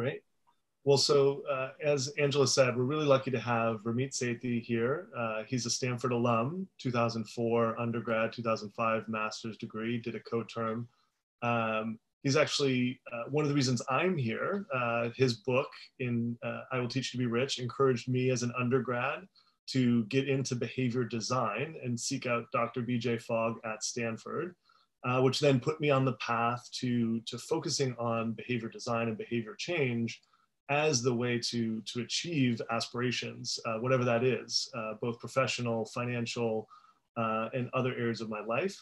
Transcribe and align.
Great. 0.00 0.22
Well, 0.84 0.96
so 0.96 1.42
uh, 1.52 1.72
as 1.84 2.08
Angela 2.18 2.46
said, 2.46 2.74
we're 2.74 2.84
really 2.84 3.04
lucky 3.04 3.30
to 3.32 3.38
have 3.38 3.82
Ramit 3.82 4.12
Sethi 4.12 4.62
here. 4.62 5.08
Uh, 5.14 5.42
he's 5.46 5.66
a 5.66 5.70
Stanford 5.70 6.12
alum, 6.12 6.66
2004 6.78 7.78
undergrad, 7.78 8.32
2005 8.32 9.08
master's 9.10 9.58
degree, 9.58 9.98
did 9.98 10.14
a 10.14 10.20
co-term. 10.20 10.88
Um, 11.42 11.98
he's 12.22 12.34
actually 12.34 12.98
uh, 13.12 13.24
one 13.28 13.44
of 13.44 13.50
the 13.50 13.54
reasons 13.54 13.82
I'm 13.90 14.16
here. 14.16 14.64
Uh, 14.74 15.10
his 15.14 15.34
book 15.34 15.68
in 15.98 16.38
uh, 16.42 16.62
I 16.72 16.78
Will 16.78 16.88
Teach 16.88 17.12
You 17.12 17.18
to 17.20 17.26
Be 17.26 17.30
Rich 17.30 17.58
encouraged 17.58 18.08
me 18.08 18.30
as 18.30 18.42
an 18.42 18.54
undergrad 18.58 19.28
to 19.72 20.04
get 20.06 20.30
into 20.30 20.54
behavior 20.54 21.04
design 21.04 21.76
and 21.84 22.00
seek 22.00 22.24
out 22.24 22.50
Dr. 22.54 22.80
BJ 22.80 23.20
Fogg 23.20 23.56
at 23.66 23.84
Stanford. 23.84 24.56
Uh, 25.02 25.22
which 25.22 25.40
then 25.40 25.58
put 25.58 25.80
me 25.80 25.88
on 25.88 26.04
the 26.04 26.12
path 26.14 26.68
to, 26.72 27.20
to 27.20 27.38
focusing 27.38 27.96
on 27.98 28.32
behavior 28.32 28.68
design 28.68 29.08
and 29.08 29.16
behavior 29.16 29.54
change 29.56 30.20
as 30.68 31.02
the 31.02 31.14
way 31.14 31.38
to, 31.38 31.82
to 31.86 32.00
achieve 32.00 32.60
aspirations, 32.70 33.58
uh, 33.66 33.78
whatever 33.78 34.04
that 34.04 34.22
is, 34.22 34.70
uh, 34.76 34.94
both 35.00 35.18
professional, 35.18 35.86
financial, 35.86 36.68
uh, 37.16 37.48
and 37.54 37.70
other 37.72 37.94
areas 37.94 38.20
of 38.20 38.28
my 38.28 38.40
life. 38.40 38.76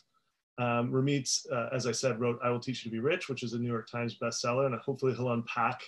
Um, 0.58 0.90
Ramit, 0.90 1.30
uh, 1.52 1.68
as 1.72 1.86
I 1.86 1.92
said, 1.92 2.20
wrote 2.20 2.38
I 2.42 2.50
Will 2.50 2.60
Teach 2.60 2.84
You 2.84 2.90
to 2.90 2.96
Be 2.96 3.00
Rich, 3.00 3.28
which 3.28 3.42
is 3.42 3.52
a 3.52 3.58
New 3.58 3.68
York 3.68 3.88
Times 3.88 4.18
bestseller, 4.20 4.66
and 4.66 4.74
hopefully 4.80 5.14
he'll 5.14 5.32
unpack 5.32 5.82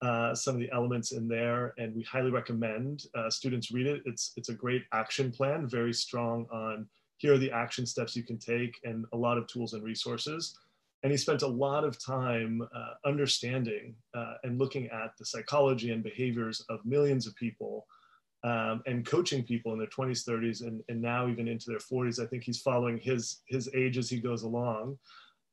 uh, 0.00 0.34
some 0.34 0.54
of 0.54 0.60
the 0.60 0.70
elements 0.72 1.12
in 1.12 1.28
there, 1.28 1.74
and 1.76 1.94
we 1.94 2.02
highly 2.02 2.30
recommend 2.30 3.04
uh, 3.14 3.28
students 3.28 3.72
read 3.72 3.86
it. 3.86 4.02
It's, 4.04 4.32
it's 4.36 4.48
a 4.48 4.54
great 4.54 4.84
action 4.92 5.30
plan, 5.30 5.68
very 5.68 5.92
strong 5.92 6.46
on 6.50 6.86
here 7.22 7.34
are 7.34 7.38
the 7.38 7.52
action 7.52 7.86
steps 7.86 8.16
you 8.16 8.24
can 8.24 8.36
take, 8.36 8.80
and 8.82 9.06
a 9.12 9.16
lot 9.16 9.38
of 9.38 9.46
tools 9.46 9.74
and 9.74 9.84
resources. 9.84 10.58
And 11.04 11.12
he 11.12 11.16
spent 11.16 11.42
a 11.42 11.46
lot 11.46 11.84
of 11.84 12.04
time 12.04 12.62
uh, 12.74 12.94
understanding 13.08 13.94
uh, 14.12 14.34
and 14.42 14.58
looking 14.58 14.88
at 14.88 15.16
the 15.16 15.24
psychology 15.24 15.92
and 15.92 16.02
behaviors 16.02 16.64
of 16.68 16.84
millions 16.84 17.28
of 17.28 17.36
people 17.36 17.86
um, 18.42 18.82
and 18.86 19.06
coaching 19.06 19.44
people 19.44 19.72
in 19.72 19.78
their 19.78 19.86
20s 19.86 20.28
30s 20.28 20.66
and, 20.66 20.82
and 20.88 21.00
now 21.00 21.28
even 21.28 21.46
into 21.46 21.66
their 21.70 21.78
40s 21.78 22.20
i 22.20 22.26
think 22.26 22.42
he's 22.42 22.60
following 22.60 22.98
his 22.98 23.42
his 23.46 23.70
age 23.72 23.98
as 23.98 24.10
he 24.10 24.18
goes 24.18 24.42
along 24.42 24.98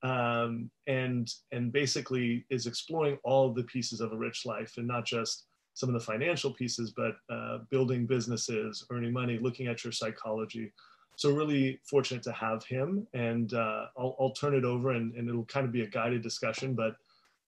um, 0.01 0.71
and 0.87 1.31
and 1.51 1.71
basically 1.71 2.45
is 2.49 2.65
exploring 2.65 3.19
all 3.23 3.53
the 3.53 3.63
pieces 3.65 4.01
of 4.01 4.11
a 4.11 4.17
rich 4.17 4.43
life 4.43 4.73
and 4.77 4.87
not 4.87 5.05
just 5.05 5.45
some 5.75 5.87
of 5.87 5.93
the 5.93 6.05
financial 6.05 6.51
pieces 6.51 6.91
but 6.97 7.13
uh, 7.29 7.59
building 7.69 8.07
businesses 8.07 8.83
earning 8.89 9.13
money 9.13 9.37
looking 9.39 9.67
at 9.67 9.83
your 9.83 9.93
psychology 9.93 10.71
so 11.19 11.31
really 11.31 11.77
fortunate 11.83 12.23
to 12.23 12.31
have 12.31 12.63
him 12.63 13.05
and 13.13 13.53
uh, 13.53 13.87
I'll, 13.97 14.15
I'll, 14.21 14.31
turn 14.31 14.55
it 14.55 14.63
over 14.63 14.91
and, 14.91 15.13
and, 15.15 15.27
it'll 15.27 15.43
kind 15.43 15.65
of 15.65 15.71
be 15.73 15.81
a 15.81 15.87
guided 15.87 16.21
discussion 16.21 16.75
but 16.75 16.95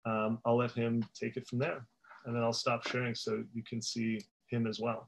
um, 0.08 0.40
i'll 0.44 0.58
let 0.58 0.72
him 0.72 1.06
take 1.14 1.38
it 1.38 1.48
from 1.48 1.60
there. 1.60 1.86
And 2.26 2.36
then 2.36 2.42
i'll 2.42 2.52
stop 2.52 2.88
sharing 2.88 3.14
so 3.14 3.44
you 3.54 3.62
can 3.64 3.80
see 3.80 4.22
him 4.48 4.66
as 4.66 4.80
well. 4.80 5.08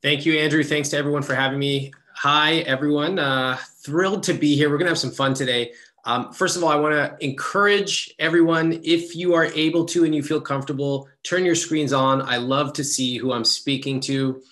Thank 0.00 0.24
you 0.24 0.38
andrew. 0.38 0.64
Thanks 0.64 0.88
to 0.90 0.96
everyone 0.96 1.22
for 1.22 1.34
having 1.34 1.58
me. 1.58 1.92
Hi 2.14 2.60
everyone. 2.60 3.18
Uh, 3.18 3.58
thrilled 3.84 4.22
to 4.22 4.32
be 4.32 4.56
here. 4.56 4.70
We're 4.70 4.78
going 4.78 4.86
to 4.86 4.92
have 4.92 4.98
some 4.98 5.10
fun 5.10 5.34
today. 5.34 5.72
Um, 6.06 6.32
first 6.32 6.56
of 6.56 6.64
all, 6.64 6.70
I 6.70 6.76
want 6.76 6.94
to 6.94 7.24
encourage 7.24 8.14
everyone 8.18 8.80
if 8.82 9.14
you 9.14 9.34
are 9.34 9.44
able 9.44 9.84
to 9.84 10.04
and 10.04 10.14
you 10.14 10.22
feel 10.22 10.40
comfortable, 10.40 11.08
turn 11.22 11.44
your 11.44 11.54
screens 11.54 11.92
on. 11.92 12.22
I 12.22 12.38
love 12.38 12.72
to 12.72 12.84
see 12.84 13.18
who 13.18 13.32
I'm 13.32 13.44
speaking 13.44 14.00
to 14.00 14.42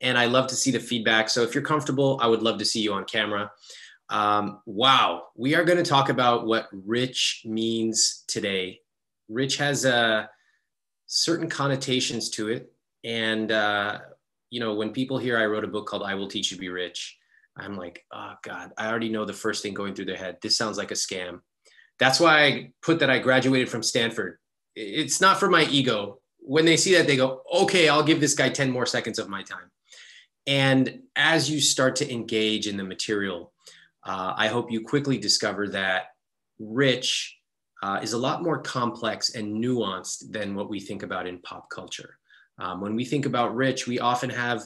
and 0.00 0.16
I 0.16 0.26
love 0.26 0.46
to 0.48 0.56
see 0.56 0.70
the 0.70 0.80
feedback. 0.80 1.28
So 1.28 1.42
if 1.42 1.54
you're 1.54 1.64
comfortable, 1.64 2.18
I 2.22 2.26
would 2.26 2.42
love 2.42 2.58
to 2.58 2.64
see 2.64 2.80
you 2.80 2.92
on 2.92 3.04
camera. 3.04 3.50
Um, 4.08 4.60
wow, 4.66 5.28
we 5.36 5.54
are 5.54 5.64
going 5.64 5.78
to 5.78 5.88
talk 5.88 6.08
about 6.08 6.46
what 6.46 6.68
rich 6.72 7.42
means 7.44 8.24
today. 8.26 8.80
Rich 9.28 9.58
has 9.58 9.84
uh, 9.86 10.26
certain 11.06 11.48
connotations 11.48 12.30
to 12.30 12.48
it. 12.48 12.72
And, 13.04 13.52
uh, 13.52 13.98
you 14.50 14.58
know, 14.58 14.74
when 14.74 14.90
people 14.92 15.18
hear 15.18 15.38
I 15.38 15.46
wrote 15.46 15.64
a 15.64 15.68
book 15.68 15.86
called 15.86 16.02
I 16.02 16.14
Will 16.14 16.28
Teach 16.28 16.50
You 16.50 16.56
to 16.56 16.60
Be 16.60 16.68
Rich, 16.68 17.16
I'm 17.56 17.76
like, 17.76 18.04
oh 18.12 18.34
God, 18.42 18.72
I 18.76 18.88
already 18.88 19.08
know 19.08 19.24
the 19.24 19.32
first 19.32 19.62
thing 19.62 19.74
going 19.74 19.94
through 19.94 20.06
their 20.06 20.16
head. 20.16 20.38
This 20.42 20.56
sounds 20.56 20.78
like 20.78 20.90
a 20.90 20.94
scam. 20.94 21.40
That's 21.98 22.18
why 22.18 22.44
I 22.44 22.72
put 22.82 22.98
that 23.00 23.10
I 23.10 23.18
graduated 23.18 23.68
from 23.68 23.82
Stanford. 23.82 24.38
It's 24.74 25.20
not 25.20 25.38
for 25.38 25.50
my 25.50 25.64
ego. 25.64 26.20
When 26.38 26.64
they 26.64 26.76
see 26.76 26.94
that, 26.94 27.06
they 27.06 27.16
go, 27.16 27.42
okay, 27.54 27.88
I'll 27.88 28.02
give 28.02 28.20
this 28.20 28.34
guy 28.34 28.48
10 28.48 28.70
more 28.70 28.86
seconds 28.86 29.18
of 29.18 29.28
my 29.28 29.42
time. 29.42 29.70
And 30.50 31.02
as 31.14 31.48
you 31.48 31.60
start 31.60 31.94
to 31.96 32.12
engage 32.12 32.66
in 32.66 32.76
the 32.76 32.82
material, 32.82 33.52
uh, 34.02 34.34
I 34.36 34.48
hope 34.48 34.72
you 34.72 34.80
quickly 34.80 35.16
discover 35.16 35.68
that 35.68 36.06
rich 36.58 37.38
uh, 37.84 38.00
is 38.02 38.14
a 38.14 38.18
lot 38.18 38.42
more 38.42 38.58
complex 38.60 39.36
and 39.36 39.62
nuanced 39.62 40.32
than 40.32 40.56
what 40.56 40.68
we 40.68 40.80
think 40.80 41.04
about 41.04 41.28
in 41.28 41.38
pop 41.38 41.70
culture. 41.70 42.18
Um, 42.58 42.80
when 42.80 42.96
we 42.96 43.04
think 43.04 43.26
about 43.26 43.54
rich, 43.54 43.86
we 43.86 44.00
often 44.00 44.28
have 44.28 44.64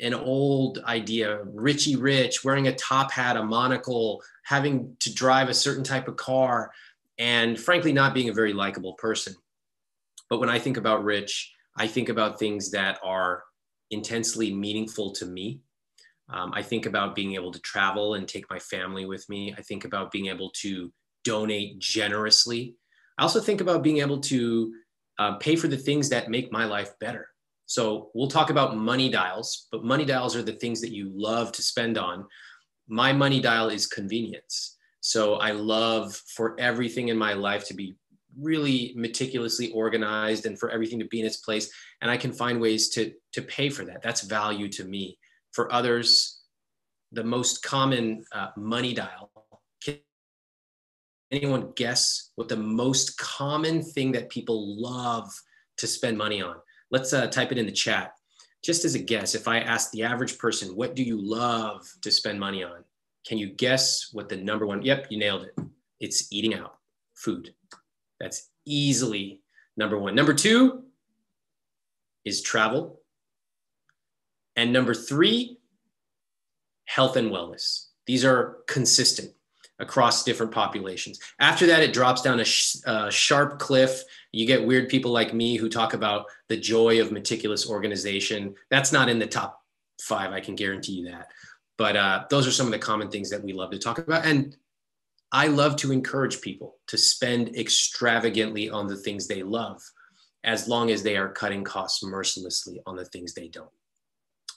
an 0.00 0.12
old 0.12 0.80
idea 0.84 1.42
Richie 1.44 1.96
Rich, 1.96 2.44
wearing 2.44 2.68
a 2.68 2.74
top 2.74 3.10
hat, 3.10 3.38
a 3.38 3.42
monocle, 3.42 4.22
having 4.44 4.94
to 5.00 5.14
drive 5.14 5.48
a 5.48 5.54
certain 5.54 5.82
type 5.82 6.08
of 6.08 6.16
car, 6.16 6.72
and 7.16 7.58
frankly, 7.58 7.94
not 7.94 8.12
being 8.12 8.28
a 8.28 8.34
very 8.34 8.52
likable 8.52 8.92
person. 8.94 9.34
But 10.28 10.40
when 10.40 10.50
I 10.50 10.58
think 10.58 10.76
about 10.76 11.04
rich, 11.04 11.54
I 11.74 11.86
think 11.86 12.10
about 12.10 12.38
things 12.38 12.70
that 12.72 12.98
are 13.02 13.44
intensely 13.92 14.52
meaningful 14.52 15.12
to 15.12 15.26
me. 15.26 15.60
Um, 16.28 16.52
I 16.54 16.62
think 16.62 16.86
about 16.86 17.14
being 17.14 17.34
able 17.34 17.52
to 17.52 17.60
travel 17.60 18.14
and 18.14 18.26
take 18.26 18.48
my 18.50 18.58
family 18.58 19.06
with 19.06 19.28
me. 19.28 19.54
I 19.56 19.62
think 19.62 19.84
about 19.84 20.10
being 20.10 20.26
able 20.26 20.50
to 20.62 20.90
donate 21.24 21.78
generously. 21.78 22.74
I 23.18 23.22
also 23.22 23.40
think 23.40 23.60
about 23.60 23.82
being 23.82 23.98
able 23.98 24.20
to 24.20 24.72
uh, 25.18 25.34
pay 25.36 25.56
for 25.56 25.68
the 25.68 25.76
things 25.76 26.08
that 26.08 26.30
make 26.30 26.50
my 26.50 26.64
life 26.64 26.98
better. 26.98 27.28
So 27.66 28.10
we'll 28.14 28.28
talk 28.28 28.50
about 28.50 28.76
money 28.76 29.08
dials, 29.08 29.68
but 29.70 29.84
money 29.84 30.04
dials 30.04 30.34
are 30.34 30.42
the 30.42 30.52
things 30.52 30.80
that 30.80 30.92
you 30.92 31.10
love 31.14 31.52
to 31.52 31.62
spend 31.62 31.98
on. 31.98 32.26
My 32.88 33.12
money 33.12 33.40
dial 33.40 33.68
is 33.68 33.86
convenience. 33.86 34.78
So 35.00 35.34
I 35.34 35.52
love 35.52 36.14
for 36.34 36.58
everything 36.58 37.08
in 37.08 37.18
my 37.18 37.34
life 37.34 37.66
to 37.68 37.74
be 37.74 37.94
really 38.38 38.92
meticulously 38.96 39.70
organized 39.72 40.46
and 40.46 40.58
for 40.58 40.70
everything 40.70 40.98
to 40.98 41.06
be 41.06 41.20
in 41.20 41.26
its 41.26 41.38
place 41.38 41.70
and 42.02 42.10
i 42.10 42.16
can 42.16 42.32
find 42.32 42.60
ways 42.60 42.90
to 42.90 43.12
to 43.32 43.42
pay 43.42 43.68
for 43.68 43.84
that. 43.84 44.02
That's 44.02 44.22
value 44.22 44.68
to 44.68 44.84
me. 44.84 45.18
For 45.52 45.72
others 45.72 46.40
the 47.10 47.24
most 47.24 47.62
common 47.62 48.24
uh, 48.32 48.48
money 48.56 48.94
dial 48.94 49.30
can 49.84 49.98
anyone 51.30 51.72
guess 51.76 52.30
what 52.36 52.48
the 52.48 52.56
most 52.56 53.18
common 53.18 53.82
thing 53.82 54.12
that 54.12 54.30
people 54.30 54.80
love 54.80 55.30
to 55.78 55.86
spend 55.86 56.16
money 56.16 56.40
on? 56.40 56.56
Let's 56.90 57.12
uh, 57.12 57.26
type 57.26 57.52
it 57.52 57.58
in 57.58 57.66
the 57.66 57.72
chat. 57.72 58.12
Just 58.64 58.84
as 58.84 58.94
a 58.94 58.98
guess 58.98 59.34
if 59.34 59.48
i 59.48 59.58
ask 59.58 59.90
the 59.90 60.04
average 60.04 60.38
person 60.38 60.76
what 60.76 60.94
do 60.94 61.02
you 61.02 61.18
love 61.20 61.86
to 62.02 62.10
spend 62.10 62.38
money 62.38 62.62
on? 62.62 62.84
Can 63.26 63.38
you 63.38 63.48
guess 63.48 64.08
what 64.12 64.28
the 64.28 64.36
number 64.36 64.66
one 64.66 64.82
yep 64.82 65.06
you 65.10 65.18
nailed 65.18 65.44
it. 65.44 65.54
It's 66.00 66.32
eating 66.32 66.54
out 66.54 66.76
food. 67.14 67.54
That's 68.20 68.50
easily 68.64 69.42
number 69.76 69.98
one. 69.98 70.14
Number 70.14 70.34
two 70.34 70.84
is 72.24 72.42
travel. 72.42 73.00
And 74.56 74.72
number 74.72 74.94
three, 74.94 75.58
health 76.84 77.16
and 77.16 77.30
wellness. 77.30 77.86
These 78.06 78.24
are 78.24 78.58
consistent 78.66 79.32
across 79.78 80.24
different 80.24 80.52
populations. 80.52 81.18
After 81.40 81.66
that, 81.66 81.82
it 81.82 81.92
drops 81.92 82.22
down 82.22 82.40
a, 82.40 82.44
sh- 82.44 82.76
a, 82.86 83.10
sharp 83.10 83.58
cliff. 83.58 84.02
You 84.30 84.46
get 84.46 84.64
weird 84.64 84.88
people 84.88 85.10
like 85.10 85.34
me 85.34 85.56
who 85.56 85.68
talk 85.68 85.94
about 85.94 86.26
the 86.48 86.56
joy 86.56 87.00
of 87.00 87.12
meticulous 87.12 87.68
organization. 87.68 88.54
That's 88.70 88.92
not 88.92 89.08
in 89.08 89.18
the 89.18 89.26
top 89.26 89.60
five, 90.00 90.32
I 90.32 90.40
can 90.40 90.54
guarantee 90.54 90.92
you 90.92 91.10
that. 91.10 91.28
But 91.78 91.96
uh, 91.96 92.24
those 92.30 92.46
are 92.46 92.52
some 92.52 92.66
of 92.66 92.72
the 92.72 92.78
common 92.78 93.10
things 93.10 93.30
that 93.30 93.42
we 93.42 93.52
love 93.52 93.70
to 93.70 93.78
talk 93.78 93.98
about. 93.98 94.24
And 94.24 94.56
I 95.32 95.48
love 95.48 95.76
to 95.76 95.92
encourage 95.92 96.40
people 96.40 96.76
to 96.88 96.98
spend 96.98 97.56
extravagantly 97.56 98.68
on 98.68 98.86
the 98.86 98.96
things 98.96 99.26
they 99.26 99.42
love, 99.42 99.82
as 100.44 100.68
long 100.68 100.90
as 100.90 101.02
they 101.02 101.16
are 101.16 101.28
cutting 101.28 101.64
costs 101.64 102.02
mercilessly 102.02 102.80
on 102.86 102.96
the 102.96 103.04
things 103.04 103.34
they 103.34 103.48
don't. 103.48 103.70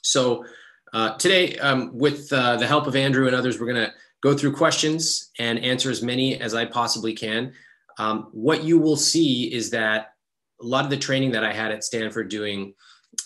So, 0.02 0.44
uh, 0.92 1.16
today, 1.16 1.58
um, 1.58 1.90
with 1.96 2.32
uh, 2.32 2.56
the 2.56 2.66
help 2.66 2.86
of 2.86 2.94
Andrew 2.94 3.26
and 3.26 3.34
others, 3.34 3.58
we're 3.60 3.72
going 3.72 3.86
to 3.86 3.92
go 4.22 4.34
through 4.34 4.52
questions 4.52 5.30
and 5.38 5.58
answer 5.58 5.90
as 5.90 6.02
many 6.02 6.40
as 6.40 6.54
I 6.54 6.64
possibly 6.64 7.12
can. 7.12 7.52
Um, 7.98 8.28
what 8.32 8.62
you 8.62 8.78
will 8.78 8.96
see 8.96 9.52
is 9.52 9.70
that 9.70 10.12
a 10.62 10.64
lot 10.64 10.84
of 10.84 10.90
the 10.90 10.96
training 10.96 11.32
that 11.32 11.44
I 11.44 11.52
had 11.52 11.72
at 11.72 11.84
Stanford 11.84 12.28
doing 12.28 12.74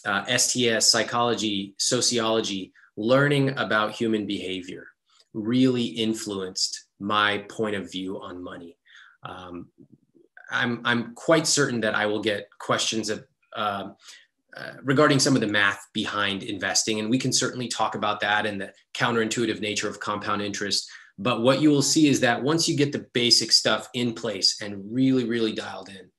uh, 0.04 0.24
STS, 0.36 0.90
psychology, 0.90 1.74
sociology, 1.78 2.72
learning 2.96 3.58
about 3.58 3.92
human 3.92 4.26
behavior 4.26 4.86
really 5.32 5.84
influenced 5.84 6.86
my 6.98 7.38
point 7.48 7.76
of 7.76 7.90
view 7.90 8.20
on 8.20 8.42
money. 8.42 8.76
Um, 9.22 9.68
I'm, 10.50 10.80
I'm 10.84 11.14
quite 11.14 11.46
certain 11.46 11.80
that 11.80 11.94
I 11.94 12.06
will 12.06 12.20
get 12.20 12.48
questions 12.58 13.08
of, 13.10 13.24
uh, 13.56 13.90
uh, 14.56 14.72
regarding 14.82 15.20
some 15.20 15.34
of 15.34 15.40
the 15.40 15.46
math 15.46 15.86
behind 15.92 16.42
investing. 16.42 16.98
And 16.98 17.08
we 17.08 17.18
can 17.18 17.32
certainly 17.32 17.68
talk 17.68 17.94
about 17.94 18.20
that 18.20 18.46
and 18.46 18.60
the 18.60 18.72
counterintuitive 18.94 19.60
nature 19.60 19.88
of 19.88 20.00
compound 20.00 20.42
interest. 20.42 20.90
But 21.18 21.42
what 21.42 21.60
you 21.60 21.70
will 21.70 21.82
see 21.82 22.08
is 22.08 22.20
that 22.20 22.42
once 22.42 22.68
you 22.68 22.76
get 22.76 22.92
the 22.92 23.06
basic 23.12 23.52
stuff 23.52 23.88
in 23.94 24.14
place 24.14 24.60
and 24.60 24.82
really, 24.92 25.24
really 25.24 25.52
dialed 25.52 25.88
in, 25.88 26.10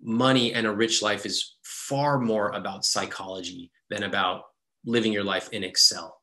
money 0.00 0.54
and 0.54 0.66
a 0.66 0.72
rich 0.72 1.02
life 1.02 1.26
is 1.26 1.56
far 1.62 2.18
more 2.20 2.50
about 2.50 2.84
psychology 2.84 3.70
than 3.90 4.04
about 4.04 4.42
living 4.84 5.12
your 5.12 5.24
life 5.24 5.48
in 5.52 5.64
Excel. 5.64 6.20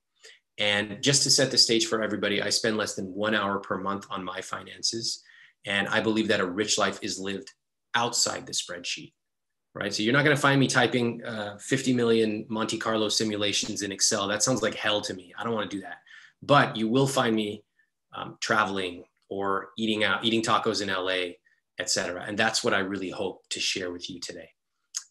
And 0.58 1.04
just 1.04 1.24
to 1.24 1.30
set 1.30 1.52
the 1.52 1.58
stage 1.58 1.88
for 1.88 2.02
everybody, 2.02 2.42
I 2.42 2.50
spend 2.50 2.78
less 2.78 2.96
than 2.96 3.14
one 3.14 3.36
hour 3.36 3.60
per 3.60 3.78
month 3.78 4.08
on 4.10 4.24
my 4.24 4.40
finances. 4.42 5.22
And 5.66 5.88
I 5.88 6.00
believe 6.02 6.28
that 6.28 6.40
a 6.40 6.46
rich 6.46 6.78
life 6.78 7.00
is 7.02 7.20
lived 7.20 7.52
outside 7.96 8.46
the 8.46 8.52
spreadsheet, 8.52 9.14
right? 9.74 9.94
So 9.94 10.04
you're 10.04 10.14
not 10.14 10.24
going 10.24 10.36
to 10.36 10.42
find 10.42 10.60
me 10.60 10.68
typing 10.68 11.24
uh, 11.24 11.58
50 11.58 11.94
million 11.94 12.46
Monte 12.50 12.78
Carlo 12.78 13.10
simulations 13.10 13.82
in 13.82 13.92
Excel. 13.92 14.28
That 14.28 14.44
sounds 14.44 14.62
like 14.62 14.76
hell 14.76 15.02
to 15.02 15.14
me. 15.14 15.34
I 15.38 15.44
don't 15.44 15.54
want 15.54 15.70
to 15.70 15.76
do 15.76 15.82
that. 15.82 15.98
But 16.42 16.76
you 16.76 16.88
will 16.88 17.08
find 17.08 17.36
me 17.36 17.64
um, 18.14 18.38
traveling 18.42 19.06
or 19.30 19.70
eating 19.78 20.04
out, 20.04 20.24
eating 20.24 20.42
tacos 20.42 20.82
in 20.82 20.90
LA, 20.90 21.34
etc. 21.80 22.24
And 22.28 22.38
that's 22.38 22.64
what 22.64 22.74
I 22.74 22.80
really 22.80 23.10
hope 23.10 23.42
to 23.50 23.60
share 23.60 23.92
with 23.92 24.10
you 24.10 24.20
today. 24.20 24.50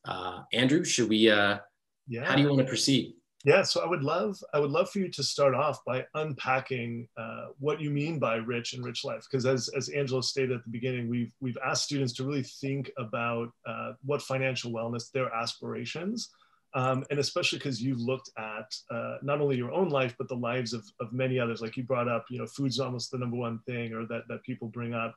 Uh, 0.06 0.42
Andrew, 0.52 0.84
should 0.84 1.08
we? 1.08 1.30
Uh, 1.30 1.58
yeah. 2.06 2.24
How 2.24 2.36
do 2.36 2.42
you 2.42 2.48
want 2.48 2.60
to 2.60 2.66
proceed? 2.66 3.14
Yeah, 3.44 3.62
so 3.62 3.82
I 3.82 3.86
would 3.86 4.02
love 4.02 4.42
I 4.54 4.58
would 4.58 4.70
love 4.70 4.88
for 4.88 5.00
you 5.00 5.08
to 5.10 5.22
start 5.22 5.54
off 5.54 5.84
by 5.84 6.06
unpacking 6.14 7.06
uh, 7.18 7.48
what 7.58 7.78
you 7.78 7.90
mean 7.90 8.18
by 8.18 8.36
rich 8.36 8.72
and 8.72 8.82
rich 8.82 9.04
life, 9.04 9.26
because 9.30 9.44
as 9.44 9.68
as 9.76 9.90
Angela 9.90 10.22
stated 10.22 10.52
at 10.52 10.64
the 10.64 10.70
beginning, 10.70 11.10
we've 11.10 11.30
we've 11.40 11.58
asked 11.62 11.84
students 11.84 12.14
to 12.14 12.24
really 12.24 12.42
think 12.42 12.90
about 12.96 13.50
uh, 13.66 13.92
what 14.02 14.22
financial 14.22 14.72
wellness 14.72 15.10
their 15.12 15.30
aspirations, 15.34 16.30
um, 16.72 17.04
and 17.10 17.18
especially 17.18 17.58
because 17.58 17.82
you've 17.82 18.00
looked 18.00 18.30
at 18.38 18.74
uh, 18.90 19.18
not 19.22 19.42
only 19.42 19.56
your 19.58 19.72
own 19.72 19.90
life 19.90 20.14
but 20.16 20.28
the 20.28 20.34
lives 20.34 20.72
of 20.72 20.82
of 20.98 21.12
many 21.12 21.38
others. 21.38 21.60
Like 21.60 21.76
you 21.76 21.82
brought 21.82 22.08
up, 22.08 22.24
you 22.30 22.38
know, 22.38 22.46
food's 22.46 22.80
almost 22.80 23.10
the 23.10 23.18
number 23.18 23.36
one 23.36 23.58
thing, 23.66 23.92
or 23.92 24.06
that 24.06 24.22
that 24.28 24.42
people 24.42 24.68
bring 24.68 24.94
up. 24.94 25.14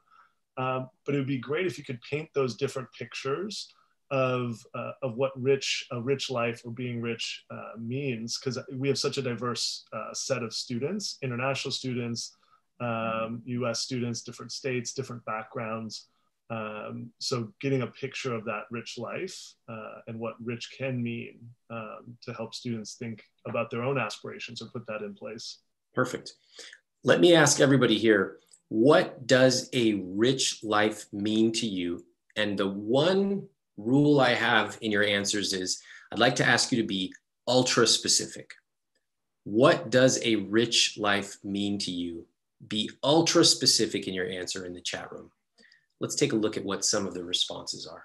Um, 0.58 0.90
but 1.06 1.16
it 1.16 1.20
would 1.20 1.28
be 1.28 1.38
great 1.38 1.66
if 1.66 1.78
you 1.78 1.86
could 1.86 2.02
paint 2.02 2.28
those 2.34 2.58
different 2.58 2.90
pictures 2.92 3.74
of 4.12 4.66
uh, 4.74 4.92
of 5.02 5.16
what 5.16 5.32
rich 5.42 5.86
a 5.92 6.02
rich 6.02 6.30
life 6.30 6.62
or 6.64 6.72
being 6.72 7.02
rich 7.02 7.44
uh, 7.52 7.78
means 7.78 8.38
because 8.38 8.58
we 8.74 8.88
have 8.88 8.98
such 8.98 9.18
a 9.18 9.22
diverse 9.22 9.86
uh, 9.94 10.14
set 10.14 10.44
of 10.44 10.54
students 10.54 11.18
international 11.22 11.72
students 11.72 12.36
um, 12.80 13.42
us 13.48 13.82
students 13.82 14.22
different 14.22 14.52
states 14.52 14.94
different 14.94 15.24
backgrounds. 15.26 16.08
Um, 16.50 17.12
so 17.20 17.52
getting 17.60 17.82
a 17.82 17.88
picture 17.88 18.34
of 18.34 18.46
that 18.46 18.64
rich 18.72 18.98
life 18.98 19.38
uh, 19.68 20.00
and 20.08 20.18
what 20.18 20.36
rich 20.42 20.70
can 20.78 21.04
mean 21.04 21.40
um, 21.70 22.18
to 22.22 22.34
help 22.34 22.56
students 22.56 22.94
think 22.94 23.22
about 23.46 23.70
their 23.70 23.84
own 23.84 23.98
aspirations 23.98 24.62
or 24.62 24.68
put 24.68 24.88
that 24.88 25.02
in 25.02 25.14
place. 25.14 25.58
Perfect. 25.94 26.36
Let 27.04 27.20
me 27.20 27.36
ask 27.36 27.60
everybody 27.60 27.98
here 27.98 28.38
what 28.70 29.28
does 29.28 29.70
a 29.74 29.94
rich 29.96 30.64
life 30.64 31.06
mean 31.14 31.52
to 31.54 31.66
you? 31.66 32.06
And 32.36 32.58
the 32.58 32.68
one 32.68 33.48
rule 33.78 34.20
I 34.20 34.34
have 34.34 34.78
in 34.82 34.92
your 34.92 35.04
answers 35.04 35.54
is 35.54 35.82
I'd 36.12 36.20
like 36.20 36.36
to 36.38 36.46
ask 36.46 36.72
you 36.72 36.82
to 36.82 36.88
be 36.88 37.14
ultra 37.48 37.88
specific. 37.88 38.54
What 39.44 39.90
does 39.90 40.20
a 40.24 40.36
rich 40.36 40.98
life 40.98 41.38
mean 41.44 41.78
to 41.80 41.92
you? 41.92 42.26
Be 42.68 42.90
ultra 43.04 43.46
specific 43.46 44.08
in 44.08 44.14
your 44.14 44.28
answer 44.28 44.66
in 44.66 44.74
the 44.74 44.82
chat 44.82 45.12
room. 45.12 45.32
Let's 46.00 46.16
take 46.16 46.34
a 46.34 46.38
look 46.38 46.58
at 46.58 46.66
what 46.66 46.84
some 46.84 47.08
of 47.08 47.14
the 47.14 47.24
responses 47.24 47.88
are. 47.88 48.04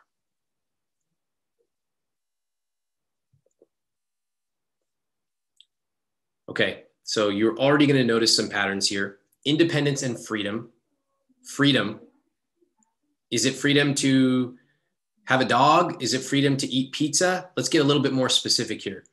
Okay, 6.48 6.84
so 7.02 7.30
you're 7.30 7.58
already 7.58 7.86
going 7.86 7.98
to 7.98 8.04
notice 8.04 8.36
some 8.36 8.48
patterns 8.48 8.88
here. 8.88 9.18
Independence 9.44 10.02
and 10.02 10.22
freedom. 10.22 10.70
Freedom. 11.44 12.00
Is 13.30 13.46
it 13.46 13.54
freedom 13.54 13.94
to 13.96 14.58
have 15.32 15.40
a 15.40 15.46
dog? 15.46 16.02
Is 16.02 16.14
it 16.14 16.22
freedom 16.22 16.56
to 16.58 16.66
eat 16.66 16.92
pizza? 16.92 17.50
Let's 17.56 17.68
get 17.68 17.80
a 17.80 17.84
little 17.84 18.02
bit 18.02 18.12
more 18.12 18.28
specific 18.28 18.82
here. 18.82 19.04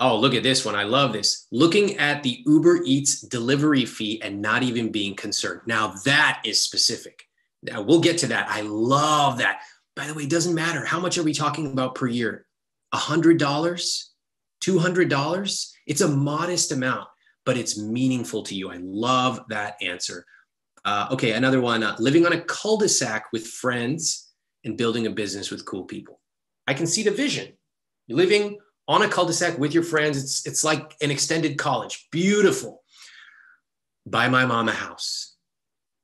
Oh, 0.00 0.18
look 0.18 0.34
at 0.34 0.42
this 0.42 0.64
one. 0.64 0.74
I 0.74 0.82
love 0.82 1.12
this. 1.12 1.46
Looking 1.52 1.96
at 1.98 2.22
the 2.22 2.42
Uber 2.46 2.80
Eats 2.84 3.20
delivery 3.20 3.86
fee 3.86 4.20
and 4.22 4.42
not 4.42 4.64
even 4.64 4.90
being 4.90 5.14
concerned. 5.14 5.60
Now, 5.66 5.94
that 6.04 6.42
is 6.44 6.60
specific. 6.60 7.22
Now, 7.62 7.80
we'll 7.82 8.00
get 8.00 8.18
to 8.18 8.26
that. 8.26 8.48
I 8.50 8.62
love 8.62 9.38
that. 9.38 9.60
By 9.94 10.06
the 10.08 10.14
way, 10.14 10.24
it 10.24 10.30
doesn't 10.30 10.54
matter. 10.54 10.84
How 10.84 10.98
much 10.98 11.16
are 11.16 11.22
we 11.22 11.32
talking 11.32 11.72
about 11.72 11.94
per 11.94 12.08
year? 12.08 12.46
$100? 12.92 13.38
$200? 14.60 15.72
It's 15.86 16.00
a 16.00 16.08
modest 16.08 16.72
amount, 16.72 17.08
but 17.46 17.56
it's 17.56 17.78
meaningful 17.78 18.42
to 18.42 18.54
you. 18.54 18.70
I 18.70 18.78
love 18.80 19.40
that 19.50 19.76
answer. 19.80 20.26
Uh, 20.84 21.06
okay, 21.12 21.32
another 21.32 21.60
one 21.60 21.82
uh, 21.82 21.96
living 21.98 22.26
on 22.26 22.32
a 22.32 22.40
cul 22.40 22.76
de 22.76 22.88
sac 22.88 23.26
with 23.32 23.46
friends 23.46 24.23
and 24.64 24.76
building 24.76 25.06
a 25.06 25.10
business 25.10 25.50
with 25.50 25.64
cool 25.64 25.84
people. 25.84 26.20
I 26.66 26.74
can 26.74 26.86
see 26.86 27.02
the 27.02 27.10
vision. 27.10 27.52
You're 28.06 28.18
living 28.18 28.58
on 28.88 29.02
a 29.02 29.08
cul-de-sac 29.08 29.58
with 29.58 29.74
your 29.74 29.82
friends. 29.82 30.22
It's, 30.22 30.46
it's 30.46 30.64
like 30.64 30.94
an 31.00 31.10
extended 31.10 31.58
college. 31.58 32.08
Beautiful. 32.10 32.82
Buy 34.06 34.28
my 34.28 34.44
mom 34.44 34.68
a 34.68 34.72
house. 34.72 35.36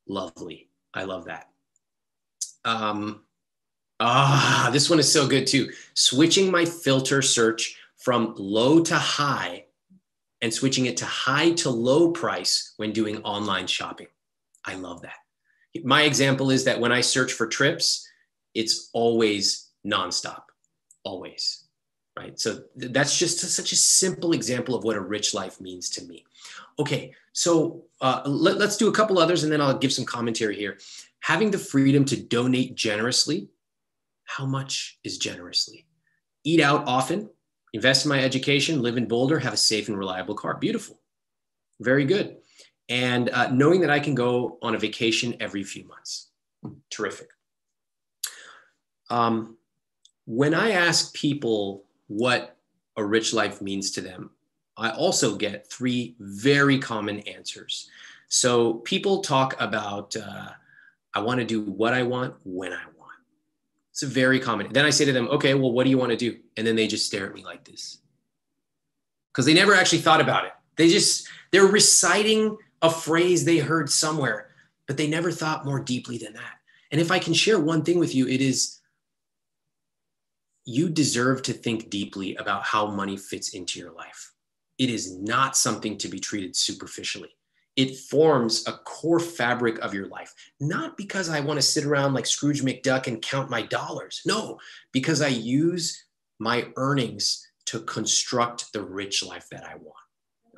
Lovely. 0.09 0.69
I 0.95 1.05
love 1.05 1.27
that. 1.27 1.49
Um, 2.65 3.23
ah, 4.01 4.71
this 4.73 4.91
one 4.91 4.99
is 4.99 5.11
so 5.11 5.27
good 5.27 5.47
too. 5.47 5.71
Switching 5.95 6.51
my 6.51 6.65
filter 6.65 7.23
search 7.23 7.77
from 7.99 8.35
low 8.39 8.83
to 8.85 8.97
high 8.97 9.67
and 10.41 10.53
switching 10.53 10.87
it 10.87 10.97
to 10.99 11.05
high 11.05 11.53
to 11.53 11.71
low 11.71 12.11
price 12.11 12.73
when 12.79 12.93
doing 12.93 13.19
online 13.19 13.67
shopping. 13.67 14.09
I 14.65 14.75
love 14.75 15.03
that. 15.03 15.17
My 15.85 16.03
example 16.03 16.51
is 16.51 16.65
that 16.65 16.81
when 16.81 16.93
I 16.93 17.03
search 17.03 17.33
for 17.33 17.47
trips, 17.47 18.07
it's 18.55 18.91
always 18.93 19.70
nonstop, 19.87 20.43
always. 21.05 21.64
Right. 22.19 22.38
So 22.38 22.64
th- 22.79 22.93
that's 22.93 23.19
just 23.19 23.38
such 23.38 23.73
a 23.73 23.76
simple 23.76 24.32
example 24.32 24.75
of 24.75 24.85
what 24.85 24.97
a 24.97 25.00
rich 25.00 25.32
life 25.32 25.61
means 25.61 25.88
to 25.91 26.05
me. 26.05 26.25
Okay. 26.79 27.14
So 27.32 27.85
uh, 28.00 28.23
let, 28.26 28.58
let's 28.58 28.76
do 28.76 28.88
a 28.88 28.93
couple 28.93 29.19
others 29.19 29.43
and 29.43 29.52
then 29.52 29.61
I'll 29.61 29.79
give 29.79 29.93
some 29.93 30.05
commentary 30.05 30.56
here. 30.56 30.79
Having 31.20 31.52
the 31.52 31.58
freedom 31.58 32.05
to 32.06 32.17
donate 32.17 32.75
generously. 32.75 33.49
How 34.25 34.44
much 34.44 34.99
is 35.02 35.19
generously? 35.19 35.87
Eat 36.44 36.61
out 36.61 36.85
often, 36.87 37.31
invest 37.73 38.05
in 38.05 38.08
my 38.08 38.23
education, 38.23 38.82
live 38.82 38.97
in 38.97 39.06
Boulder, 39.06 39.38
have 39.38 39.52
a 39.52 39.56
safe 39.56 39.88
and 39.88 39.99
reliable 39.99 40.35
car. 40.35 40.56
Beautiful. 40.56 41.00
Very 41.81 42.05
good. 42.05 42.37
And 42.88 43.31
uh, 43.31 43.50
knowing 43.50 43.81
that 43.81 43.91
I 43.91 44.00
can 44.00 44.14
go 44.14 44.58
on 44.62 44.75
a 44.75 44.79
vacation 44.79 45.37
every 45.41 45.62
few 45.62 45.87
months. 45.87 46.31
Terrific. 46.91 47.29
Um, 49.11 49.57
when 50.27 50.55
I 50.55 50.71
ask 50.73 51.12
people 51.14 51.85
what 52.07 52.57
a 52.97 53.05
rich 53.05 53.33
life 53.33 53.61
means 53.61 53.90
to 53.93 54.00
them, 54.00 54.31
I 54.76 54.90
also 54.90 55.37
get 55.37 55.71
three 55.71 56.14
very 56.21 56.79
common 56.79 57.21
answers. 57.21 57.90
So 58.29 58.75
people 58.75 59.23
talk 59.23 59.61
about, 59.61 60.17
uh, 60.17 60.50
I 61.12 61.21
want 61.21 61.40
to 61.40 61.47
do 61.47 61.62
what 61.62 61.93
I 61.93 62.02
want 62.02 62.35
when 62.45 62.73
I 62.73 62.85
want. 62.97 63.19
It's 63.90 64.02
very 64.02 64.38
common. 64.38 64.73
Then 64.73 64.87
I 64.87 64.90
say 64.90 65.05
to 65.05 65.12
them, 65.12 65.29
okay, 65.29 65.55
well, 65.55 65.73
what 65.73 65.85
do 65.85 65.90
you 65.90 65.99
want 65.99 66.12
to 66.12 66.17
do? 66.17 66.38
And 66.57 66.67
then 66.67 66.76
they 66.76 66.87
just 66.87 67.07
stare 67.07 67.26
at 67.26 67.35
me 67.35 67.45
like 67.45 67.64
this 67.64 67.99
because 69.33 69.47
they 69.47 69.55
never 69.55 69.75
actually 69.75 69.99
thought 69.99 70.21
about 70.21 70.45
it. 70.45 70.52
They 70.76 70.88
just, 70.88 71.29
they're 71.50 71.67
reciting 71.67 72.57
a 72.83 72.90
phrase 72.90 73.45
they 73.45 73.59
heard 73.59 73.90
somewhere, 73.90 74.50
but 74.87 74.97
they 74.97 75.09
never 75.09 75.31
thought 75.31 75.67
more 75.67 75.81
deeply 75.81 76.17
than 76.17 76.33
that. 76.35 76.55
And 76.93 77.00
if 77.00 77.11
I 77.11 77.19
can 77.19 77.35
share 77.35 77.59
one 77.59 77.83
thing 77.83 77.99
with 77.99 78.14
you, 78.14 78.26
it 78.26 78.40
is 78.40 78.80
you 80.64 80.88
deserve 80.88 81.43
to 81.43 81.52
think 81.52 81.90
deeply 81.90 82.37
about 82.37 82.64
how 82.64 82.87
money 82.87 83.17
fits 83.17 83.55
into 83.55 83.79
your 83.79 83.93
life. 83.93 84.33
It 84.79 84.90
is 84.90 85.19
not 85.19 85.57
something 85.57 85.99
to 85.99 86.09
be 86.09 86.19
treated 86.19 86.57
superficially. 86.57 87.31
It 87.76 87.97
forms 87.97 88.67
a 88.67 88.73
core 88.73 89.21
fabric 89.21 89.79
of 89.79 89.95
your 89.95 90.09
life, 90.09 90.35
not 90.59 90.97
because 90.97 91.29
I 91.29 91.40
want 91.40 91.59
to 91.59 91.62
sit 91.62 91.85
around 91.85 92.14
like 92.14 92.26
Scrooge 92.26 92.62
McDuck 92.62 93.07
and 93.07 93.23
count 93.23 93.49
my 93.49 93.62
dollars. 93.62 94.21
No, 94.26 94.59
because 94.93 95.23
I 95.23 95.29
use 95.29 96.05
my 96.38 96.69
earnings 96.76 97.47
to 97.67 97.81
construct 97.81 98.73
the 98.73 98.83
rich 98.83 99.25
life 99.25 99.47
that 99.50 99.64
I 99.64 99.76
want. 99.76 99.97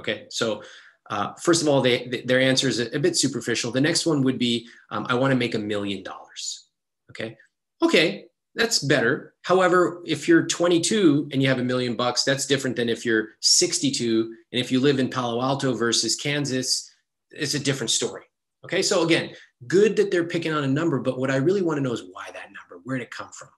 Okay, 0.01 0.27
so 0.31 0.63
uh, 1.11 1.35
first 1.35 1.61
of 1.63 1.69
all, 1.69 1.83
they, 1.83 2.23
their 2.25 2.41
answer 2.41 2.69
is 2.69 2.81
a, 2.81 2.95
a, 2.97 2.99
bit 2.99 3.17
superficial. 3.17 3.71
The 3.71 3.81
next 3.81 4.07
one 4.07 4.23
would 4.23 4.39
be, 4.39 4.69
um, 4.91 5.07
I 5.09 5.15
want 5.15 5.33
to 5.33 5.37
make 5.37 5.55
a 5.55 5.59
million 5.59 6.03
dollars. 6.03 6.67
Okay, 7.11 7.37
okay, 7.83 8.27
that's 8.55 8.81
better. 8.81 9.35
However, 9.43 10.03
if 10.07 10.29
you're 10.29 10.47
22 10.47 11.31
and 11.33 11.43
you 11.43 11.49
have 11.49 11.59
a 11.59 11.65
million 11.65 11.97
bucks, 11.97 12.23
that's 12.23 12.47
different 12.47 12.77
than 12.77 12.89
if 12.89 13.05
you're 13.05 13.31
62 13.41 14.35
and 14.53 14.61
if 14.61 14.71
you 14.71 14.81
live 14.81 14.99
in 14.99 15.09
Palo 15.09 15.41
Alto 15.43 15.75
versus 15.75 16.17
Kansas, 16.17 16.91
it's 17.31 17.55
a 17.55 17.59
different 17.59 17.91
story. 17.91 18.25
Okay, 18.65 18.83
so 18.83 19.05
again, 19.05 19.31
good 19.67 19.97
that 19.97 20.11
they're 20.11 20.29
picking 20.29 20.53
on 20.53 20.65
a 20.65 20.69
number, 20.69 21.01
but 21.01 21.19
what 21.19 21.31
I 21.31 21.37
really 21.37 21.63
want 21.63 21.79
to 21.79 21.83
know 21.83 21.93
is 21.93 22.05
why 22.13 22.27
that 22.27 22.51
number, 22.53 22.81
where 22.85 22.99
did 22.99 23.05
it 23.05 23.11
come 23.11 23.31
from? 23.33 23.49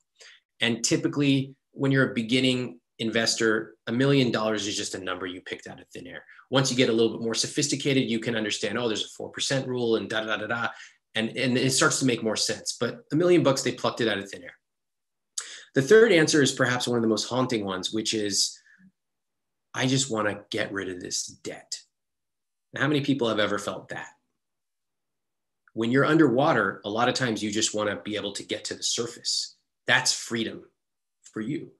And 0.61 0.83
typically, 0.83 1.55
when 1.73 1.91
you're 1.91 2.11
a 2.11 2.15
beginning 2.15 2.81
investor, 3.01 3.75
a 3.87 3.93
million 3.93 4.31
dollars 4.31 4.67
is 4.67 4.77
just 4.77 4.95
a 4.95 4.99
number 4.99 5.27
you 5.27 5.41
picked 5.43 5.67
out 5.67 5.81
of 5.81 5.89
thin 5.89 6.07
air. 6.07 6.25
Once 6.51 6.71
you 6.71 6.77
get 6.77 6.89
a 6.89 6.93
little 6.93 7.13
bit 7.13 7.23
more 7.23 7.35
sophisticated, 7.35 8.09
you 8.09 8.21
can 8.21 8.37
understand, 8.37 8.79
oh, 8.79 8.87
there's 8.87 9.15
a 9.19 9.23
4% 9.23 9.67
rule 9.67 9.97
and 9.97 10.09
da 10.09 10.25
da 10.25 10.37
da 10.37 10.47
da. 10.47 10.69
And, 11.17 11.37
and 11.37 11.59
it 11.59 11.73
starts 11.73 11.99
to 11.99 12.07
make 12.07 12.23
more 12.23 12.37
sense. 12.37 12.77
But 12.79 13.01
a 13.13 13.17
million 13.17 13.43
bucks, 13.43 13.63
they 13.63 13.73
plucked 13.73 14.01
it 14.01 14.09
out 14.09 14.19
of 14.19 14.31
thin 14.31 14.45
air. 14.45 14.55
The 15.75 15.83
third 15.83 16.13
answer 16.13 16.41
is 16.41 16.53
perhaps 16.53 16.87
one 16.87 16.97
of 16.97 17.03
the 17.03 17.09
most 17.09 17.29
haunting 17.29 17.65
ones, 17.65 17.93
which 17.93 18.15
is 18.15 18.59
I 19.75 19.87
just 19.87 20.11
want 20.11 20.29
to 20.29 20.45
get 20.51 20.73
rid 20.73 20.89
of 20.89 21.01
this 21.01 21.27
debt. 21.27 21.81
Now, 22.73 22.83
how 22.83 22.89
many 22.89 23.01
people 23.01 23.29
have 23.29 23.41
ever 23.41 23.59
felt 23.59 23.89
that? 23.89 24.09
When 25.73 25.91
you're 25.91 26.05
underwater, 26.05 26.81
a 26.85 26.91
lot 26.91 27.09
of 27.09 27.15
times 27.15 27.43
you 27.43 27.51
just 27.51 27.75
want 27.75 27.91
to 27.91 27.97
be 27.97 28.15
able 28.15 28.33
to 28.33 28.45
get 28.45 28.65
to 28.67 28.75
the 28.75 28.83
surface. 28.83 29.57
That's 29.89 30.13
freedom 30.13 30.63
for 31.23 31.41
you. 31.41 31.73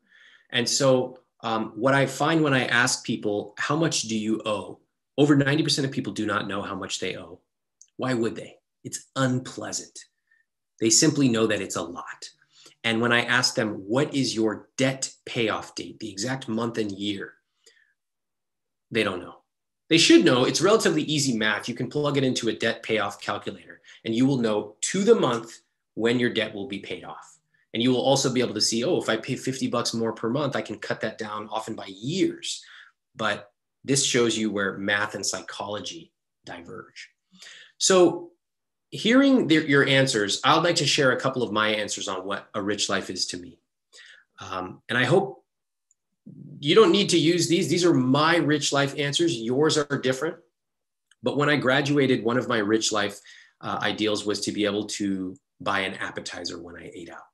And 0.51 0.69
so, 0.69 1.21
um, 1.43 1.73
what 1.77 1.95
I 1.95 2.07
find 2.07 2.43
when 2.43 2.55
I 2.55 2.65
ask 2.67 3.05
people, 3.05 3.55
how 3.59 3.77
much 3.77 4.03
do 4.03 4.17
you 4.17 4.43
owe? 4.45 4.81
Over 5.17 5.37
90% 5.37 5.85
of 5.85 5.93
people 5.93 6.13
do 6.13 6.27
not 6.27 6.49
know 6.49 6.63
how 6.63 6.75
much 6.75 6.99
they 6.99 7.17
owe. 7.17 7.41
Why 7.97 8.15
would 8.15 8.35
they? 8.35 8.57
It's 8.83 9.07
unpleasant. 9.15 9.97
They 10.81 10.91
simply 10.91 11.29
know 11.29 11.47
that 11.47 11.61
it's 11.61 11.77
a 11.77 11.83
lot. 11.83 12.31
And 12.85 13.01
when 13.01 13.13
I 13.13 13.25
ask 13.25 13.55
them, 13.55 13.77
what 13.89 14.15
is 14.15 14.35
your 14.35 14.69
debt 14.77 15.11
payoff 15.25 15.75
date, 15.75 15.99
the 15.99 16.11
exact 16.11 16.49
month 16.49 16.77
and 16.77 16.93
year, 16.93 17.33
they 18.91 19.03
don't 19.03 19.21
know. 19.21 19.37
They 19.89 19.99
should 19.99 20.25
know 20.25 20.45
it's 20.45 20.61
relatively 20.61 21.03
easy 21.03 21.37
math. 21.37 21.69
You 21.69 21.75
can 21.75 21.89
plug 21.89 22.17
it 22.17 22.25
into 22.25 22.49
a 22.49 22.55
debt 22.55 22.83
payoff 22.83 23.21
calculator 23.21 23.81
and 24.05 24.15
you 24.15 24.27
will 24.27 24.39
know 24.39 24.77
to 24.83 25.03
the 25.03 25.15
month 25.15 25.61
when 25.95 26.19
your 26.19 26.31
debt 26.31 26.55
will 26.55 26.69
be 26.69 26.79
paid 26.79 27.05
off. 27.05 27.39
And 27.73 27.83
you 27.83 27.91
will 27.91 28.03
also 28.03 28.33
be 28.33 28.41
able 28.41 28.55
to 28.55 28.61
see, 28.61 28.85
oh, 28.85 29.01
if 29.01 29.09
I 29.09 29.17
pay 29.17 29.35
50 29.35 29.67
bucks 29.69 29.95
more 29.95 30.13
per 30.13 30.29
month, 30.29 30.55
I 30.55 30.63
can 30.63 30.79
cut 30.79 31.01
that 31.01 31.19
down 31.19 31.49
often 31.51 31.75
by 31.75 31.87
years. 31.87 32.65
But 33.17 33.51
this 33.83 34.05
shows 34.05 34.39
you 34.39 34.51
where 34.51 34.79
math 34.79 35.15
and 35.15 35.27
psychology 35.27 36.13
diverge. 36.45 37.11
So, 37.79 38.31
hearing 38.95 39.49
the, 39.49 39.57
your 39.67 39.87
answers, 39.87 40.41
I'd 40.45 40.63
like 40.63 40.77
to 40.77 40.87
share 40.87 41.13
a 41.13 41.21
couple 41.21 41.43
of 41.43 41.53
my 41.53 41.69
answers 41.69 42.07
on 42.07 42.25
what 42.25 42.49
a 42.55 42.63
rich 42.63 42.89
life 42.89 43.11
is 43.11 43.27
to 43.27 43.37
me. 43.37 43.59
Um, 44.41 44.83
and 44.89 44.97
I 44.97 45.05
hope 45.05 45.45
you 46.61 46.75
don't 46.75 46.93
need 46.93 47.11
to 47.11 47.19
use 47.19 47.49
these. 47.49 47.69
These 47.69 47.85
are 47.85 47.93
my 47.93 48.37
rich 48.37 48.73
life 48.73 48.95
answers. 48.97 49.37
Yours 49.37 49.77
are 49.77 49.99
different. 49.99 50.37
But 51.23 51.37
when 51.37 51.49
I 51.49 51.57
graduated, 51.57 52.23
one 52.23 52.39
of 52.39 52.49
my 52.49 52.59
rich 52.59 52.93
life 52.93 53.19
uh, 53.61 53.79
ideals 53.83 54.25
was 54.25 54.41
to 54.43 54.53
be 54.53 54.65
able 54.65 54.87
to 54.87 55.37
buy 55.61 55.81
an 55.81 55.95
appetizer 55.95 56.63
when 56.63 56.77
I 56.77 56.91
ate 56.95 57.11
out. 57.11 57.27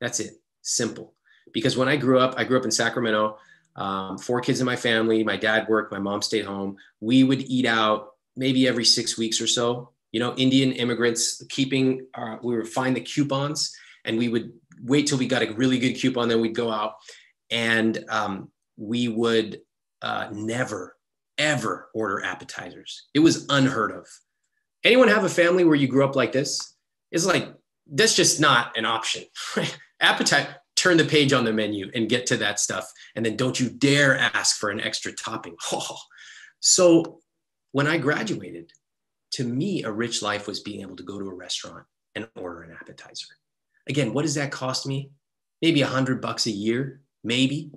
That's 0.00 0.20
it. 0.20 0.34
Simple. 0.62 1.14
Because 1.52 1.76
when 1.76 1.88
I 1.88 1.96
grew 1.96 2.18
up, 2.18 2.34
I 2.36 2.44
grew 2.44 2.58
up 2.58 2.64
in 2.64 2.70
Sacramento, 2.70 3.38
um, 3.76 4.18
four 4.18 4.40
kids 4.40 4.60
in 4.60 4.66
my 4.66 4.76
family. 4.76 5.24
My 5.24 5.36
dad 5.36 5.68
worked, 5.68 5.92
my 5.92 5.98
mom 5.98 6.20
stayed 6.20 6.44
home. 6.44 6.76
We 7.00 7.24
would 7.24 7.40
eat 7.42 7.64
out 7.64 8.10
maybe 8.36 8.68
every 8.68 8.84
six 8.84 9.16
weeks 9.16 9.40
or 9.40 9.46
so. 9.46 9.90
You 10.16 10.20
know, 10.20 10.34
Indian 10.36 10.72
immigrants 10.72 11.44
keeping, 11.50 12.06
uh, 12.14 12.38
we 12.42 12.56
would 12.56 12.66
find 12.66 12.96
the 12.96 13.02
coupons 13.02 13.76
and 14.06 14.16
we 14.16 14.28
would 14.28 14.50
wait 14.82 15.06
till 15.06 15.18
we 15.18 15.26
got 15.26 15.42
a 15.42 15.52
really 15.52 15.78
good 15.78 15.92
coupon, 15.92 16.30
then 16.30 16.40
we'd 16.40 16.54
go 16.54 16.72
out 16.72 16.94
and 17.50 18.02
um, 18.08 18.50
we 18.78 19.08
would 19.08 19.60
uh, 20.00 20.28
never, 20.32 20.96
ever 21.36 21.90
order 21.92 22.24
appetizers. 22.24 23.08
It 23.12 23.18
was 23.18 23.44
unheard 23.50 23.92
of. 23.92 24.06
Anyone 24.84 25.08
have 25.08 25.24
a 25.24 25.28
family 25.28 25.64
where 25.64 25.74
you 25.76 25.86
grew 25.86 26.06
up 26.06 26.16
like 26.16 26.32
this? 26.32 26.76
It's 27.12 27.26
like, 27.26 27.52
that's 27.86 28.14
just 28.14 28.40
not 28.40 28.74
an 28.78 28.86
option. 28.86 29.24
Appetite, 30.00 30.48
turn 30.76 30.96
the 30.96 31.04
page 31.04 31.34
on 31.34 31.44
the 31.44 31.52
menu 31.52 31.90
and 31.94 32.08
get 32.08 32.24
to 32.28 32.38
that 32.38 32.58
stuff. 32.58 32.90
And 33.14 33.26
then 33.26 33.36
don't 33.36 33.60
you 33.60 33.68
dare 33.68 34.16
ask 34.16 34.56
for 34.56 34.70
an 34.70 34.80
extra 34.80 35.12
topping. 35.12 35.56
So 36.60 37.20
when 37.72 37.86
I 37.86 37.98
graduated, 37.98 38.72
to 39.32 39.44
me, 39.44 39.82
a 39.82 39.90
rich 39.90 40.22
life 40.22 40.46
was 40.46 40.60
being 40.60 40.80
able 40.80 40.96
to 40.96 41.02
go 41.02 41.18
to 41.18 41.28
a 41.28 41.34
restaurant 41.34 41.84
and 42.14 42.28
order 42.36 42.62
an 42.62 42.76
appetizer. 42.80 43.26
Again, 43.88 44.12
what 44.12 44.22
does 44.22 44.34
that 44.34 44.50
cost 44.50 44.86
me? 44.86 45.10
Maybe 45.62 45.82
a 45.82 45.86
hundred 45.86 46.20
bucks 46.20 46.46
a 46.46 46.50
year 46.50 47.00
maybe, 47.26 47.70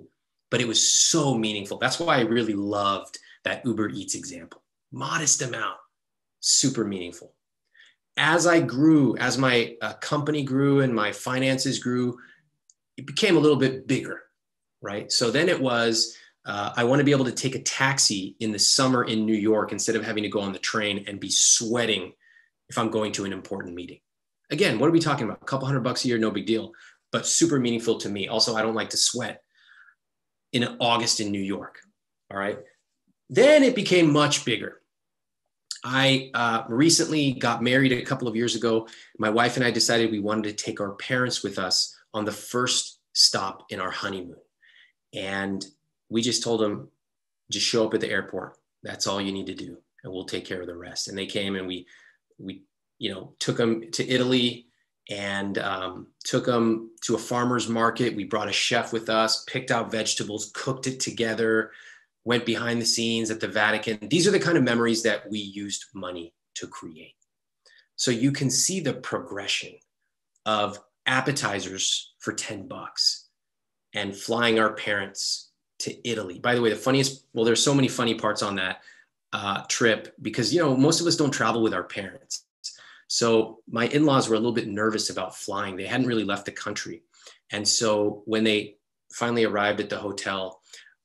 but 0.50 0.60
it 0.60 0.68
was 0.68 0.90
so 0.90 1.34
meaningful. 1.34 1.78
That's 1.78 1.98
why 1.98 2.16
I 2.16 2.20
really 2.20 2.54
loved 2.54 3.18
that 3.44 3.64
Uber 3.66 3.90
Eats 3.90 4.14
example. 4.14 4.62
Modest 4.92 5.42
amount, 5.42 5.76
super 6.40 6.84
meaningful. 6.84 7.34
As 8.16 8.46
I 8.46 8.60
grew, 8.60 9.16
as 9.16 9.38
my 9.38 9.76
uh, 9.82 9.94
company 9.94 10.42
grew 10.42 10.80
and 10.80 10.94
my 10.94 11.12
finances 11.12 11.78
grew, 11.78 12.18
it 12.96 13.06
became 13.06 13.36
a 13.36 13.40
little 13.40 13.56
bit 13.56 13.86
bigger, 13.86 14.20
right? 14.80 15.10
So 15.10 15.30
then 15.30 15.48
it 15.48 15.60
was, 15.60 16.16
uh, 16.46 16.72
I 16.76 16.84
want 16.84 17.00
to 17.00 17.04
be 17.04 17.12
able 17.12 17.26
to 17.26 17.32
take 17.32 17.54
a 17.54 17.62
taxi 17.62 18.36
in 18.40 18.52
the 18.52 18.58
summer 18.58 19.04
in 19.04 19.26
New 19.26 19.34
York 19.34 19.72
instead 19.72 19.96
of 19.96 20.04
having 20.04 20.22
to 20.22 20.28
go 20.28 20.40
on 20.40 20.52
the 20.52 20.58
train 20.58 21.04
and 21.06 21.20
be 21.20 21.30
sweating 21.30 22.12
if 22.68 22.78
I'm 22.78 22.90
going 22.90 23.12
to 23.12 23.24
an 23.24 23.32
important 23.32 23.74
meeting. 23.74 23.98
Again, 24.50 24.78
what 24.78 24.88
are 24.88 24.92
we 24.92 25.00
talking 25.00 25.26
about? 25.26 25.42
A 25.42 25.44
couple 25.44 25.66
hundred 25.66 25.84
bucks 25.84 26.04
a 26.04 26.08
year, 26.08 26.18
no 26.18 26.30
big 26.30 26.46
deal 26.46 26.72
but 27.12 27.26
super 27.26 27.58
meaningful 27.58 27.98
to 27.98 28.08
me. 28.08 28.28
Also, 28.28 28.54
I 28.54 28.62
don't 28.62 28.74
like 28.74 28.90
to 28.90 28.96
sweat 28.96 29.42
in 30.52 30.76
August 30.80 31.20
in 31.20 31.30
New 31.30 31.40
York. 31.40 31.80
All 32.32 32.38
right. 32.38 32.58
Then 33.28 33.62
it 33.62 33.74
became 33.74 34.12
much 34.12 34.44
bigger. 34.44 34.80
I 35.84 36.30
uh, 36.34 36.64
recently 36.68 37.32
got 37.32 37.62
married 37.62 37.92
a 37.92 38.02
couple 38.02 38.28
of 38.28 38.36
years 38.36 38.54
ago. 38.54 38.86
My 39.18 39.30
wife 39.30 39.56
and 39.56 39.64
I 39.64 39.70
decided 39.70 40.10
we 40.10 40.20
wanted 40.20 40.56
to 40.56 40.64
take 40.64 40.80
our 40.80 40.92
parents 40.96 41.42
with 41.42 41.58
us 41.58 41.96
on 42.12 42.24
the 42.24 42.32
first 42.32 43.00
stop 43.14 43.64
in 43.70 43.80
our 43.80 43.90
honeymoon. 43.90 44.36
And 45.14 45.64
we 46.10 46.20
just 46.22 46.42
told 46.42 46.60
them, 46.60 46.88
just 47.50 47.66
show 47.66 47.86
up 47.86 47.94
at 47.94 48.00
the 48.00 48.10
airport. 48.10 48.58
That's 48.82 49.06
all 49.06 49.20
you 49.20 49.32
need 49.32 49.46
to 49.46 49.54
do. 49.54 49.78
And 50.02 50.12
we'll 50.12 50.24
take 50.24 50.44
care 50.44 50.60
of 50.60 50.66
the 50.66 50.76
rest. 50.76 51.08
And 51.08 51.16
they 51.16 51.26
came 51.26 51.56
and 51.56 51.66
we, 51.66 51.86
we, 52.38 52.64
you 52.98 53.12
know, 53.12 53.34
took 53.38 53.56
them 53.56 53.90
to 53.92 54.08
Italy 54.08 54.66
and 55.08 55.58
um, 55.58 56.08
took 56.24 56.46
them 56.46 56.90
to 57.02 57.14
a 57.14 57.18
farmer's 57.18 57.68
market. 57.68 58.14
We 58.14 58.24
brought 58.24 58.48
a 58.48 58.52
chef 58.52 58.92
with 58.92 59.08
us, 59.08 59.44
picked 59.44 59.70
out 59.70 59.90
vegetables, 59.90 60.50
cooked 60.54 60.86
it 60.86 61.00
together, 61.00 61.72
went 62.24 62.46
behind 62.46 62.80
the 62.80 62.86
scenes 62.86 63.30
at 63.30 63.40
the 63.40 63.48
Vatican. 63.48 63.98
These 64.08 64.26
are 64.26 64.30
the 64.30 64.40
kind 64.40 64.56
of 64.56 64.64
memories 64.64 65.02
that 65.02 65.28
we 65.30 65.38
used 65.38 65.86
money 65.94 66.34
to 66.54 66.66
create. 66.66 67.14
So 67.96 68.10
you 68.10 68.32
can 68.32 68.50
see 68.50 68.80
the 68.80 68.94
progression 68.94 69.72
of 70.46 70.80
appetizers 71.06 72.14
for 72.18 72.32
10 72.32 72.68
bucks 72.68 73.28
and 73.94 74.16
flying 74.16 74.58
our 74.58 74.72
parents 74.74 75.49
to 75.80 76.08
Italy. 76.08 76.38
By 76.38 76.54
the 76.54 76.62
way, 76.62 76.70
the 76.70 76.76
funniest, 76.76 77.26
well, 77.32 77.44
there's 77.44 77.62
so 77.62 77.74
many 77.74 77.88
funny 77.88 78.14
parts 78.14 78.42
on 78.42 78.56
that 78.56 78.82
uh, 79.32 79.62
trip 79.68 80.14
because, 80.20 80.52
you 80.54 80.60
know, 80.60 80.76
most 80.76 81.00
of 81.00 81.06
us 81.06 81.16
don't 81.16 81.30
travel 81.30 81.62
with 81.62 81.74
our 81.74 81.84
parents. 81.84 82.44
So 83.08 83.58
my 83.68 83.86
in-laws 83.88 84.28
were 84.28 84.36
a 84.36 84.38
little 84.38 84.52
bit 84.52 84.68
nervous 84.68 85.10
about 85.10 85.36
flying. 85.36 85.76
They 85.76 85.86
hadn't 85.86 86.06
really 86.06 86.24
left 86.24 86.46
the 86.46 86.52
country. 86.52 87.02
And 87.50 87.66
so 87.66 88.22
when 88.26 88.44
they 88.44 88.76
finally 89.12 89.44
arrived 89.44 89.80
at 89.80 89.90
the 89.90 89.98
hotel, 89.98 90.60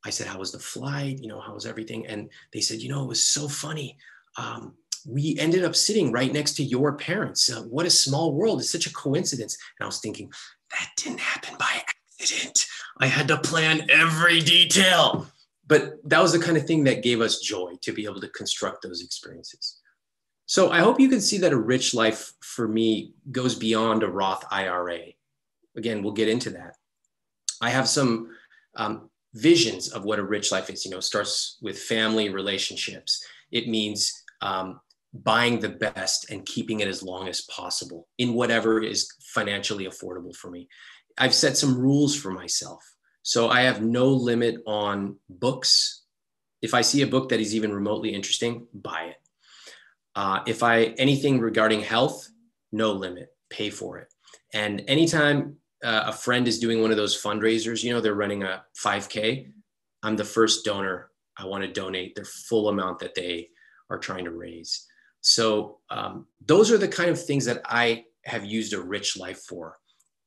I 0.06 0.12
said, 0.12 0.28
how 0.28 0.38
was 0.38 0.52
the 0.52 0.60
flight? 0.60 1.18
You 1.20 1.28
know, 1.28 1.40
how 1.40 1.56
was 1.56 1.66
everything? 1.66 2.06
And 2.06 2.30
they 2.54 2.62
said, 2.62 2.80
you 2.80 2.90
know, 2.90 3.04
it 3.04 3.08
was 3.08 3.24
so 3.24 3.48
funny. 3.48 3.98
Um, 4.38 4.76
we 5.08 5.38
ended 5.40 5.64
up 5.64 5.76
sitting 5.76 6.12
right 6.12 6.32
next 6.32 6.56
to 6.58 6.64
your 6.64 6.94
parents. 6.94 7.52
Uh, 7.52 7.64
what 7.64 7.88
a 7.88 7.90
small 7.92 8.34
world. 8.34 8.60
It's 8.60 8.70
such 8.70 8.86
a 8.86 8.94
coincidence. 8.94 9.58
And 9.80 9.86
I 9.86 9.88
was 9.88 10.00
thinking, 10.00 10.32
that 10.72 10.92
didn't 10.98 11.20
happen 11.20 11.56
by 11.58 11.84
accident. 12.20 12.68
I 12.98 13.08
had 13.08 13.28
to 13.28 13.38
plan 13.38 13.90
every 13.90 14.40
detail. 14.42 15.28
But 15.68 15.98
that 16.08 16.22
was 16.22 16.32
the 16.32 16.40
kind 16.40 16.58
of 16.58 16.66
thing 16.66 16.84
that 16.84 17.04
gave 17.04 17.22
us 17.22 17.40
joy 17.40 17.74
to 17.82 17.92
be 17.92 18.06
able 18.06 18.22
to 18.22 18.30
construct 18.30 18.84
those 18.84 19.02
experiences. 19.02 19.82
So 20.46 20.70
I 20.70 20.80
hope 20.80 21.00
you 21.00 21.10
can 21.10 21.22
see 21.22 21.40
that 21.40 21.54
a 21.54 21.58
rich 21.58 21.96
life 21.96 22.34
for 22.42 22.68
me 22.68 23.14
goes 23.32 23.56
beyond 23.56 24.04
a 24.04 24.08
Roth 24.08 24.46
IRA. 24.52 25.00
Again, 25.76 26.04
we'll 26.04 26.14
get 26.14 26.30
into 26.30 26.52
that. 26.52 26.76
I 27.62 27.72
have 27.72 27.90
some 27.90 28.30
um, 28.76 29.10
visions 29.34 29.92
of 29.92 30.06
what 30.06 30.20
a 30.20 30.24
rich 30.24 30.52
life 30.52 30.70
is. 30.70 30.86
You 30.86 30.92
know, 30.92 31.00
starts 31.00 31.58
with 31.64 31.80
family 31.80 32.30
relationships. 32.30 33.26
It 33.52 33.68
means 33.68 34.14
um, 34.44 34.80
buying 35.14 35.60
the 35.60 35.70
best 35.70 36.30
and 36.30 36.46
keeping 36.46 36.82
it 36.82 36.88
as 36.88 37.02
long 37.02 37.28
as 37.28 37.42
possible 37.42 38.08
in 38.20 38.36
whatever 38.36 38.84
is 38.84 39.12
financially 39.34 39.86
affordable 39.86 40.36
for 40.36 40.52
me. 40.52 40.68
I've 41.18 41.34
set 41.34 41.58
some 41.58 41.78
rules 41.78 42.16
for 42.16 42.32
myself. 42.32 42.84
So 43.24 43.50
I 43.50 43.62
have 43.62 43.82
no 43.82 44.08
limit 44.08 44.58
on 44.68 45.18
books. 45.30 46.04
If 46.62 46.74
I 46.74 46.82
see 46.82 47.02
a 47.02 47.08
book 47.08 47.30
that 47.30 47.40
is 47.40 47.56
even 47.56 47.74
remotely 47.74 48.14
interesting, 48.14 48.68
buy 48.74 49.12
it. 49.12 49.18
Uh, 50.16 50.42
if 50.48 50.64
I 50.64 50.96
anything 50.98 51.40
regarding 51.40 51.82
health, 51.82 52.28
no 52.72 52.92
limit, 52.92 53.30
pay 53.50 53.70
for 53.70 53.98
it. 53.98 54.08
And 54.54 54.84
anytime 54.88 55.58
uh, 55.84 56.04
a 56.08 56.14
friend 56.14 56.48
is 56.48 56.60
doing 56.60 56.82
one 56.82 56.92
of 56.92 56.98
those 56.98 57.22
fundraisers, 57.22 57.84
you 57.84 57.92
know, 57.92 58.00
they're 58.00 58.14
running 58.14 58.44
a 58.44 58.64
5K, 58.84 59.52
I'm 60.04 60.16
the 60.16 60.24
first 60.24 60.64
donor. 60.64 61.10
I 61.38 61.46
want 61.46 61.64
to 61.64 61.72
donate 61.72 62.16
their 62.16 62.26
full 62.26 62.70
amount 62.70 63.00
that 63.00 63.16
they 63.16 63.50
are 63.90 63.98
trying 63.98 64.26
to 64.26 64.32
raise. 64.32 64.86
So 65.22 65.80
um, 65.90 66.28
those 66.46 66.72
are 66.72 66.78
the 66.78 66.88
kind 66.88 67.10
of 67.10 67.22
things 67.22 67.46
that 67.46 67.62
I 67.66 68.06
have 68.24 68.46
used 68.46 68.74
a 68.74 68.82
rich 68.82 69.18
life 69.18 69.40
for. 69.40 69.78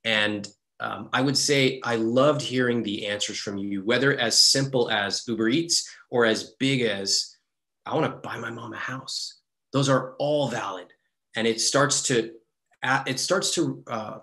And 0.05 0.47
um, 0.81 1.09
I 1.13 1.21
would 1.21 1.37
say 1.37 1.81
I 1.85 1.97
loved 1.97 2.43
hearing 2.43 2.83
the 2.83 3.07
answers 3.07 3.39
from 3.39 3.59
you, 3.59 3.85
whether 3.85 4.17
as 4.19 4.39
simple 4.39 4.91
as 4.91 5.27
Uber 5.27 5.49
Eats 5.49 5.89
or 6.11 6.25
as 6.25 6.55
big 6.59 6.83
as 6.83 7.37
I 7.85 7.95
want 7.95 8.07
to 8.07 8.29
buy 8.29 8.39
my 8.39 8.51
mom 8.51 8.73
a 8.75 8.77
house 8.77 9.39
those 9.73 9.89
are 9.89 10.15
all 10.19 10.49
valid 10.49 10.87
and 11.37 11.47
it 11.47 11.61
starts 11.61 12.03
to 12.03 12.33
it 13.07 13.19
starts 13.19 13.55
to 13.55 13.83
uh, 13.89 14.19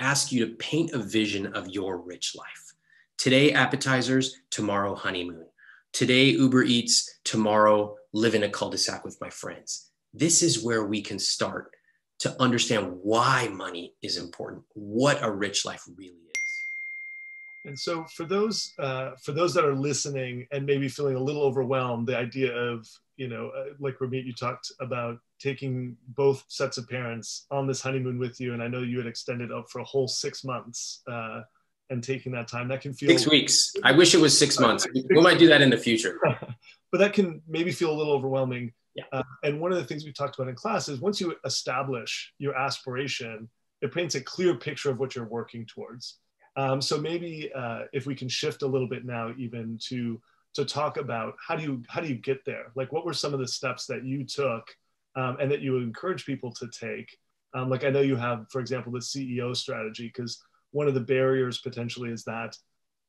ask 0.00 0.32
you 0.32 0.44
to 0.44 0.54
paint 0.56 0.90
a 0.92 0.98
vision 0.98 1.46
of 1.54 1.68
your 1.68 1.98
rich 1.98 2.34
life. 2.34 2.74
Today, 3.18 3.52
appetizers, 3.52 4.34
tomorrow, 4.50 4.96
honeymoon. 4.96 5.46
Today, 5.92 6.30
Uber 6.30 6.64
Eats, 6.64 7.20
tomorrow, 7.22 7.94
live 8.12 8.34
in 8.34 8.42
a 8.42 8.48
cul 8.48 8.68
de 8.68 8.78
sac 8.78 9.04
with 9.04 9.16
my 9.20 9.30
friends. 9.30 9.90
This 10.12 10.42
is 10.42 10.64
where 10.64 10.84
we 10.86 11.02
can 11.02 11.20
start 11.20 11.70
to 12.20 12.40
understand 12.40 12.98
why 13.02 13.48
money 13.48 13.94
is 14.02 14.16
important, 14.16 14.64
what 14.74 15.22
a 15.22 15.30
rich 15.30 15.64
life 15.64 15.84
really 15.96 16.14
is. 16.34 16.62
And 17.66 17.78
so, 17.78 18.04
for 18.14 18.24
those 18.24 18.74
uh, 18.78 19.12
for 19.22 19.32
those 19.32 19.54
that 19.54 19.64
are 19.64 19.74
listening 19.74 20.46
and 20.52 20.66
maybe 20.66 20.88
feeling 20.88 21.16
a 21.16 21.22
little 21.22 21.42
overwhelmed, 21.42 22.06
the 22.06 22.16
idea 22.16 22.54
of 22.54 22.86
you 23.16 23.28
know, 23.28 23.50
uh, 23.56 23.74
like 23.78 23.98
Ramit, 23.98 24.24
you 24.24 24.34
talked 24.34 24.72
about 24.80 25.18
taking 25.38 25.96
both 26.08 26.44
sets 26.48 26.78
of 26.78 26.88
parents 26.88 27.46
on 27.50 27.66
this 27.66 27.80
honeymoon 27.80 28.18
with 28.18 28.40
you, 28.40 28.54
and 28.54 28.62
I 28.62 28.68
know 28.68 28.80
you 28.80 28.98
had 28.98 29.06
extended 29.06 29.52
up 29.52 29.70
for 29.70 29.80
a 29.80 29.84
whole 29.84 30.08
six 30.08 30.44
months. 30.44 31.02
Uh, 31.10 31.42
and 31.90 32.02
taking 32.02 32.32
that 32.32 32.48
time 32.48 32.66
that 32.68 32.80
can 32.80 32.94
feel 32.94 33.10
six 33.10 33.26
weeks 33.28 33.74
i 33.82 33.92
wish 33.92 34.14
it 34.14 34.18
was 34.18 34.36
six 34.36 34.58
months 34.58 34.86
we 34.94 35.20
might 35.20 35.38
do 35.38 35.46
that 35.46 35.60
in 35.60 35.68
the 35.68 35.76
future 35.76 36.18
but 36.90 36.98
that 36.98 37.12
can 37.12 37.42
maybe 37.46 37.70
feel 37.70 37.90
a 37.90 37.96
little 37.96 38.14
overwhelming 38.14 38.72
yeah. 38.94 39.04
Uh, 39.12 39.22
and 39.42 39.60
one 39.60 39.72
of 39.72 39.78
the 39.78 39.84
things 39.84 40.04
we 40.04 40.12
talked 40.12 40.38
about 40.38 40.48
in 40.48 40.54
class 40.54 40.88
is 40.88 41.00
once 41.00 41.20
you 41.20 41.34
establish 41.44 42.32
your 42.38 42.56
aspiration 42.56 43.48
it 43.82 43.92
paints 43.92 44.14
a 44.14 44.20
clear 44.20 44.54
picture 44.54 44.90
of 44.90 44.98
what 44.98 45.14
you're 45.14 45.26
working 45.26 45.66
towards. 45.66 46.18
Um, 46.56 46.80
so 46.80 46.96
maybe 46.96 47.50
uh, 47.54 47.80
if 47.92 48.06
we 48.06 48.14
can 48.14 48.28
shift 48.28 48.62
a 48.62 48.66
little 48.66 48.88
bit 48.88 49.04
now 49.04 49.32
even 49.36 49.78
to 49.88 50.20
to 50.54 50.64
talk 50.64 50.96
about 50.96 51.34
how 51.44 51.56
do 51.56 51.64
you 51.64 51.82
how 51.88 52.00
do 52.00 52.08
you 52.08 52.14
get 52.14 52.44
there? 52.44 52.72
Like 52.76 52.92
what 52.92 53.04
were 53.04 53.12
some 53.12 53.34
of 53.34 53.40
the 53.40 53.48
steps 53.48 53.86
that 53.86 54.04
you 54.04 54.24
took 54.24 54.66
um, 55.16 55.36
and 55.40 55.50
that 55.50 55.60
you 55.60 55.72
would 55.72 55.82
encourage 55.82 56.24
people 56.24 56.52
to 56.52 56.68
take? 56.68 57.18
Um, 57.54 57.70
like 57.70 57.84
i 57.84 57.90
know 57.90 58.00
you 58.00 58.16
have 58.16 58.46
for 58.50 58.60
example 58.60 58.90
the 58.90 58.98
ceo 58.98 59.56
strategy 59.56 60.08
because 60.08 60.42
one 60.72 60.88
of 60.88 60.94
the 60.94 61.00
barriers 61.00 61.58
potentially 61.58 62.10
is 62.10 62.24
that 62.24 62.56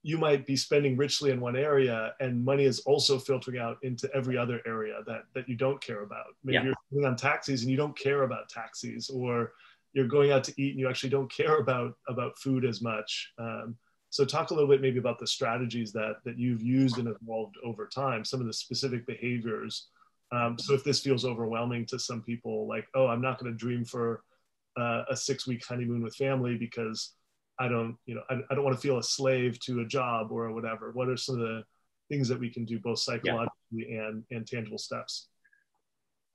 you 0.05 0.19
might 0.19 0.45
be 0.45 0.55
spending 0.55 0.95
richly 0.95 1.31
in 1.31 1.41
one 1.41 1.55
area 1.55 2.13
and 2.19 2.45
money 2.45 2.65
is 2.65 2.79
also 2.81 3.17
filtering 3.17 3.57
out 3.59 3.77
into 3.81 4.07
every 4.13 4.37
other 4.37 4.61
area 4.67 5.01
that 5.07 5.23
that 5.33 5.49
you 5.49 5.55
don't 5.55 5.81
care 5.81 6.03
about. 6.03 6.27
Maybe 6.43 6.57
Yeah. 6.57 6.63
you're 6.65 6.75
spending 6.87 7.07
on 7.07 7.15
taxis 7.15 7.63
and 7.63 7.71
you 7.71 7.77
don't 7.77 7.97
care 7.97 8.21
about 8.21 8.47
taxis 8.47 9.09
or 9.09 9.53
you're 9.93 10.07
going 10.07 10.29
out 10.29 10.43
to 10.43 10.53
eat 10.61 10.71
and 10.73 10.79
you 10.79 10.87
actually 10.87 11.09
don't 11.09 11.31
care 11.31 11.57
about 11.57 11.97
about 12.07 12.37
food 12.37 12.65
as 12.65 12.83
much. 12.83 13.33
Um, 13.39 13.75
so 14.11 14.23
talk 14.25 14.51
a 14.51 14.53
little 14.53 14.69
bit 14.69 14.79
maybe 14.79 14.99
about 14.99 15.17
the 15.17 15.25
strategies 15.25 15.91
that 15.93 16.17
that 16.23 16.37
you've 16.37 16.61
used 16.61 16.99
and 16.99 17.07
evolved 17.07 17.55
over 17.63 17.87
time 17.87 18.23
some 18.23 18.39
of 18.39 18.45
the 18.45 18.53
specific 18.53 19.07
behaviors. 19.07 19.87
Um, 20.31 20.59
so 20.59 20.75
if 20.75 20.83
this 20.83 21.01
feels 21.01 21.25
overwhelming 21.25 21.87
to 21.87 21.97
some 21.97 22.21
people 22.21 22.67
like 22.67 22.87
oh 22.93 23.07
i'm 23.07 23.21
not 23.21 23.39
going 23.39 23.51
to 23.51 23.57
dream 23.57 23.83
for 23.85 24.23
uh, 24.77 25.03
a 25.09 25.15
six 25.15 25.47
week 25.47 25.63
honeymoon 25.65 26.03
with 26.03 26.15
family 26.15 26.57
because 26.57 27.13
i 27.59 27.67
don't 27.67 27.97
you 28.05 28.15
know 28.15 28.21
I, 28.29 28.35
I 28.49 28.55
don't 28.55 28.63
want 28.63 28.75
to 28.75 28.81
feel 28.81 28.97
a 28.97 29.03
slave 29.03 29.59
to 29.61 29.81
a 29.81 29.85
job 29.85 30.31
or 30.31 30.51
whatever 30.51 30.91
what 30.91 31.09
are 31.09 31.17
some 31.17 31.35
of 31.35 31.41
the 31.41 31.63
things 32.09 32.27
that 32.27 32.39
we 32.39 32.49
can 32.49 32.65
do 32.65 32.79
both 32.79 32.99
psychologically 32.99 33.97
and 33.97 34.23
and 34.31 34.45
tangible 34.45 34.77
steps 34.77 35.29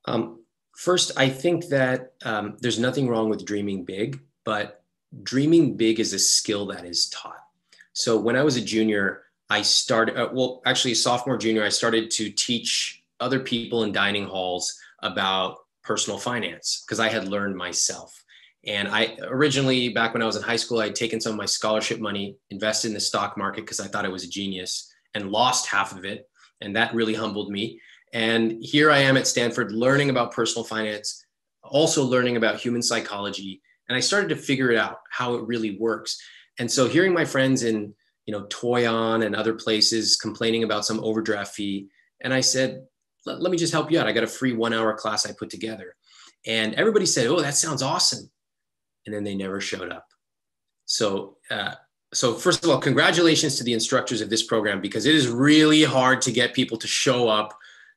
Um, 0.04 0.44
first, 0.76 1.12
I 1.16 1.28
think 1.28 1.66
that 1.68 2.12
um, 2.24 2.56
there's 2.60 2.78
nothing 2.78 3.08
wrong 3.08 3.28
with 3.28 3.44
dreaming 3.44 3.84
big, 3.84 4.20
but 4.44 4.82
dreaming 5.22 5.76
big 5.76 6.00
is 6.00 6.12
a 6.12 6.18
skill 6.18 6.66
that 6.66 6.84
is 6.84 7.08
taught. 7.10 7.44
So 7.92 8.18
when 8.18 8.36
I 8.36 8.42
was 8.42 8.56
a 8.56 8.60
junior, 8.60 9.24
I 9.48 9.62
started, 9.62 10.16
uh, 10.16 10.28
well, 10.32 10.62
actually, 10.64 10.94
sophomore, 10.94 11.36
junior, 11.36 11.64
I 11.64 11.68
started 11.68 12.10
to 12.12 12.30
teach 12.30 13.02
other 13.18 13.40
people 13.40 13.82
in 13.84 13.92
dining 13.92 14.26
halls 14.26 14.78
about 15.02 15.58
personal 15.82 16.18
finance 16.18 16.84
because 16.86 17.00
I 17.00 17.08
had 17.08 17.28
learned 17.28 17.56
myself. 17.56 18.24
And 18.66 18.88
I 18.88 19.16
originally, 19.22 19.88
back 19.88 20.12
when 20.12 20.22
I 20.22 20.26
was 20.26 20.36
in 20.36 20.42
high 20.42 20.56
school, 20.56 20.80
I 20.80 20.86
had 20.86 20.94
taken 20.94 21.20
some 21.20 21.32
of 21.32 21.38
my 21.38 21.46
scholarship 21.46 21.98
money, 21.98 22.36
invested 22.50 22.88
in 22.88 22.94
the 22.94 23.00
stock 23.00 23.38
market 23.38 23.62
because 23.62 23.80
I 23.80 23.86
thought 23.86 24.04
I 24.04 24.08
was 24.08 24.24
a 24.24 24.28
genius 24.28 24.92
and 25.14 25.30
lost 25.30 25.66
half 25.66 25.96
of 25.96 26.04
it. 26.04 26.28
And 26.60 26.76
that 26.76 26.94
really 26.94 27.14
humbled 27.14 27.50
me. 27.50 27.80
And 28.12 28.62
here 28.62 28.90
I 28.90 28.98
am 28.98 29.16
at 29.16 29.26
Stanford 29.26 29.72
learning 29.72 30.10
about 30.10 30.32
personal 30.32 30.64
finance, 30.64 31.24
also 31.62 32.04
learning 32.04 32.36
about 32.36 32.60
human 32.60 32.82
psychology. 32.82 33.62
And 33.88 33.96
I 33.96 34.00
started 34.00 34.28
to 34.28 34.36
figure 34.36 34.70
it 34.70 34.76
out 34.76 34.98
how 35.10 35.34
it 35.34 35.46
really 35.46 35.78
works. 35.78 36.20
And 36.58 36.70
so 36.70 36.86
hearing 36.86 37.14
my 37.14 37.24
friends 37.24 37.62
in, 37.62 37.94
you 38.26 38.32
know, 38.32 38.46
Toyon 38.50 39.22
and 39.22 39.34
other 39.34 39.54
places 39.54 40.16
complaining 40.16 40.64
about 40.64 40.84
some 40.84 41.00
overdraft 41.02 41.54
fee. 41.54 41.88
And 42.20 42.34
I 42.34 42.40
said, 42.40 42.82
let, 43.24 43.40
let 43.40 43.50
me 43.50 43.56
just 43.56 43.72
help 43.72 43.90
you 43.90 43.98
out. 43.98 44.06
I 44.06 44.12
got 44.12 44.24
a 44.24 44.28
free 44.28 44.52
one 44.52 44.74
hour 44.74 44.92
class 44.94 45.24
I 45.24 45.32
put 45.32 45.48
together. 45.48 45.94
And 46.46 46.74
everybody 46.74 47.06
said, 47.06 47.26
oh, 47.26 47.40
that 47.40 47.54
sounds 47.54 47.82
awesome. 47.82 48.30
And 49.06 49.14
then 49.14 49.24
they 49.24 49.34
never 49.34 49.60
showed 49.60 49.90
up. 49.92 50.06
So, 50.84 51.36
uh, 51.50 51.74
so 52.12 52.34
first 52.34 52.64
of 52.64 52.70
all, 52.70 52.78
congratulations 52.78 53.56
to 53.56 53.64
the 53.64 53.72
instructors 53.72 54.20
of 54.20 54.30
this 54.30 54.42
program 54.42 54.80
because 54.80 55.06
it 55.06 55.14
is 55.14 55.28
really 55.28 55.84
hard 55.84 56.20
to 56.22 56.32
get 56.32 56.54
people 56.54 56.76
to 56.78 56.86
show 56.88 57.28
up 57.28 57.56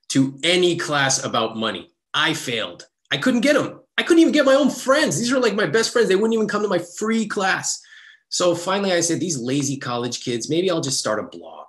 to 0.10 0.38
any 0.44 0.78
class 0.78 1.24
about 1.24 1.58
money. 1.58 1.90
I 2.14 2.34
failed. 2.34 2.88
I 3.12 3.18
couldn't 3.18 3.42
get 3.42 3.56
them. 3.56 3.82
I 3.98 4.04
couldn't 4.04 4.22
even 4.22 4.34
get 4.34 4.46
my 4.46 4.54
own 4.54 4.70
friends. 4.70 5.20
These 5.20 5.32
are 5.32 5.40
like 5.40 5.56
my 5.56 5.66
best 5.66 5.92
friends. 5.92 6.08
They 6.08 6.16
wouldn't 6.16 6.34
even 6.34 6.48
come 6.48 6.62
to 6.62 6.68
my 6.68 6.80
free 6.98 7.28
class. 7.28 7.82
So 8.30 8.56
finally, 8.56 8.92
I 8.92 9.02
said, 9.02 9.20
these 9.20 9.38
lazy 9.38 9.78
college 9.78 10.24
kids, 10.24 10.50
maybe 10.50 10.70
I'll 10.70 10.82
just 10.82 11.00
start 11.00 11.20
a 11.20 11.38
blog. 11.38 11.68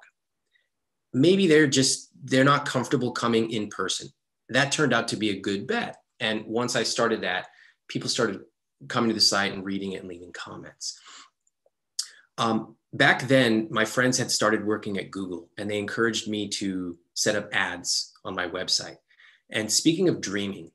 Maybe 1.12 1.46
they're 1.46 1.66
just, 1.66 2.10
they're 2.22 2.44
not 2.44 2.66
comfortable 2.66 3.12
coming 3.12 3.50
in 3.50 3.68
person. 3.68 4.08
That 4.48 4.72
turned 4.72 4.94
out 4.94 5.08
to 5.08 5.16
be 5.16 5.30
a 5.30 5.40
good 5.40 5.66
bet. 5.66 5.96
And 6.20 6.46
once 6.46 6.76
I 6.76 6.82
started 6.82 7.22
that, 7.22 7.48
people 7.88 8.08
started 8.08 8.40
coming 8.88 9.08
to 9.10 9.14
the 9.14 9.20
site 9.20 9.52
and 9.52 9.64
reading 9.64 9.92
it 9.92 10.00
and 10.00 10.08
leaving 10.08 10.32
comments. 10.32 10.98
Um, 12.38 12.76
back 12.92 13.22
then, 13.28 13.68
my 13.70 13.84
friends 13.84 14.18
had 14.18 14.30
started 14.30 14.66
working 14.66 14.98
at 14.98 15.10
Google 15.10 15.48
and 15.58 15.70
they 15.70 15.78
encouraged 15.78 16.28
me 16.28 16.48
to 16.48 16.98
set 17.14 17.36
up 17.36 17.48
ads 17.52 18.12
on 18.24 18.34
my 18.34 18.48
website. 18.48 18.96
And 19.50 19.70
speaking 19.70 20.08
of 20.08 20.20
dreaming, 20.20 20.70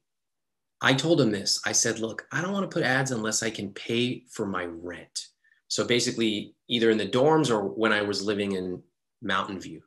I 0.82 0.94
told 0.94 1.20
them 1.20 1.32
this. 1.32 1.60
I 1.66 1.74
said, 1.74 2.00
look, 2.00 2.26
I 2.32 2.42
don't 2.42 2.54
want 2.54 2.70
to 2.70 2.74
put 2.74 2.84
ads 2.84 3.12
unless 3.12 3.44
I 3.44 3.50
can 3.50 3.74
pay 3.74 4.24
for 4.30 4.46
my 4.46 4.66
rent. 4.66 5.28
So 5.68 5.86
basically, 5.86 6.56
either 6.68 6.90
in 6.90 6.98
the 6.98 7.08
dorms 7.08 7.52
or 7.52 7.64
when 7.64 7.92
I 7.92 8.02
was 8.02 8.24
living 8.24 8.54
in 8.54 8.82
Mountain 9.22 9.60
View. 9.60 9.82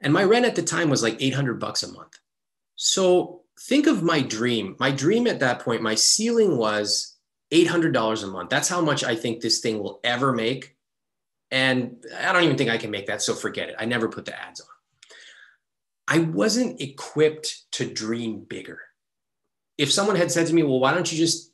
And 0.00 0.12
my 0.12 0.24
rent 0.24 0.46
at 0.46 0.54
the 0.54 0.62
time 0.62 0.88
was 0.88 1.02
like 1.02 1.20
800 1.20 1.58
bucks 1.58 1.82
a 1.82 1.92
month. 1.92 2.18
So 2.76 3.42
think 3.60 3.86
of 3.86 4.02
my 4.02 4.20
dream. 4.20 4.76
My 4.78 4.90
dream 4.90 5.26
at 5.26 5.40
that 5.40 5.60
point, 5.60 5.82
my 5.82 5.94
ceiling 5.94 6.56
was 6.56 7.15
$800 7.52 8.22
a 8.22 8.26
month. 8.26 8.50
That's 8.50 8.68
how 8.68 8.80
much 8.80 9.04
I 9.04 9.14
think 9.14 9.40
this 9.40 9.60
thing 9.60 9.78
will 9.78 10.00
ever 10.02 10.32
make. 10.32 10.76
And 11.50 12.04
I 12.18 12.32
don't 12.32 12.44
even 12.44 12.56
think 12.56 12.70
I 12.70 12.78
can 12.78 12.90
make 12.90 13.06
that. 13.06 13.22
So 13.22 13.34
forget 13.34 13.68
it. 13.68 13.76
I 13.78 13.84
never 13.84 14.08
put 14.08 14.24
the 14.24 14.38
ads 14.38 14.60
on. 14.60 14.66
I 16.08 16.18
wasn't 16.18 16.80
equipped 16.80 17.70
to 17.72 17.92
dream 17.92 18.40
bigger. 18.40 18.80
If 19.78 19.92
someone 19.92 20.16
had 20.16 20.30
said 20.30 20.46
to 20.46 20.54
me, 20.54 20.62
well, 20.62 20.80
why 20.80 20.94
don't 20.94 21.10
you 21.10 21.18
just, 21.18 21.52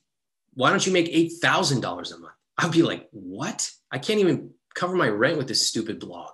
why 0.54 0.70
don't 0.70 0.86
you 0.86 0.92
make 0.92 1.12
$8,000 1.12 1.82
a 1.82 2.18
month? 2.18 2.34
I'd 2.58 2.70
be 2.70 2.82
like, 2.82 3.08
what? 3.10 3.70
I 3.90 3.98
can't 3.98 4.20
even 4.20 4.50
cover 4.74 4.94
my 4.94 5.08
rent 5.08 5.38
with 5.38 5.48
this 5.48 5.66
stupid 5.66 5.98
blog. 5.98 6.30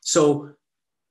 So, 0.00 0.50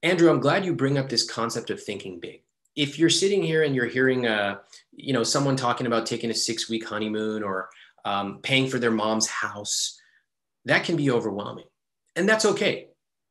Andrew, 0.04 0.30
I'm 0.30 0.40
glad 0.40 0.66
you 0.66 0.76
bring 0.76 0.98
up 0.98 1.10
this 1.10 1.30
concept 1.30 1.70
of 1.70 1.82
thinking 1.82 2.20
big. 2.20 2.44
If 2.76 3.00
you're 3.00 3.10
sitting 3.10 3.42
here 3.44 3.64
and 3.64 3.76
you're 3.76 3.86
hearing, 3.86 4.28
uh, 4.28 4.60
you 4.92 5.14
know, 5.14 5.24
someone 5.24 5.56
talking 5.56 5.88
about 5.88 6.06
taking 6.06 6.32
a 6.32 6.34
six-week 6.34 6.86
honeymoon 6.86 7.44
or 7.44 7.70
um, 8.06 8.40
paying 8.42 8.68
for 8.68 8.80
their 8.80 8.92
mom's 8.92 9.28
house, 9.28 10.00
that 10.66 10.84
can 10.84 10.96
be 10.96 11.12
overwhelming, 11.12 11.66
and 12.16 12.28
that's 12.28 12.46
okay. 12.46 12.88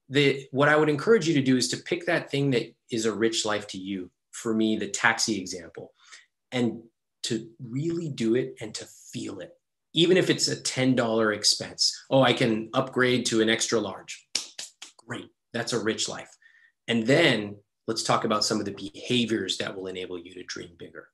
The 0.08 0.46
what 0.50 0.68
I 0.68 0.76
would 0.76 0.88
encourage 0.88 1.28
you 1.28 1.34
to 1.34 1.42
do 1.42 1.56
is 1.56 1.68
to 1.68 1.76
pick 1.76 2.06
that 2.06 2.30
thing 2.30 2.50
that 2.50 2.74
is 2.90 3.06
a 3.06 3.12
rich 3.12 3.44
life 3.44 3.66
to 3.68 3.78
you. 3.78 4.10
For 4.32 4.54
me, 4.54 4.76
the 4.76 4.88
taxi 4.88 5.40
example, 5.40 5.92
and 6.52 6.82
to 7.24 7.48
really 7.62 8.08
do 8.08 8.34
it 8.34 8.54
and 8.60 8.74
to 8.74 8.86
feel 9.12 9.40
it 9.40 9.52
even 9.92 10.16
if 10.16 10.30
it's 10.30 10.48
a 10.48 10.56
$10 10.56 11.34
expense. 11.34 12.04
Oh, 12.10 12.22
I 12.22 12.32
can 12.32 12.70
upgrade 12.74 13.26
to 13.26 13.40
an 13.42 13.50
extra 13.50 13.80
large. 13.80 14.26
Great. 15.06 15.28
That's 15.52 15.72
a 15.72 15.82
rich 15.82 16.08
life. 16.08 16.30
And 16.88 17.06
then 17.06 17.56
let's 17.86 18.02
talk 18.02 18.24
about 18.24 18.44
some 18.44 18.60
of 18.60 18.66
the 18.66 18.90
behaviors 18.94 19.58
that 19.58 19.76
will 19.76 19.88
enable 19.88 20.18
you 20.18 20.32
to 20.34 20.44
dream 20.44 20.70
bigger. 20.78 21.08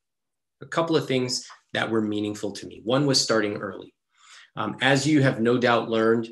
A 0.62 0.66
couple 0.66 0.96
of 0.96 1.06
things 1.06 1.46
that 1.76 1.90
were 1.90 2.00
meaningful 2.00 2.52
to 2.52 2.66
me. 2.66 2.80
One 2.84 3.04
was 3.04 3.20
starting 3.20 3.58
early. 3.58 3.92
Um, 4.56 4.78
as 4.80 5.06
you 5.06 5.22
have 5.22 5.40
no 5.40 5.58
doubt 5.58 5.90
learned, 5.90 6.26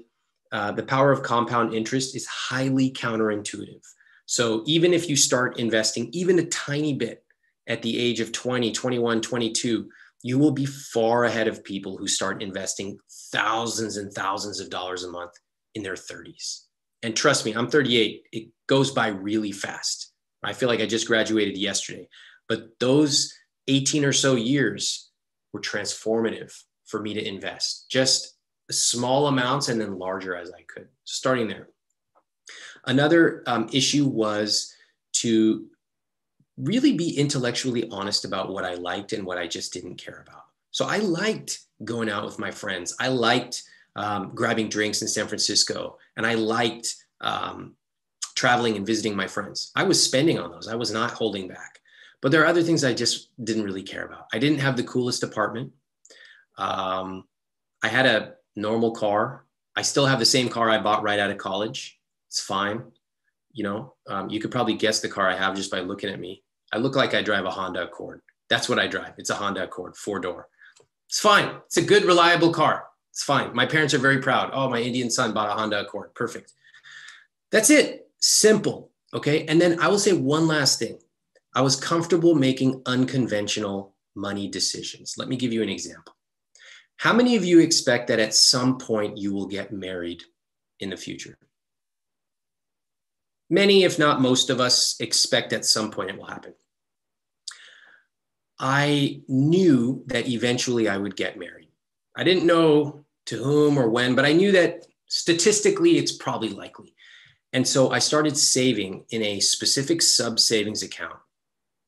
uh, 0.53 0.73
the 0.73 0.83
power 0.83 1.13
of 1.13 1.23
compound 1.23 1.75
interest 1.75 2.17
is 2.17 2.27
highly 2.27 2.91
counterintuitive. 2.91 3.83
So 4.25 4.65
even 4.67 4.95
if 4.95 5.07
you 5.07 5.17
start 5.17 5.59
investing 5.59 6.09
even 6.13 6.39
a 6.39 6.47
tiny 6.47 6.95
bit 6.95 7.23
at 7.67 7.83
the 7.83 7.99
age 7.99 8.21
of 8.21 8.33
20, 8.33 8.73
21, 8.73 9.21
22, 9.21 9.87
you 10.23 10.39
will 10.39 10.51
be 10.51 10.65
far 10.65 11.25
ahead 11.25 11.47
of 11.47 11.63
people 11.63 11.99
who 11.99 12.09
start 12.09 12.43
investing 12.43 12.97
thousands 13.31 13.99
and 13.99 14.11
thousands 14.15 14.61
of 14.61 14.71
dollars 14.71 15.05
a 15.05 15.11
month 15.11 15.33
in 15.75 15.83
their 15.83 15.93
30s. 15.93 16.61
And 17.03 17.15
trust 17.15 17.45
me, 17.45 17.53
I'm 17.53 17.69
38. 17.69 18.23
It 18.33 18.49
goes 18.67 18.93
by 18.93 19.09
really 19.09 19.53
fast. 19.53 20.11
I 20.43 20.55
feel 20.55 20.71
like 20.71 20.81
I 20.81 20.87
just 20.87 21.07
graduated 21.07 21.59
yesterday. 21.59 22.09
But 22.49 22.69
those 22.81 23.35
18 23.69 24.07
or 24.07 24.15
so 24.15 24.37
years 24.37 25.11
were 25.55 25.61
transformative 25.61 26.53
for 26.85 27.01
me 27.01 27.15
to 27.15 27.27
invest. 27.27 27.87
Just 27.89 28.37
small 28.71 29.29
amounts 29.29 29.69
and 29.69 29.81
then 29.81 29.99
larger 29.99 30.37
as 30.37 30.51
I 30.51 30.63
could, 30.63 30.89
starting 31.05 31.49
there. 31.49 31.69
Another 32.87 33.43
um, 33.47 33.71
issue 33.73 34.05
was 34.05 34.75
to 35.15 35.67
really 36.59 36.93
be 36.93 37.17
intellectually 37.17 37.89
honest 37.91 38.25
about 38.25 38.53
what 38.53 38.65
I 38.65 38.75
liked 38.75 39.13
and 39.13 39.25
what 39.25 39.39
I 39.39 39.47
just 39.47 39.73
didn't 39.73 39.97
care 39.97 40.25
about. 40.27 40.43
So 40.73 40.87
I 40.87 40.99
liked 40.99 41.61
going 41.85 42.11
out 42.11 42.25
with 42.25 42.39
my 42.39 42.51
friends. 42.51 42.95
I 43.01 43.09
liked 43.09 43.63
um, 43.97 44.33
grabbing 44.35 44.69
drinks 44.69 45.03
in 45.03 45.09
San 45.09 45.29
Francisco, 45.29 45.99
and 46.17 46.27
I 46.27 46.35
liked 46.35 46.95
um, 47.21 47.77
traveling 48.35 48.77
and 48.77 48.87
visiting 48.87 49.17
my 49.17 49.29
friends. 49.29 49.71
I 49.77 49.85
was 49.85 50.03
spending 50.03 50.39
on 50.39 50.51
those. 50.51 50.69
I 50.69 50.75
was 50.75 50.91
not 50.91 51.13
holding 51.13 51.49
back. 51.49 51.79
But 52.25 52.33
there 52.33 52.43
are 52.43 52.47
other 52.47 52.63
things 52.63 52.85
I 52.85 52.95
just 52.95 53.29
didn't 53.45 53.65
really 53.65 53.83
care 53.83 54.07
about. 54.07 54.29
I 54.33 54.39
didn't 54.39 54.61
have 54.61 54.79
the 54.79 54.83
coolest 54.85 55.23
apartment. 55.23 55.73
Um, 56.57 57.25
I 57.83 57.89
had 57.89 58.07
a 58.07 58.37
normal 58.57 58.93
car. 58.93 59.45
I 59.77 59.83
still 59.83 60.07
have 60.07 60.21
the 60.21 60.25
same 60.25 60.49
car 60.49 60.71
I 60.71 60.81
bought 60.81 61.03
right 61.03 61.19
out 61.19 61.31
of 61.31 61.37
college. 61.37 62.01
It's 62.29 62.41
fine. 62.41 62.83
You 63.53 63.65
know, 63.65 63.95
um, 64.09 64.31
you 64.31 64.41
could 64.41 64.51
probably 64.51 64.73
guess 64.73 65.01
the 65.01 65.09
car 65.09 65.29
I 65.29 65.37
have 65.37 65.55
just 65.55 65.71
by 65.71 65.81
looking 65.81 66.09
at 66.09 66.19
me. 66.19 66.43
I 66.73 66.79
look 66.79 66.97
like 66.97 67.13
I 67.13 67.21
drive 67.21 67.45
a 67.45 67.51
Honda 67.51 67.83
Accord. 67.83 68.23
That's 68.49 68.71
what 68.71 68.79
I 68.79 68.87
drive. 68.87 69.13
It's 69.19 69.29
a 69.29 69.35
Honda 69.35 69.65
Accord, 69.65 69.95
four 69.95 70.19
door. 70.19 70.49
It's 71.11 71.21
fine. 71.21 71.57
It's 71.67 71.77
a 71.77 71.83
good, 71.83 72.05
reliable 72.05 72.55
car. 72.55 72.87
It's 73.11 73.23
fine. 73.23 73.55
My 73.55 73.67
parents 73.67 73.93
are 73.93 73.99
very 73.99 74.23
proud. 74.23 74.49
Oh, 74.55 74.71
my 74.71 74.81
Indian 74.81 75.11
son 75.11 75.35
bought 75.35 75.51
a 75.51 75.61
Honda 75.61 75.83
Accord. 75.83 76.15
Perfect. 76.15 76.55
That's 77.53 77.69
it. 77.69 78.09
Simple. 78.19 78.93
Okay. 79.13 79.45
And 79.45 79.61
then 79.61 79.79
I 79.79 79.89
will 79.89 79.99
say 79.99 80.15
one 80.15 80.47
last 80.47 80.79
thing. 80.79 80.99
I 81.55 81.63
was 81.63 81.77
comfortable 81.77 82.35
making 82.35 82.83
unconventional 82.87 83.95
money 84.15 84.49
decisions. 84.49 85.15
Let 85.17 85.29
me 85.29 85.37
give 85.37 85.53
you 85.53 85.63
an 85.63 85.69
example. 85.69 86.17
How 86.97 87.13
many 87.13 87.37
of 87.37 87.45
you 87.45 87.61
expect 87.61 88.09
that 88.09 88.19
at 88.19 88.35
some 88.35 88.79
point 88.79 89.19
you 89.19 89.33
will 89.33 89.47
get 89.47 89.73
married 89.73 90.23
in 90.81 90.91
the 90.91 90.97
future? 90.97 91.37
Many, 93.51 93.85
if 93.85 93.99
not 93.99 94.21
most 94.21 94.51
of 94.51 94.61
us, 94.61 94.97
expect 95.01 95.53
at 95.53 95.65
some 95.65 95.91
point 95.91 96.11
it 96.11 96.17
will 96.17 96.27
happen. 96.27 96.55
I 98.59 99.23
knew 99.29 100.03
that 100.07 100.29
eventually 100.29 100.89
I 100.89 100.97
would 100.97 101.17
get 101.17 101.39
married. 101.39 101.69
I 102.17 102.25
didn't 102.25 102.47
know 102.47 103.05
to 103.27 103.43
whom 103.43 103.79
or 103.79 103.91
when, 103.91 104.15
but 104.15 104.25
I 104.25 104.33
knew 104.33 104.53
that 104.53 104.87
statistically 105.07 105.99
it's 105.99 106.13
probably 106.13 106.51
likely. 106.51 106.95
And 107.53 107.67
so 107.67 107.91
I 107.91 107.99
started 107.99 108.37
saving 108.37 109.05
in 109.11 109.23
a 109.23 109.41
specific 109.41 110.03
sub 110.03 110.41
savings 110.41 110.83
account 110.83 111.19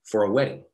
for 0.06 0.22
a 0.22 0.30
wedding 0.30 0.64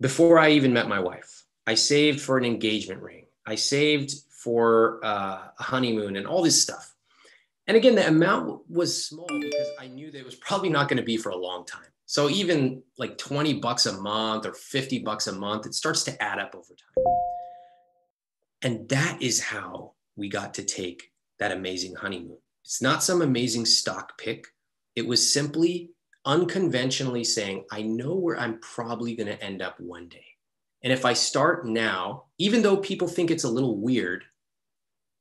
before 0.00 0.38
I 0.38 0.50
even 0.50 0.72
met 0.72 0.88
my 0.88 0.98
wife. 0.98 1.44
I 1.66 1.74
saved 1.74 2.20
for 2.20 2.36
an 2.36 2.44
engagement 2.44 3.02
ring. 3.02 3.26
I 3.46 3.54
saved 3.54 4.14
for 4.30 5.00
uh, 5.04 5.48
a 5.58 5.62
honeymoon 5.62 6.16
and 6.16 6.26
all 6.26 6.42
this 6.42 6.60
stuff. 6.60 6.94
And 7.68 7.76
again, 7.76 7.94
the 7.94 8.08
amount 8.08 8.68
was 8.68 9.06
small 9.06 9.28
because 9.40 9.68
I 9.78 9.86
knew 9.86 10.10
that 10.10 10.18
it 10.18 10.24
was 10.24 10.34
probably 10.34 10.68
not 10.68 10.88
going 10.88 10.96
to 10.96 11.04
be 11.04 11.16
for 11.16 11.30
a 11.30 11.36
long 11.36 11.64
time. 11.64 11.86
So 12.06 12.28
even 12.28 12.82
like 12.98 13.16
20 13.16 13.54
bucks 13.54 13.86
a 13.86 13.92
month 13.92 14.44
or 14.44 14.52
50 14.52 14.98
bucks 14.98 15.28
a 15.28 15.32
month, 15.32 15.66
it 15.66 15.74
starts 15.74 16.02
to 16.04 16.22
add 16.22 16.38
up 16.38 16.54
over 16.54 16.74
time. 16.74 17.14
And 18.62 18.88
that 18.88 19.22
is 19.22 19.40
how 19.40 19.92
we 20.16 20.28
got 20.28 20.54
to 20.54 20.64
take 20.64 21.12
that 21.38 21.52
amazing 21.52 21.94
honeymoon. 21.94 22.38
It's 22.64 22.82
not 22.82 23.02
some 23.02 23.22
amazing 23.22 23.66
stock 23.66 24.18
pick. 24.18 24.46
It 24.94 25.06
was 25.06 25.32
simply 25.32 25.90
unconventionally 26.24 27.24
saying, 27.24 27.64
I 27.70 27.82
know 27.82 28.14
where 28.14 28.38
I'm 28.38 28.58
probably 28.60 29.14
going 29.14 29.26
to 29.28 29.42
end 29.42 29.62
up 29.62 29.78
one 29.80 30.08
day. 30.08 30.24
And 30.82 30.92
if 30.92 31.04
I 31.04 31.12
start 31.12 31.66
now, 31.66 32.24
even 32.38 32.62
though 32.62 32.76
people 32.76 33.08
think 33.08 33.30
it's 33.30 33.44
a 33.44 33.50
little 33.50 33.76
weird, 33.76 34.24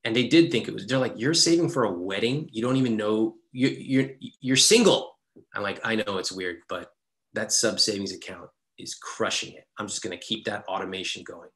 and 0.03 0.15
they 0.15 0.27
did 0.27 0.51
think 0.51 0.67
it 0.67 0.73
was, 0.73 0.87
they're 0.87 0.97
like, 0.97 1.13
you're 1.15 1.33
saving 1.33 1.69
for 1.69 1.83
a 1.83 1.91
wedding. 1.91 2.49
You 2.51 2.63
don't 2.63 2.77
even 2.77 2.97
know 2.97 3.35
you're, 3.51 3.71
you're, 3.71 4.09
you're 4.19 4.57
single. 4.57 5.17
I'm 5.53 5.61
like, 5.61 5.79
I 5.83 5.95
know 5.95 6.17
it's 6.17 6.31
weird, 6.31 6.57
but 6.67 6.91
that 7.33 7.51
sub 7.51 7.79
savings 7.79 8.13
account 8.13 8.49
is 8.79 8.95
crushing 8.95 9.53
it. 9.53 9.65
I'm 9.77 9.87
just 9.87 10.01
going 10.01 10.17
to 10.17 10.25
keep 10.25 10.45
that 10.45 10.65
automation 10.65 11.23
going. 11.23 11.49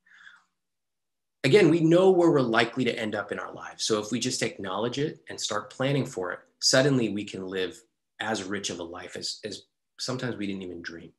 Again, 1.43 1.69
we 1.69 1.79
know 1.79 2.11
where 2.11 2.31
we're 2.31 2.41
likely 2.41 2.85
to 2.85 2.99
end 2.99 3.15
up 3.15 3.31
in 3.31 3.39
our 3.39 3.53
lives. 3.53 3.83
So 3.85 3.99
if 3.99 4.11
we 4.11 4.19
just 4.19 4.41
acknowledge 4.41 4.99
it 4.99 5.19
and 5.29 5.39
start 5.39 5.71
planning 5.71 6.05
for 6.05 6.31
it, 6.31 6.39
suddenly 6.59 7.09
we 7.09 7.23
can 7.23 7.45
live 7.47 7.79
as 8.19 8.43
rich 8.43 8.69
of 8.69 8.79
a 8.79 8.83
life 8.83 9.15
as, 9.15 9.39
as 9.43 9.63
sometimes 9.99 10.35
we 10.35 10.47
didn't 10.47 10.63
even 10.63 10.81
dream. 10.81 11.11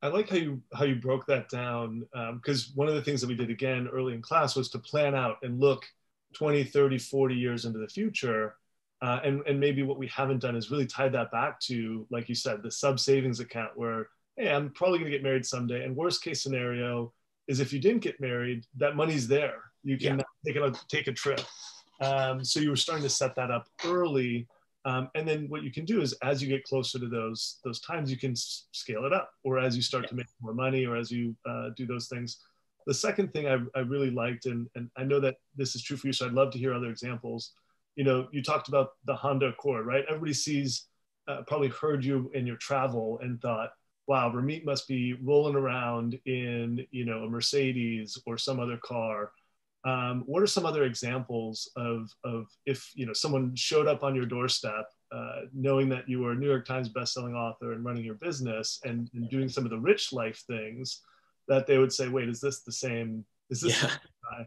I 0.00 0.08
like 0.08 0.28
how 0.28 0.36
you 0.36 0.62
how 0.72 0.84
you 0.84 0.94
broke 0.94 1.26
that 1.26 1.48
down 1.48 2.06
because 2.34 2.68
um, 2.68 2.72
one 2.76 2.88
of 2.88 2.94
the 2.94 3.02
things 3.02 3.20
that 3.20 3.26
we 3.26 3.34
did 3.34 3.50
again 3.50 3.88
early 3.92 4.14
in 4.14 4.22
class 4.22 4.54
was 4.54 4.68
to 4.70 4.78
plan 4.78 5.14
out 5.14 5.38
and 5.42 5.58
look 5.58 5.84
20, 6.34 6.64
30, 6.64 6.98
40 6.98 7.34
years 7.34 7.64
into 7.64 7.78
the 7.78 7.88
future. 7.88 8.54
Uh, 9.00 9.20
and, 9.24 9.42
and 9.46 9.60
maybe 9.60 9.82
what 9.82 9.98
we 9.98 10.08
haven't 10.08 10.40
done 10.40 10.56
is 10.56 10.70
really 10.70 10.86
tied 10.86 11.12
that 11.12 11.30
back 11.30 11.60
to, 11.60 12.06
like 12.10 12.28
you 12.28 12.34
said, 12.34 12.62
the 12.62 12.70
sub 12.70 12.98
savings 12.98 13.40
account 13.40 13.70
where, 13.76 14.08
hey, 14.36 14.50
I'm 14.50 14.70
probably 14.70 14.98
going 14.98 15.10
to 15.10 15.16
get 15.16 15.22
married 15.22 15.46
someday. 15.46 15.84
And 15.84 15.96
worst 15.96 16.22
case 16.22 16.42
scenario 16.42 17.12
is 17.46 17.60
if 17.60 17.72
you 17.72 17.78
didn't 17.78 18.02
get 18.02 18.20
married, 18.20 18.66
that 18.76 18.96
money's 18.96 19.28
there. 19.28 19.62
You 19.84 19.96
can 19.96 20.18
yeah. 20.18 20.52
take, 20.52 20.56
a, 20.56 20.72
take 20.88 21.06
a 21.06 21.12
trip. 21.12 21.40
Um, 22.00 22.44
so 22.44 22.60
you 22.60 22.70
were 22.70 22.76
starting 22.76 23.04
to 23.04 23.10
set 23.10 23.36
that 23.36 23.50
up 23.50 23.68
early 23.84 24.48
um, 24.84 25.10
and 25.14 25.26
then 25.26 25.46
what 25.48 25.62
you 25.62 25.70
can 25.72 25.84
do 25.84 26.00
is 26.00 26.12
as 26.22 26.42
you 26.42 26.48
get 26.48 26.64
closer 26.64 26.98
to 26.98 27.08
those 27.08 27.58
those 27.64 27.80
times, 27.80 28.10
you 28.10 28.16
can 28.16 28.32
s- 28.32 28.66
scale 28.72 29.04
it 29.04 29.12
up, 29.12 29.30
or 29.44 29.58
as 29.58 29.76
you 29.76 29.82
start 29.82 30.04
yeah. 30.04 30.10
to 30.10 30.14
make 30.14 30.26
more 30.40 30.54
money, 30.54 30.86
or 30.86 30.96
as 30.96 31.10
you 31.10 31.36
uh, 31.48 31.70
do 31.76 31.86
those 31.86 32.08
things. 32.08 32.38
The 32.86 32.94
second 32.94 33.32
thing 33.32 33.46
I, 33.46 33.58
I 33.78 33.82
really 33.82 34.10
liked, 34.10 34.46
and, 34.46 34.66
and 34.74 34.88
I 34.96 35.04
know 35.04 35.20
that 35.20 35.36
this 35.56 35.74
is 35.74 35.82
true 35.82 35.96
for 35.96 36.06
you, 36.06 36.12
so 36.12 36.26
I'd 36.26 36.32
love 36.32 36.50
to 36.52 36.58
hear 36.58 36.72
other 36.72 36.88
examples. 36.90 37.52
You 37.96 38.04
know, 38.04 38.28
you 38.32 38.42
talked 38.42 38.68
about 38.68 38.92
the 39.04 39.14
Honda 39.14 39.46
Accord, 39.46 39.84
right? 39.84 40.04
Everybody 40.08 40.32
sees, 40.32 40.86
uh, 41.26 41.42
probably 41.46 41.68
heard 41.68 42.02
you 42.02 42.30
in 42.32 42.46
your 42.46 42.56
travel 42.56 43.18
and 43.20 43.42
thought, 43.42 43.72
wow, 44.06 44.32
Ramit 44.32 44.64
must 44.64 44.88
be 44.88 45.12
rolling 45.22 45.54
around 45.54 46.18
in, 46.24 46.86
you 46.90 47.04
know, 47.04 47.24
a 47.24 47.28
Mercedes 47.28 48.16
or 48.26 48.38
some 48.38 48.58
other 48.58 48.78
car 48.78 49.32
um, 49.84 50.24
what 50.26 50.42
are 50.42 50.46
some 50.46 50.66
other 50.66 50.84
examples 50.84 51.70
of, 51.76 52.10
of 52.24 52.46
if 52.66 52.90
you 52.94 53.06
know 53.06 53.12
someone 53.12 53.54
showed 53.54 53.86
up 53.86 54.02
on 54.02 54.14
your 54.14 54.26
doorstep, 54.26 54.86
uh, 55.12 55.42
knowing 55.54 55.88
that 55.90 56.08
you 56.08 56.20
were 56.20 56.32
a 56.32 56.34
New 56.34 56.48
York 56.48 56.66
Times 56.66 56.88
bestselling 56.88 57.34
author 57.34 57.72
and 57.72 57.84
running 57.84 58.04
your 58.04 58.14
business 58.14 58.80
and, 58.84 59.08
and, 59.14 59.30
doing 59.30 59.48
some 59.48 59.64
of 59.64 59.70
the 59.70 59.78
rich 59.78 60.12
life 60.12 60.42
things, 60.46 61.00
that 61.46 61.66
they 61.66 61.78
would 61.78 61.92
say, 61.92 62.08
"Wait, 62.08 62.28
is 62.28 62.40
this 62.40 62.62
the 62.62 62.72
same? 62.72 63.24
Is 63.50 63.60
this?" 63.60 63.82
Yeah. 63.82 64.44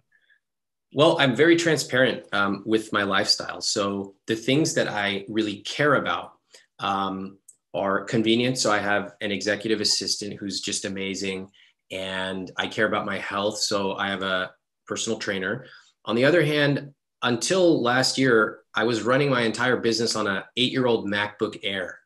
Well, 0.94 1.16
I'm 1.22 1.38
very 1.38 1.56
transparent 1.56 2.26
um, 2.34 2.64
with 2.66 2.92
my 2.92 3.04
lifestyle. 3.04 3.62
So 3.62 4.16
the 4.28 4.36
things 4.36 4.74
that 4.74 4.90
I 4.90 5.24
really 5.30 5.60
care 5.60 5.96
about 5.96 6.34
um, 6.80 7.38
are 7.74 8.04
convenient. 8.04 8.58
So 8.58 8.70
I 8.74 8.80
have 8.80 9.14
an 9.22 9.32
executive 9.32 9.80
assistant 9.80 10.34
who's 10.38 10.60
just 10.60 10.84
amazing, 10.84 11.50
and 11.92 12.52
I 12.58 12.68
care 12.68 12.86
about 12.86 13.06
my 13.06 13.20
health. 13.20 13.60
So 13.60 13.96
I 13.96 14.10
have 14.10 14.22
a 14.22 14.52
personal 14.88 15.20
trainer. 15.20 15.66
On 16.06 16.16
the 16.16 16.26
other 16.26 16.44
hand, 16.44 16.94
until 17.22 17.82
last 17.82 18.18
year, 18.18 18.60
I 18.74 18.84
was 18.84 19.04
running 19.04 19.30
my 19.30 19.42
entire 19.42 19.78
business 19.78 20.16
on 20.16 20.28
an 20.28 20.44
eight 20.58 20.72
year 20.72 20.88
old 20.88 21.08
MacBook 21.08 21.60
Air. 21.64 22.00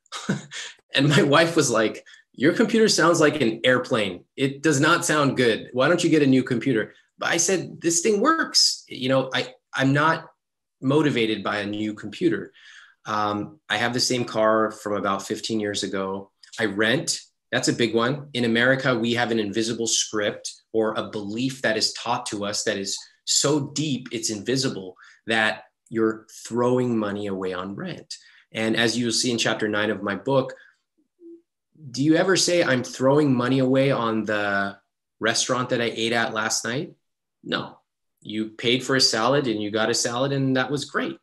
and 0.95 1.09
my 1.09 1.21
wife 1.21 1.55
was 1.55 1.69
like, 1.69 2.05
Your 2.33 2.53
computer 2.53 2.87
sounds 2.87 3.19
like 3.19 3.41
an 3.41 3.61
airplane. 3.63 4.25
It 4.35 4.61
does 4.61 4.79
not 4.79 5.05
sound 5.05 5.37
good. 5.37 5.69
Why 5.73 5.87
don't 5.87 6.03
you 6.03 6.09
get 6.09 6.23
a 6.23 6.27
new 6.27 6.43
computer? 6.43 6.93
But 7.17 7.29
I 7.29 7.37
said, 7.37 7.79
This 7.81 8.01
thing 8.01 8.19
works. 8.21 8.83
You 8.87 9.09
know, 9.09 9.29
I, 9.33 9.53
I'm 9.73 9.93
not 9.93 10.29
motivated 10.81 11.43
by 11.43 11.59
a 11.59 11.65
new 11.65 11.93
computer. 11.93 12.51
Um, 13.05 13.59
I 13.69 13.77
have 13.77 13.93
the 13.93 13.99
same 13.99 14.25
car 14.25 14.71
from 14.71 14.95
about 14.95 15.21
15 15.21 15.59
years 15.59 15.83
ago. 15.83 16.31
I 16.59 16.65
rent. 16.65 17.19
That's 17.51 17.67
a 17.67 17.73
big 17.73 17.93
one. 17.93 18.29
In 18.33 18.45
America, 18.45 18.97
we 18.97 19.13
have 19.13 19.31
an 19.31 19.39
invisible 19.39 19.87
script 19.87 20.51
or 20.73 20.93
a 20.95 21.09
belief 21.09 21.61
that 21.61 21.77
is 21.77 21.93
taught 21.93 22.25
to 22.27 22.45
us 22.45 22.63
that 22.63 22.77
is 22.77 22.97
so 23.25 23.71
deep 23.71 24.07
it's 24.11 24.29
invisible 24.29 24.95
that 25.27 25.63
you're 25.89 26.25
throwing 26.45 26.97
money 26.97 27.27
away 27.27 27.53
on 27.53 27.75
rent. 27.75 28.15
And 28.51 28.75
as 28.75 28.97
you'll 28.97 29.11
see 29.11 29.31
in 29.31 29.37
chapter 29.37 29.67
nine 29.67 29.89
of 29.89 30.03
my 30.03 30.15
book, 30.15 30.53
do 31.91 32.03
you 32.03 32.15
ever 32.15 32.35
say, 32.35 32.63
I'm 32.63 32.83
throwing 32.83 33.33
money 33.33 33.59
away 33.59 33.91
on 33.91 34.23
the 34.23 34.77
restaurant 35.19 35.69
that 35.69 35.81
I 35.81 35.91
ate 35.93 36.13
at 36.13 36.33
last 36.33 36.65
night? 36.65 36.93
No. 37.43 37.79
You 38.21 38.49
paid 38.49 38.83
for 38.83 38.95
a 38.95 39.01
salad 39.01 39.47
and 39.47 39.61
you 39.61 39.71
got 39.71 39.89
a 39.89 39.93
salad, 39.93 40.31
and 40.31 40.57
that 40.57 40.71
was 40.71 40.85
great. 40.85 41.17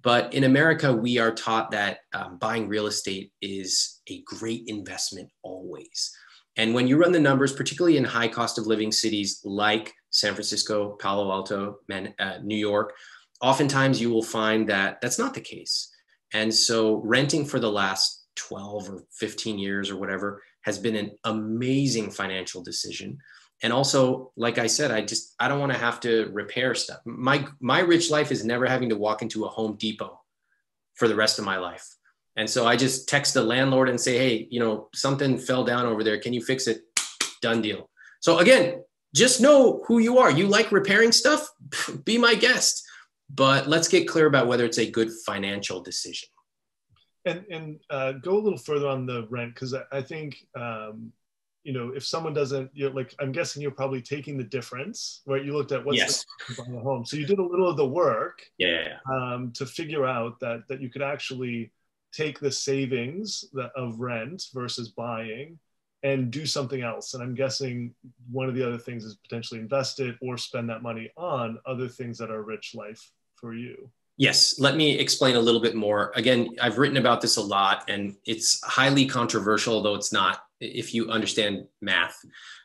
But 0.00 0.32
in 0.32 0.44
America, 0.44 0.92
we 0.92 1.18
are 1.18 1.34
taught 1.34 1.70
that 1.72 1.98
um, 2.14 2.38
buying 2.38 2.68
real 2.68 2.86
estate 2.86 3.32
is 3.42 4.00
a 4.08 4.22
great 4.22 4.64
investment 4.66 5.28
always. 5.42 6.16
And 6.56 6.74
when 6.74 6.86
you 6.86 6.96
run 6.96 7.12
the 7.12 7.20
numbers, 7.20 7.52
particularly 7.52 7.96
in 7.96 8.04
high 8.04 8.28
cost 8.28 8.58
of 8.58 8.66
living 8.66 8.92
cities 8.92 9.40
like 9.44 9.92
San 10.10 10.34
Francisco, 10.34 10.96
Palo 11.00 11.30
Alto, 11.30 11.78
Man, 11.88 12.14
uh, 12.18 12.38
New 12.42 12.56
York, 12.56 12.94
oftentimes 13.40 14.00
you 14.00 14.10
will 14.10 14.22
find 14.22 14.68
that 14.68 15.00
that's 15.00 15.18
not 15.18 15.34
the 15.34 15.40
case. 15.40 15.90
And 16.32 16.54
so 16.54 16.96
renting 17.04 17.44
for 17.44 17.58
the 17.58 17.70
last 17.70 18.26
12 18.36 18.90
or 18.90 19.04
15 19.12 19.58
years 19.58 19.90
or 19.90 19.96
whatever 19.96 20.42
has 20.62 20.78
been 20.78 20.96
an 20.96 21.10
amazing 21.24 22.10
financial 22.10 22.62
decision. 22.62 23.18
And 23.62 23.72
also 23.72 24.32
like 24.36 24.58
i 24.58 24.66
said 24.66 24.90
i 24.90 25.00
just 25.00 25.34
i 25.38 25.48
don't 25.48 25.60
want 25.60 25.72
to 25.72 25.78
have 25.78 26.00
to 26.00 26.28
repair 26.32 26.74
stuff. 26.74 27.00
My 27.04 27.46
my 27.60 27.80
rich 27.80 28.10
life 28.10 28.32
is 28.32 28.44
never 28.44 28.66
having 28.66 28.88
to 28.88 28.96
walk 28.96 29.22
into 29.22 29.44
a 29.44 29.48
home 29.48 29.76
depot 29.76 30.20
for 30.94 31.08
the 31.08 31.14
rest 31.14 31.38
of 31.38 31.44
my 31.44 31.56
life. 31.56 31.86
And 32.36 32.48
so 32.48 32.66
i 32.66 32.76
just 32.76 33.08
text 33.08 33.34
the 33.34 33.42
landlord 33.42 33.88
and 33.88 34.00
say 34.00 34.18
hey 34.18 34.48
you 34.50 34.60
know 34.60 34.88
something 34.94 35.38
fell 35.38 35.64
down 35.64 35.86
over 35.86 36.02
there. 36.04 36.18
Can 36.18 36.32
you 36.32 36.42
fix 36.42 36.66
it? 36.66 36.82
Done 37.40 37.62
deal. 37.62 37.88
So 38.20 38.38
again 38.38 38.82
just 39.14 39.40
know 39.40 39.82
who 39.86 39.98
you 39.98 40.18
are. 40.18 40.30
You 40.30 40.46
like 40.46 40.72
repairing 40.72 41.12
stuff? 41.12 41.46
Be 42.04 42.18
my 42.18 42.34
guest. 42.34 42.82
But 43.34 43.68
let's 43.68 43.88
get 43.88 44.08
clear 44.08 44.26
about 44.26 44.46
whether 44.46 44.64
it's 44.64 44.78
a 44.78 44.90
good 44.90 45.10
financial 45.26 45.80
decision. 45.80 46.28
And 47.24 47.44
and 47.50 47.80
uh, 47.88 48.12
go 48.12 48.36
a 48.36 48.42
little 48.42 48.58
further 48.58 48.88
on 48.88 49.06
the 49.06 49.26
rent 49.30 49.54
because 49.54 49.74
I, 49.74 49.82
I, 49.92 50.02
think 50.02 50.44
um, 50.58 51.12
you 51.64 51.72
know, 51.72 51.90
if 51.94 52.04
someone 52.04 52.34
doesn't, 52.34 52.70
you're 52.74 52.90
like, 52.90 53.14
I'm 53.20 53.32
guessing 53.32 53.62
you're 53.62 53.70
probably 53.70 54.02
taking 54.02 54.36
the 54.36 54.44
difference, 54.44 55.22
right? 55.26 55.44
You 55.44 55.56
looked 55.56 55.72
at 55.72 55.84
what's 55.84 55.98
yes. 55.98 56.24
the 56.48 56.62
buying 56.62 56.76
a 56.76 56.80
home, 56.80 57.04
so 57.04 57.16
you 57.16 57.26
did 57.26 57.38
a 57.38 57.44
little 57.44 57.68
of 57.68 57.76
the 57.76 57.86
work, 57.86 58.42
yeah, 58.58 58.96
um, 59.10 59.52
to 59.54 59.66
figure 59.66 60.06
out 60.06 60.40
that 60.40 60.66
that 60.68 60.80
you 60.80 60.88
could 60.88 61.02
actually 61.02 61.72
take 62.12 62.40
the 62.40 62.52
savings 62.52 63.44
that, 63.52 63.70
of 63.76 64.00
rent 64.00 64.44
versus 64.52 64.90
buying 64.90 65.58
and 66.02 66.30
do 66.30 66.44
something 66.44 66.82
else. 66.82 67.14
And 67.14 67.22
I'm 67.22 67.34
guessing 67.34 67.94
one 68.30 68.48
of 68.48 68.54
the 68.54 68.66
other 68.66 68.78
things 68.78 69.04
is 69.04 69.16
potentially 69.16 69.60
invest 69.60 70.00
it 70.00 70.16
or 70.20 70.36
spend 70.36 70.68
that 70.68 70.82
money 70.82 71.10
on 71.16 71.58
other 71.64 71.88
things 71.88 72.18
that 72.18 72.30
are 72.30 72.42
rich 72.42 72.74
life 72.74 73.10
for 73.36 73.54
you. 73.54 73.90
Yes, 74.16 74.58
let 74.58 74.76
me 74.76 74.98
explain 74.98 75.36
a 75.36 75.40
little 75.40 75.60
bit 75.60 75.74
more. 75.74 76.12
Again, 76.14 76.50
I've 76.60 76.78
written 76.78 76.98
about 76.98 77.20
this 77.20 77.36
a 77.36 77.42
lot 77.42 77.88
and 77.88 78.14
it's 78.26 78.62
highly 78.64 79.06
controversial, 79.06 79.82
though 79.82 79.94
it's 79.94 80.12
not 80.12 80.44
if 80.62 80.94
you 80.94 81.10
understand 81.10 81.64
math. 81.80 82.16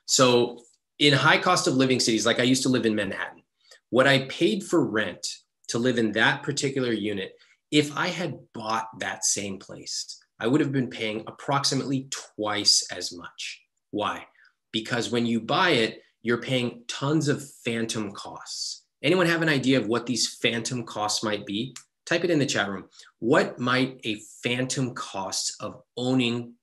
So, 0.05 0.63
in 0.99 1.13
high 1.13 1.37
cost 1.37 1.67
of 1.67 1.75
living 1.75 1.99
cities, 1.99 2.25
like 2.25 2.39
I 2.39 2.43
used 2.43 2.63
to 2.63 2.69
live 2.69 2.85
in 2.85 2.95
Manhattan, 2.95 3.43
what 3.89 4.07
I 4.07 4.25
paid 4.25 4.63
for 4.63 4.85
rent 4.85 5.27
to 5.69 5.77
live 5.77 5.97
in 5.97 6.11
that 6.13 6.43
particular 6.43 6.91
unit, 6.91 7.33
if 7.71 7.95
I 7.95 8.07
had 8.07 8.39
bought 8.53 8.87
that 8.99 9.25
same 9.25 9.59
place, 9.59 10.17
I 10.39 10.47
would 10.47 10.61
have 10.61 10.71
been 10.71 10.89
paying 10.89 11.23
approximately 11.27 12.07
twice 12.09 12.87
as 12.91 13.15
much. 13.15 13.61
Why? 13.91 14.25
Because 14.71 15.11
when 15.11 15.25
you 15.25 15.39
buy 15.39 15.71
it, 15.71 16.01
you're 16.21 16.41
paying 16.41 16.83
tons 16.87 17.27
of 17.27 17.47
phantom 17.65 18.11
costs. 18.11 18.83
Anyone 19.03 19.27
have 19.27 19.41
an 19.41 19.49
idea 19.49 19.79
of 19.79 19.87
what 19.87 20.05
these 20.05 20.35
phantom 20.41 20.83
costs 20.83 21.23
might 21.23 21.45
be? 21.45 21.75
Type 22.05 22.23
it 22.23 22.29
in 22.29 22.39
the 22.39 22.45
chat 22.45 22.69
room. 22.69 22.85
What 23.19 23.59
might 23.59 23.99
a 24.03 24.21
phantom 24.43 24.93
cost 24.93 25.55
of 25.59 25.81
owning 25.95 26.53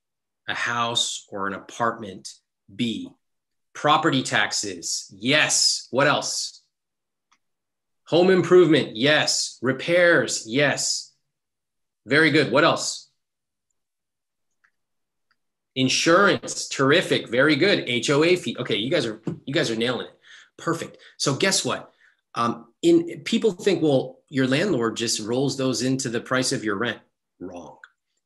a 0.47 0.53
house 0.53 1.25
or 1.29 1.47
an 1.47 1.53
apartment 1.53 2.29
be? 2.73 3.09
Property 3.73 4.23
taxes. 4.23 5.11
Yes. 5.13 5.87
What 5.91 6.07
else? 6.07 6.61
Home 8.07 8.29
improvement. 8.29 8.95
Yes. 8.95 9.57
Repairs. 9.61 10.45
Yes. 10.47 11.13
Very 12.05 12.31
good. 12.31 12.51
What 12.51 12.63
else? 12.63 13.09
Insurance. 15.75 16.69
Terrific. 16.69 17.29
Very 17.29 17.55
good. 17.55 17.89
HOA 18.05 18.37
fee. 18.37 18.55
Okay, 18.59 18.75
you 18.75 18.89
guys 18.89 19.05
are 19.05 19.21
you 19.45 19.53
guys 19.53 19.69
are 19.69 19.75
nailing 19.75 20.07
it. 20.07 20.17
Perfect. 20.57 20.97
So 21.17 21.35
guess 21.35 21.65
what? 21.65 21.91
Um, 22.35 22.67
in 22.81 23.21
people 23.25 23.51
think, 23.51 23.81
well, 23.81 24.19
your 24.29 24.47
landlord 24.47 24.95
just 24.95 25.19
rolls 25.19 25.57
those 25.57 25.81
into 25.81 26.09
the 26.09 26.21
price 26.21 26.51
of 26.51 26.63
your 26.63 26.77
rent. 26.77 26.99
Wrong. 27.39 27.77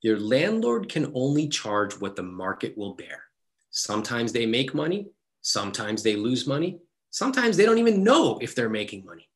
Your 0.02 0.20
landlord 0.20 0.90
can 0.90 1.12
only 1.14 1.48
charge 1.50 1.94
what 2.00 2.16
the 2.16 2.24
market 2.24 2.78
will 2.78 2.94
bear. 2.94 3.24
Sometimes 3.72 4.32
they 4.32 4.46
make 4.46 4.74
money, 4.74 5.08
sometimes 5.42 6.04
they 6.04 6.16
lose 6.16 6.48
money, 6.48 6.80
sometimes 7.12 7.58
they 7.58 7.66
don't 7.66 7.78
even 7.78 8.04
know 8.04 8.40
if 8.42 8.56
they're 8.56 8.70
making 8.70 9.06
money. 9.06 9.30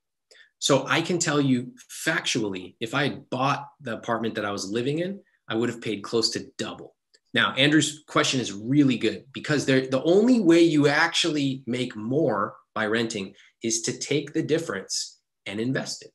So 0.59 0.85
I 0.87 1.01
can 1.01 1.19
tell 1.19 1.41
you 1.41 1.73
factually, 2.05 2.75
if 2.79 2.93
I 2.93 3.03
had 3.03 3.29
bought 3.29 3.67
the 3.81 3.97
apartment 3.97 4.35
that 4.35 4.45
I 4.45 4.51
was 4.51 4.71
living 4.71 4.99
in, 4.99 5.19
I 5.49 5.55
would 5.55 5.69
have 5.69 5.81
paid 5.81 6.03
close 6.03 6.29
to 6.31 6.47
double. 6.57 6.95
Now, 7.33 7.53
Andrew's 7.55 8.03
question 8.07 8.39
is 8.39 8.53
really 8.53 8.97
good 8.97 9.25
because 9.33 9.65
the 9.65 10.01
only 10.05 10.39
way 10.39 10.61
you 10.61 10.87
actually 10.87 11.63
make 11.67 11.95
more 11.95 12.55
by 12.73 12.85
renting 12.85 13.33
is 13.61 13.81
to 13.81 13.97
take 13.97 14.33
the 14.33 14.43
difference 14.43 15.19
and 15.45 15.59
invest 15.59 16.03
it, 16.03 16.11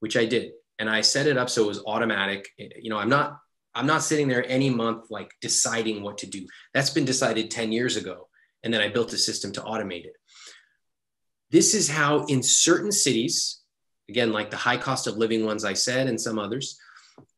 which 0.00 0.16
I 0.16 0.24
did. 0.24 0.50
And 0.78 0.90
I 0.90 1.02
set 1.02 1.26
it 1.26 1.36
up 1.36 1.48
so 1.48 1.64
it 1.64 1.68
was 1.68 1.84
automatic. 1.86 2.48
You 2.58 2.90
know, 2.90 2.98
I'm 2.98 3.08
not 3.08 3.38
I'm 3.76 3.86
not 3.86 4.02
sitting 4.02 4.26
there 4.26 4.48
any 4.48 4.70
month 4.70 5.10
like 5.10 5.30
deciding 5.42 6.02
what 6.02 6.16
to 6.18 6.26
do. 6.26 6.46
That's 6.72 6.88
been 6.88 7.04
decided 7.04 7.50
10 7.50 7.72
years 7.72 7.96
ago. 7.96 8.28
And 8.64 8.72
then 8.72 8.80
I 8.80 8.88
built 8.88 9.12
a 9.12 9.18
system 9.18 9.52
to 9.52 9.60
automate 9.60 10.06
it. 10.06 10.14
This 11.50 11.74
is 11.74 11.88
how 11.88 12.24
in 12.24 12.42
certain 12.42 12.90
cities, 12.90 13.60
again, 14.08 14.32
like 14.32 14.50
the 14.50 14.56
high 14.56 14.78
cost 14.78 15.06
of 15.06 15.18
living 15.18 15.44
ones 15.44 15.64
I 15.64 15.74
said, 15.74 16.08
and 16.08 16.18
some 16.18 16.38
others, 16.38 16.78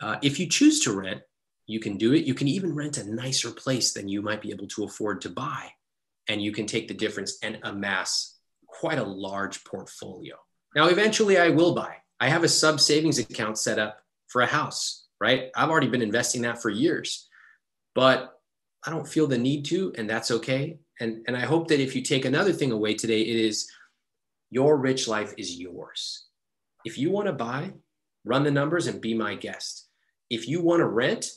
uh, 0.00 0.16
if 0.22 0.38
you 0.38 0.46
choose 0.46 0.80
to 0.84 0.92
rent, 0.92 1.20
you 1.66 1.80
can 1.80 1.98
do 1.98 2.14
it. 2.14 2.24
You 2.24 2.34
can 2.34 2.48
even 2.48 2.74
rent 2.74 2.98
a 2.98 3.12
nicer 3.12 3.50
place 3.50 3.92
than 3.92 4.08
you 4.08 4.22
might 4.22 4.40
be 4.40 4.52
able 4.52 4.68
to 4.68 4.84
afford 4.84 5.20
to 5.22 5.30
buy. 5.30 5.68
And 6.28 6.40
you 6.40 6.52
can 6.52 6.66
take 6.66 6.86
the 6.86 6.94
difference 6.94 7.38
and 7.42 7.58
amass 7.64 8.38
quite 8.66 8.98
a 8.98 9.04
large 9.04 9.64
portfolio. 9.64 10.36
Now, 10.76 10.86
eventually 10.86 11.36
I 11.36 11.48
will 11.50 11.74
buy. 11.74 11.96
I 12.20 12.28
have 12.28 12.44
a 12.44 12.48
sub 12.48 12.78
savings 12.80 13.18
account 13.18 13.58
set 13.58 13.78
up 13.78 13.98
for 14.28 14.42
a 14.42 14.46
house 14.46 15.07
right? 15.20 15.50
I've 15.54 15.70
already 15.70 15.88
been 15.88 16.02
investing 16.02 16.42
that 16.42 16.62
for 16.62 16.70
years, 16.70 17.28
but 17.94 18.38
I 18.84 18.90
don't 18.90 19.08
feel 19.08 19.26
the 19.26 19.38
need 19.38 19.64
to, 19.66 19.92
and 19.98 20.08
that's 20.08 20.30
okay. 20.30 20.78
And, 21.00 21.24
and 21.26 21.36
I 21.36 21.40
hope 21.40 21.68
that 21.68 21.80
if 21.80 21.94
you 21.94 22.02
take 22.02 22.24
another 22.24 22.52
thing 22.52 22.72
away 22.72 22.94
today, 22.94 23.20
it 23.20 23.36
is 23.36 23.70
your 24.50 24.76
rich 24.76 25.08
life 25.08 25.34
is 25.36 25.58
yours. 25.58 26.26
If 26.84 26.96
you 26.98 27.10
want 27.10 27.26
to 27.26 27.32
buy, 27.32 27.72
run 28.24 28.44
the 28.44 28.50
numbers 28.50 28.86
and 28.86 29.00
be 29.00 29.14
my 29.14 29.34
guest. 29.34 29.88
If 30.30 30.48
you 30.48 30.62
want 30.62 30.80
to 30.80 30.86
rent, 30.86 31.30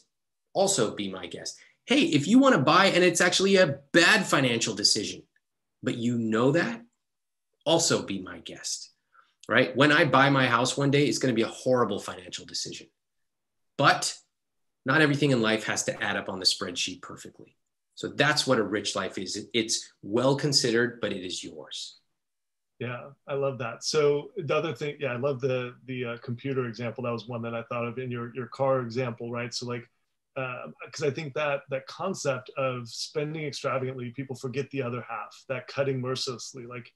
also 0.53 0.95
be 0.95 1.11
my 1.11 1.27
guest. 1.27 1.57
Hey, 1.85 2.03
if 2.03 2.27
you 2.27 2.39
want 2.39 2.55
to 2.55 2.61
buy 2.61 2.85
and 2.87 3.03
it's 3.03 3.21
actually 3.21 3.55
a 3.55 3.79
bad 3.91 4.25
financial 4.25 4.75
decision, 4.75 5.23
but 5.83 5.97
you 5.97 6.17
know 6.17 6.51
that, 6.51 6.81
also 7.65 8.03
be 8.03 8.21
my 8.21 8.39
guest, 8.39 8.91
right? 9.49 9.75
When 9.75 9.91
I 9.91 10.05
buy 10.05 10.29
my 10.29 10.47
house 10.47 10.77
one 10.77 10.91
day, 10.91 11.05
it's 11.05 11.17
going 11.17 11.33
to 11.33 11.35
be 11.35 11.47
a 11.47 11.51
horrible 11.51 11.99
financial 11.99 12.45
decision. 12.45 12.87
But 13.81 14.15
not 14.85 15.01
everything 15.01 15.31
in 15.31 15.41
life 15.41 15.63
has 15.63 15.83
to 15.85 16.03
add 16.03 16.15
up 16.15 16.29
on 16.29 16.37
the 16.37 16.45
spreadsheet 16.45 17.01
perfectly. 17.01 17.57
So 17.95 18.09
that's 18.09 18.45
what 18.45 18.59
a 18.59 18.63
rich 18.63 18.95
life 18.95 19.17
is. 19.17 19.47
It's 19.55 19.91
well 20.03 20.35
considered, 20.35 20.99
but 21.01 21.11
it 21.11 21.25
is 21.25 21.43
yours. 21.43 21.97
Yeah, 22.79 23.09
I 23.27 23.33
love 23.33 23.57
that. 23.57 23.83
So 23.83 24.29
the 24.37 24.55
other 24.55 24.75
thing, 24.75 24.97
yeah, 24.99 25.13
I 25.13 25.17
love 25.17 25.41
the 25.41 25.73
the 25.85 26.05
uh, 26.05 26.17
computer 26.17 26.67
example. 26.67 27.03
That 27.03 27.11
was 27.11 27.27
one 27.27 27.41
that 27.41 27.55
I 27.55 27.63
thought 27.63 27.87
of 27.87 27.97
in 27.97 28.11
your 28.11 28.31
your 28.35 28.47
car 28.47 28.81
example, 28.81 29.31
right? 29.31 29.51
So 29.51 29.65
like, 29.65 29.87
because 30.35 31.03
uh, 31.03 31.07
I 31.07 31.09
think 31.09 31.33
that 31.33 31.61
that 31.71 31.87
concept 31.87 32.51
of 32.57 32.87
spending 32.87 33.45
extravagantly, 33.45 34.11
people 34.11 34.35
forget 34.35 34.69
the 34.69 34.83
other 34.83 35.03
half, 35.09 35.43
that 35.49 35.67
cutting 35.67 35.99
mercilessly, 35.99 36.67
like. 36.67 36.87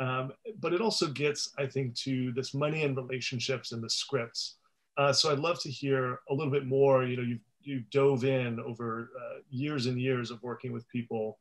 Um, 0.00 0.32
but 0.58 0.72
it 0.72 0.80
also 0.80 1.06
gets, 1.06 1.52
I 1.56 1.66
think, 1.66 1.94
to 1.98 2.32
this 2.32 2.54
money 2.54 2.82
and 2.82 2.96
relationships 2.96 3.70
and 3.70 3.80
the 3.80 3.90
scripts 3.90 4.56
uh, 4.96 5.12
so 5.12 5.32
I'd 5.32 5.38
love 5.38 5.60
to 5.62 5.70
hear 5.70 6.20
a 6.30 6.34
little 6.34 6.52
bit 6.52 6.66
more. 6.66 7.04
You 7.04 7.16
know, 7.16 7.22
you've 7.22 7.40
you 7.64 7.82
dove 7.90 8.24
in 8.24 8.60
over 8.60 9.10
uh, 9.18 9.38
years 9.50 9.86
and 9.86 10.00
years 10.00 10.30
of 10.30 10.42
working 10.42 10.72
with 10.72 10.88
people, 10.88 11.38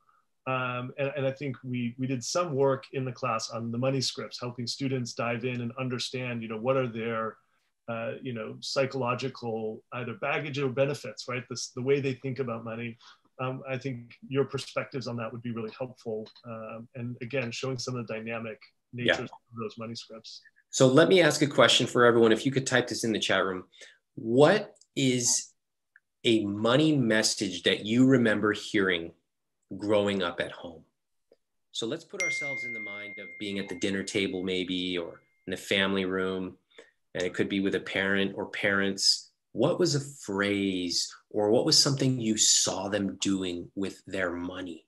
um, 0.47 0.93
and, 0.97 1.11
and, 1.17 1.25
I 1.25 1.31
think 1.31 1.57
we 1.63 1.95
we 1.97 2.07
did 2.07 2.23
some 2.23 2.53
work 2.53 2.85
in 2.93 3.05
the 3.05 3.11
class 3.11 3.49
on 3.49 3.71
the 3.71 3.77
money 3.77 4.01
scripts, 4.01 4.39
helping 4.39 4.67
students 4.67 5.13
dive 5.13 5.45
in 5.45 5.61
and 5.61 5.71
understand. 5.79 6.41
You 6.41 6.49
know, 6.49 6.57
what 6.57 6.77
are 6.77 6.87
their 6.87 7.37
uh, 7.87 8.13
you 8.21 8.33
know 8.33 8.55
psychological 8.59 9.83
either 9.93 10.15
baggage 10.15 10.59
or 10.59 10.69
benefits, 10.69 11.25
right? 11.27 11.43
This 11.49 11.71
the 11.75 11.81
way 11.81 11.99
they 11.99 12.13
think 12.13 12.39
about 12.39 12.63
money. 12.63 12.97
Um, 13.39 13.63
I 13.67 13.77
think 13.77 14.13
your 14.27 14.45
perspectives 14.45 15.07
on 15.07 15.17
that 15.17 15.31
would 15.31 15.41
be 15.41 15.51
really 15.51 15.73
helpful, 15.77 16.27
um, 16.45 16.87
and 16.95 17.17
again, 17.21 17.51
showing 17.51 17.77
some 17.77 17.95
of 17.95 18.05
the 18.05 18.13
dynamic 18.13 18.59
natures 18.93 19.17
yeah. 19.17 19.23
of 19.23 19.59
those 19.59 19.77
money 19.77 19.95
scripts. 19.95 20.41
So 20.71 20.88
let 20.88 21.10
me 21.10 21.21
ask 21.21 21.41
a 21.41 21.47
question 21.47 21.86
for 21.86 22.05
everyone. 22.05 22.31
If 22.31 22.45
you 22.45 22.51
could 22.51 22.65
type 22.65 22.88
this 22.88 23.03
in 23.03 23.12
the 23.12 23.19
chat 23.19 23.43
room, 23.45 23.65
what 24.15 24.75
is 24.95 25.51
a 26.23 26.45
money 26.45 26.95
message 26.95 27.63
that 27.63 27.86
you 27.86 28.05
remember 28.05 28.53
hearing 28.53 29.12
growing 29.77 30.23
up 30.23 30.39
at 30.39 30.51
home? 30.51 30.84
So 31.73 31.88
let's 31.88 32.05
put 32.05 32.23
ourselves 32.23 32.63
in 32.63 32.73
the 32.73 32.79
mind 32.79 33.19
of 33.19 33.27
being 33.38 33.60
at 33.60 33.67
the 33.67 33.79
dinner 33.79 34.01
table, 34.01 34.43
maybe, 34.43 34.97
or 34.97 35.21
in 35.45 35.51
the 35.51 35.57
family 35.57 36.05
room, 36.05 36.55
and 37.15 37.23
it 37.23 37.34
could 37.34 37.49
be 37.49 37.60
with 37.60 37.75
a 37.75 37.79
parent 37.79 38.34
or 38.36 38.45
parents. 38.45 39.31
What 39.51 39.77
was 39.77 39.95
a 39.95 39.99
phrase 39.99 41.13
or 41.29 41.49
what 41.49 41.65
was 41.65 41.77
something 41.77 42.17
you 42.17 42.38
saw 42.38 42.88
them 42.88 43.17
doing 43.19 43.69
with 43.75 44.01
their 44.05 44.31
money? 44.31 44.86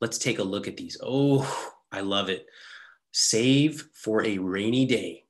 Let's 0.00 0.18
take 0.18 0.38
a 0.38 0.44
look 0.44 0.68
at 0.68 0.76
these. 0.76 0.96
Oh, 1.02 1.72
I 1.90 2.02
love 2.02 2.28
it. 2.28 2.46
Save 3.20 3.88
for 3.94 4.24
a 4.24 4.38
rainy 4.38 4.86
day. 4.86 5.24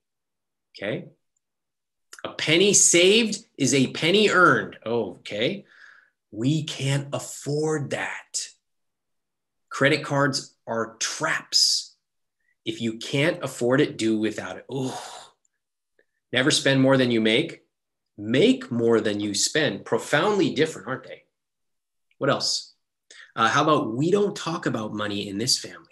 Okay. 0.77 1.07
A 2.23 2.35
penny 2.35 2.75
saved 2.75 3.43
is 3.57 3.73
a 3.73 3.93
penny 3.93 4.29
earned. 4.29 4.77
Oh, 4.85 5.13
okay. 5.21 5.65
We 6.31 6.65
can't 6.65 7.09
afford 7.15 7.89
that. 7.91 8.49
Credit 9.71 10.05
cards 10.05 10.55
are 10.67 10.97
traps. 11.01 11.97
If 12.67 12.83
you 12.83 12.99
can't 12.99 13.43
afford 13.43 13.81
it, 13.81 13.97
do 13.97 14.19
without 14.19 14.59
it. 14.59 14.67
Oh, 14.69 15.03
never 16.31 16.51
spend 16.51 16.83
more 16.83 16.99
than 16.99 17.11
you 17.11 17.23
make. 17.23 17.63
Make 18.19 18.71
more 18.71 19.01
than 19.01 19.19
you 19.19 19.33
spend. 19.33 19.87
Profoundly 19.87 20.55
different, 20.55 20.89
aren't 20.89 21.05
they? 21.05 21.23
What 22.19 22.29
else? 22.29 22.75
Uh, 23.35 23.49
how 23.49 23.63
about 23.63 23.97
we 23.97 24.11
don't 24.11 24.37
talk 24.37 24.67
about 24.67 24.93
money 24.93 25.27
in 25.27 25.39
this 25.39 25.59
family? 25.59 25.88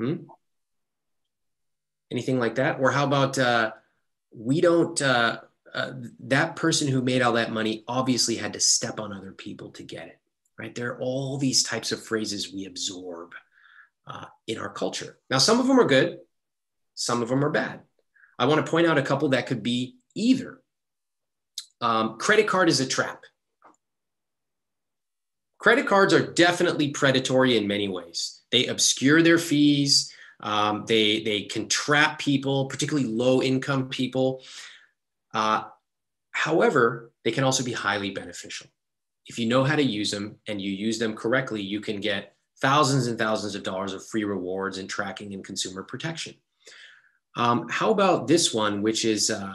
Hmm? 0.00 0.14
Anything 2.10 2.38
like 2.38 2.54
that? 2.54 2.80
Or 2.80 2.90
how 2.90 3.04
about 3.04 3.38
uh, 3.38 3.72
we 4.34 4.62
don't, 4.62 5.00
uh, 5.00 5.40
uh, 5.74 5.92
that 6.20 6.56
person 6.56 6.88
who 6.88 7.02
made 7.02 7.20
all 7.20 7.34
that 7.34 7.52
money 7.52 7.84
obviously 7.86 8.36
had 8.36 8.54
to 8.54 8.60
step 8.60 8.98
on 8.98 9.12
other 9.12 9.32
people 9.32 9.70
to 9.72 9.82
get 9.82 10.08
it, 10.08 10.18
right? 10.58 10.74
There 10.74 10.92
are 10.92 11.00
all 11.00 11.36
these 11.36 11.62
types 11.62 11.92
of 11.92 12.02
phrases 12.02 12.52
we 12.52 12.64
absorb 12.64 13.34
uh, 14.06 14.24
in 14.46 14.56
our 14.58 14.70
culture. 14.70 15.18
Now, 15.28 15.36
some 15.36 15.60
of 15.60 15.66
them 15.66 15.78
are 15.78 15.86
good, 15.86 16.18
some 16.94 17.20
of 17.20 17.28
them 17.28 17.44
are 17.44 17.50
bad. 17.50 17.80
I 18.38 18.46
want 18.46 18.64
to 18.64 18.70
point 18.70 18.86
out 18.86 18.96
a 18.96 19.02
couple 19.02 19.28
that 19.28 19.46
could 19.46 19.62
be 19.62 19.96
either. 20.14 20.62
Um, 21.82 22.16
credit 22.16 22.48
card 22.48 22.70
is 22.70 22.80
a 22.80 22.86
trap. 22.86 23.24
Credit 25.60 25.86
cards 25.86 26.14
are 26.14 26.32
definitely 26.32 26.88
predatory 26.88 27.58
in 27.58 27.68
many 27.68 27.86
ways. 27.86 28.40
They 28.50 28.66
obscure 28.66 29.22
their 29.22 29.38
fees. 29.38 30.12
Um, 30.40 30.84
they 30.86 31.22
they 31.22 31.42
can 31.42 31.68
trap 31.68 32.18
people, 32.18 32.66
particularly 32.66 33.06
low 33.06 33.42
income 33.42 33.90
people. 33.90 34.42
Uh, 35.34 35.64
however, 36.32 37.12
they 37.24 37.30
can 37.30 37.44
also 37.44 37.62
be 37.62 37.72
highly 37.72 38.10
beneficial. 38.10 38.68
If 39.26 39.38
you 39.38 39.46
know 39.48 39.62
how 39.62 39.76
to 39.76 39.82
use 39.82 40.10
them 40.10 40.36
and 40.48 40.60
you 40.60 40.72
use 40.72 40.98
them 40.98 41.14
correctly, 41.14 41.60
you 41.60 41.80
can 41.80 42.00
get 42.00 42.34
thousands 42.62 43.06
and 43.06 43.18
thousands 43.18 43.54
of 43.54 43.62
dollars 43.62 43.92
of 43.92 44.06
free 44.06 44.24
rewards 44.24 44.78
and 44.78 44.88
tracking 44.88 45.34
and 45.34 45.44
consumer 45.44 45.82
protection. 45.82 46.34
Um, 47.36 47.68
how 47.68 47.90
about 47.90 48.26
this 48.26 48.52
one, 48.52 48.80
which 48.80 49.04
is 49.04 49.30
uh, 49.30 49.54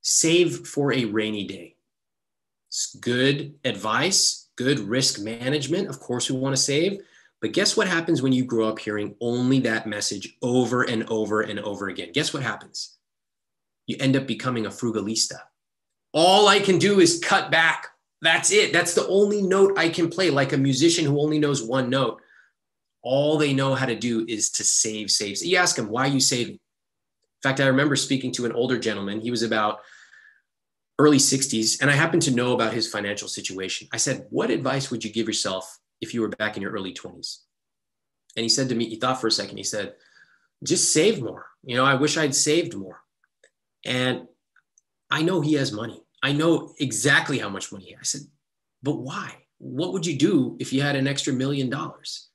save 0.00 0.66
for 0.66 0.94
a 0.94 1.04
rainy 1.04 1.46
day? 1.46 1.76
It's 2.68 2.96
good 2.96 3.54
advice, 3.64 4.43
good 4.56 4.78
risk 4.80 5.20
management. 5.20 5.88
Of 5.88 6.00
course, 6.00 6.30
we 6.30 6.36
want 6.36 6.54
to 6.54 6.62
save, 6.62 7.00
but 7.40 7.52
guess 7.52 7.76
what 7.76 7.88
happens 7.88 8.22
when 8.22 8.32
you 8.32 8.44
grow 8.44 8.68
up 8.68 8.78
hearing 8.78 9.14
only 9.20 9.60
that 9.60 9.86
message 9.86 10.36
over 10.42 10.82
and 10.82 11.08
over 11.08 11.42
and 11.42 11.60
over 11.60 11.88
again? 11.88 12.12
Guess 12.12 12.32
what 12.32 12.42
happens? 12.42 12.96
You 13.86 13.96
end 14.00 14.16
up 14.16 14.26
becoming 14.26 14.66
a 14.66 14.70
frugalista. 14.70 15.38
All 16.12 16.48
I 16.48 16.60
can 16.60 16.78
do 16.78 17.00
is 17.00 17.20
cut 17.22 17.50
back. 17.50 17.88
That's 18.22 18.50
it. 18.50 18.72
That's 18.72 18.94
the 18.94 19.06
only 19.08 19.42
note 19.42 19.78
I 19.78 19.88
can 19.90 20.08
play, 20.08 20.30
like 20.30 20.52
a 20.52 20.56
musician 20.56 21.04
who 21.04 21.20
only 21.20 21.38
knows 21.38 21.62
one 21.62 21.90
note. 21.90 22.22
All 23.02 23.36
they 23.36 23.52
know 23.52 23.74
how 23.74 23.84
to 23.84 23.96
do 23.96 24.24
is 24.26 24.50
to 24.52 24.64
save, 24.64 25.10
save. 25.10 25.42
You 25.42 25.58
ask 25.58 25.76
them, 25.76 25.90
why 25.90 26.04
are 26.04 26.12
you 26.12 26.20
saving? 26.20 26.54
In 26.54 26.60
fact, 27.42 27.60
I 27.60 27.66
remember 27.66 27.96
speaking 27.96 28.32
to 28.32 28.46
an 28.46 28.52
older 28.52 28.78
gentleman. 28.78 29.20
He 29.20 29.30
was 29.30 29.42
about 29.42 29.80
early 30.98 31.18
60s, 31.18 31.80
and 31.80 31.90
I 31.90 31.94
happened 31.94 32.22
to 32.22 32.30
know 32.30 32.52
about 32.52 32.72
his 32.72 32.90
financial 32.90 33.28
situation. 33.28 33.88
I 33.92 33.96
said, 33.96 34.26
What 34.30 34.50
advice 34.50 34.90
would 34.90 35.04
you 35.04 35.12
give 35.12 35.26
yourself 35.26 35.78
if 36.00 36.14
you 36.14 36.20
were 36.20 36.28
back 36.28 36.56
in 36.56 36.62
your 36.62 36.72
early 36.72 36.94
20s? 36.94 37.38
And 38.36 38.42
he 38.42 38.48
said 38.48 38.68
to 38.68 38.74
me, 38.74 38.88
he 38.88 38.96
thought 38.96 39.20
for 39.20 39.26
a 39.26 39.32
second, 39.32 39.56
he 39.56 39.64
said, 39.64 39.94
Just 40.62 40.92
save 40.92 41.22
more. 41.22 41.46
You 41.62 41.76
know, 41.76 41.84
I 41.84 41.94
wish 41.94 42.16
I'd 42.16 42.34
saved 42.34 42.74
more. 42.74 43.00
And 43.84 44.26
I 45.10 45.22
know 45.22 45.40
he 45.40 45.54
has 45.54 45.72
money. 45.72 46.02
I 46.22 46.32
know 46.32 46.72
exactly 46.78 47.38
how 47.38 47.48
much 47.48 47.70
money 47.70 47.86
he 47.86 47.92
has. 47.92 48.00
I 48.00 48.04
said, 48.04 48.26
But 48.82 48.96
why? 49.00 49.42
What 49.58 49.92
would 49.92 50.06
you 50.06 50.18
do 50.18 50.56
if 50.60 50.72
you 50.72 50.82
had 50.82 50.96
an 50.96 51.06
extra 51.06 51.32
million 51.32 51.70
dollars? 51.70 52.28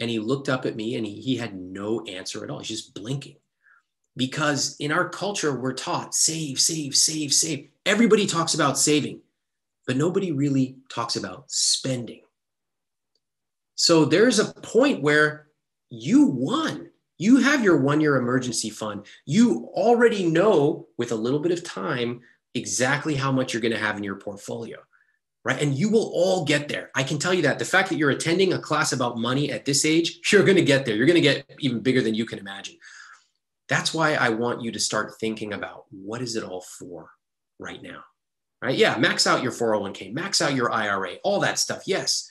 And 0.00 0.10
he 0.10 0.18
looked 0.18 0.48
up 0.48 0.66
at 0.66 0.76
me 0.76 0.96
and 0.96 1.06
he, 1.06 1.20
he 1.20 1.36
had 1.36 1.54
no 1.54 2.04
answer 2.04 2.42
at 2.42 2.50
all. 2.50 2.58
He's 2.58 2.68
just 2.68 2.94
blinking 2.94 3.36
because 4.16 4.76
in 4.78 4.92
our 4.92 5.08
culture, 5.08 5.58
we're 5.58 5.72
taught 5.72 6.14
save, 6.14 6.60
save, 6.60 6.94
save, 6.94 7.32
save. 7.32 7.68
Everybody 7.84 8.26
talks 8.26 8.54
about 8.54 8.78
saving, 8.78 9.20
but 9.86 9.96
nobody 9.96 10.32
really 10.32 10.76
talks 10.88 11.16
about 11.16 11.50
spending. 11.50 12.20
So 13.74 14.04
there's 14.04 14.38
a 14.38 14.52
point 14.52 15.02
where 15.02 15.48
you 15.90 16.26
won. 16.26 16.90
You 17.18 17.38
have 17.38 17.62
your 17.62 17.78
one 17.78 18.00
year 18.00 18.16
emergency 18.16 18.70
fund. 18.70 19.06
You 19.26 19.68
already 19.74 20.26
know 20.26 20.86
with 20.96 21.12
a 21.12 21.16
little 21.16 21.40
bit 21.40 21.52
of 21.52 21.64
time 21.64 22.20
exactly 22.54 23.14
how 23.14 23.32
much 23.32 23.52
you're 23.52 23.62
going 23.62 23.72
to 23.74 23.78
have 23.78 23.96
in 23.96 24.04
your 24.04 24.16
portfolio, 24.16 24.78
right? 25.44 25.60
And 25.60 25.74
you 25.74 25.90
will 25.90 26.10
all 26.14 26.44
get 26.44 26.68
there. 26.68 26.90
I 26.94 27.02
can 27.02 27.18
tell 27.18 27.34
you 27.34 27.42
that. 27.42 27.58
The 27.58 27.64
fact 27.64 27.88
that 27.88 27.98
you're 27.98 28.10
attending 28.10 28.52
a 28.52 28.58
class 28.58 28.92
about 28.92 29.18
money 29.18 29.50
at 29.50 29.64
this 29.64 29.84
age, 29.84 30.20
you're 30.32 30.44
going 30.44 30.56
to 30.56 30.62
get 30.62 30.84
there. 30.84 30.94
You're 30.94 31.06
going 31.06 31.20
to 31.20 31.20
get 31.20 31.50
even 31.58 31.80
bigger 31.80 32.00
than 32.00 32.14
you 32.14 32.26
can 32.26 32.38
imagine. 32.38 32.76
That's 33.68 33.94
why 33.94 34.14
I 34.14 34.28
want 34.30 34.62
you 34.62 34.72
to 34.72 34.80
start 34.80 35.14
thinking 35.18 35.52
about 35.52 35.84
what 35.90 36.20
is 36.20 36.36
it 36.36 36.44
all 36.44 36.64
for 36.78 37.10
right 37.58 37.82
now, 37.82 38.00
right? 38.60 38.76
Yeah, 38.76 38.96
max 38.98 39.26
out 39.26 39.42
your 39.42 39.52
401k, 39.52 40.12
max 40.12 40.42
out 40.42 40.54
your 40.54 40.70
IRA, 40.70 41.14
all 41.24 41.40
that 41.40 41.58
stuff. 41.58 41.82
Yes. 41.86 42.30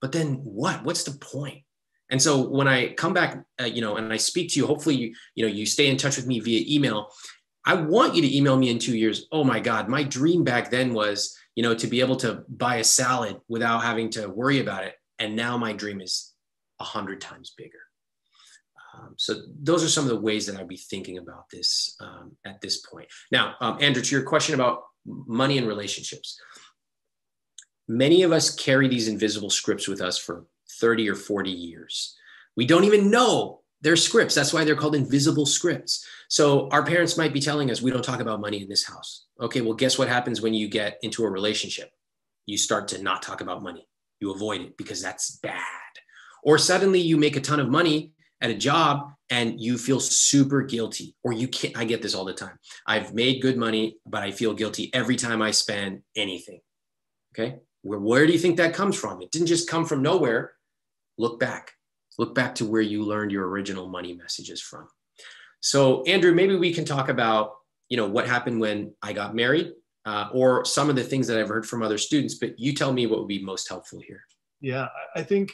But 0.00 0.12
then 0.12 0.34
what? 0.42 0.82
What's 0.84 1.04
the 1.04 1.16
point? 1.18 1.62
And 2.10 2.20
so 2.20 2.48
when 2.48 2.68
I 2.68 2.92
come 2.92 3.14
back, 3.14 3.42
uh, 3.60 3.64
you 3.64 3.80
know, 3.80 3.96
and 3.96 4.12
I 4.12 4.18
speak 4.18 4.50
to 4.50 4.58
you, 4.58 4.66
hopefully, 4.66 4.96
you, 4.96 5.14
you 5.34 5.46
know, 5.46 5.52
you 5.52 5.64
stay 5.64 5.88
in 5.88 5.96
touch 5.96 6.16
with 6.16 6.26
me 6.26 6.40
via 6.40 6.64
email. 6.68 7.10
I 7.64 7.74
want 7.74 8.14
you 8.14 8.22
to 8.22 8.36
email 8.36 8.56
me 8.56 8.70
in 8.70 8.78
two 8.78 8.96
years. 8.96 9.26
Oh 9.32 9.44
my 9.44 9.60
God, 9.60 9.88
my 9.88 10.02
dream 10.02 10.42
back 10.44 10.70
then 10.70 10.92
was, 10.92 11.34
you 11.54 11.62
know, 11.62 11.74
to 11.74 11.86
be 11.86 12.00
able 12.00 12.16
to 12.16 12.44
buy 12.48 12.76
a 12.76 12.84
salad 12.84 13.38
without 13.48 13.82
having 13.82 14.10
to 14.10 14.28
worry 14.28 14.58
about 14.60 14.84
it. 14.84 14.94
And 15.18 15.36
now 15.36 15.56
my 15.56 15.72
dream 15.72 16.00
is 16.00 16.34
a 16.80 16.84
hundred 16.84 17.20
times 17.20 17.54
bigger. 17.56 17.78
Um, 18.94 19.14
so 19.16 19.42
those 19.60 19.82
are 19.82 19.88
some 19.88 20.04
of 20.04 20.10
the 20.10 20.20
ways 20.20 20.46
that 20.46 20.58
I'd 20.58 20.68
be 20.68 20.76
thinking 20.76 21.18
about 21.18 21.48
this 21.50 21.96
um, 22.00 22.36
at 22.44 22.60
this 22.60 22.78
point. 22.78 23.08
Now, 23.30 23.54
um, 23.60 23.78
Andrew, 23.80 24.02
to 24.02 24.14
your 24.14 24.24
question 24.24 24.54
about 24.54 24.82
money 25.06 25.58
and 25.58 25.66
relationships, 25.66 26.38
many 27.88 28.22
of 28.22 28.32
us 28.32 28.54
carry 28.54 28.88
these 28.88 29.08
invisible 29.08 29.50
scripts 29.50 29.88
with 29.88 30.00
us 30.00 30.18
for 30.18 30.46
30 30.80 31.08
or 31.08 31.14
40 31.14 31.50
years. 31.50 32.16
We 32.56 32.66
don't 32.66 32.84
even 32.84 33.10
know 33.10 33.62
they're 33.80 33.96
scripts. 33.96 34.34
That's 34.34 34.52
why 34.52 34.64
they're 34.64 34.76
called 34.76 34.94
invisible 34.94 35.46
scripts. 35.46 36.06
So 36.28 36.68
our 36.70 36.84
parents 36.84 37.18
might 37.18 37.32
be 37.32 37.40
telling 37.40 37.70
us 37.70 37.82
we 37.82 37.90
don't 37.90 38.04
talk 38.04 38.20
about 38.20 38.40
money 38.40 38.62
in 38.62 38.68
this 38.68 38.84
house. 38.84 39.26
Okay, 39.40 39.60
well, 39.60 39.74
guess 39.74 39.98
what 39.98 40.08
happens 40.08 40.40
when 40.40 40.54
you 40.54 40.68
get 40.68 40.98
into 41.02 41.24
a 41.24 41.30
relationship? 41.30 41.90
You 42.46 42.56
start 42.56 42.88
to 42.88 43.02
not 43.02 43.22
talk 43.22 43.40
about 43.40 43.62
money. 43.62 43.88
You 44.20 44.32
avoid 44.32 44.60
it 44.60 44.76
because 44.76 45.02
that's 45.02 45.36
bad. 45.38 45.62
Or 46.44 46.58
suddenly 46.58 47.00
you 47.00 47.16
make 47.16 47.36
a 47.36 47.40
ton 47.40 47.60
of 47.60 47.68
money 47.68 48.11
at 48.42 48.50
a 48.50 48.54
job 48.54 49.12
and 49.30 49.60
you 49.60 49.78
feel 49.78 50.00
super 50.00 50.62
guilty 50.62 51.14
or 51.22 51.32
you 51.32 51.48
can't 51.48 51.76
i 51.76 51.84
get 51.84 52.02
this 52.02 52.14
all 52.14 52.24
the 52.24 52.34
time. 52.34 52.58
I've 52.86 53.14
made 53.14 53.42
good 53.42 53.56
money 53.56 53.96
but 54.04 54.22
i 54.22 54.30
feel 54.30 54.54
guilty 54.54 54.90
every 54.92 55.16
time 55.16 55.40
i 55.40 55.50
spend 55.50 56.02
anything. 56.16 56.60
Okay? 57.34 57.56
Where, 57.82 57.98
where 57.98 58.26
do 58.26 58.32
you 58.32 58.38
think 58.38 58.58
that 58.58 58.74
comes 58.74 58.96
from? 58.96 59.22
It 59.22 59.30
didn't 59.30 59.48
just 59.48 59.68
come 59.68 59.86
from 59.86 60.02
nowhere. 60.02 60.52
Look 61.16 61.40
back. 61.40 61.72
Look 62.18 62.34
back 62.34 62.54
to 62.56 62.66
where 62.66 62.82
you 62.82 63.02
learned 63.04 63.32
your 63.32 63.48
original 63.48 63.88
money 63.88 64.12
messages 64.12 64.60
from. 64.60 64.88
So 65.60 66.02
andrew 66.02 66.34
maybe 66.34 66.56
we 66.56 66.74
can 66.74 66.84
talk 66.84 67.08
about 67.08 67.54
you 67.92 67.98
know 67.98 68.08
what 68.08 68.26
happened 68.26 68.58
when 68.58 68.94
i 69.02 69.12
got 69.12 69.34
married 69.34 69.72
uh, 70.06 70.28
or 70.32 70.64
some 70.64 70.88
of 70.88 70.96
the 70.96 71.04
things 71.04 71.26
that 71.26 71.38
i've 71.38 71.48
heard 71.48 71.66
from 71.66 71.82
other 71.82 71.98
students 71.98 72.34
but 72.34 72.58
you 72.58 72.74
tell 72.74 72.90
me 72.90 73.06
what 73.06 73.18
would 73.18 73.28
be 73.28 73.44
most 73.44 73.68
helpful 73.68 74.00
here 74.00 74.24
yeah, 74.62 74.86
I 75.16 75.24
think 75.24 75.50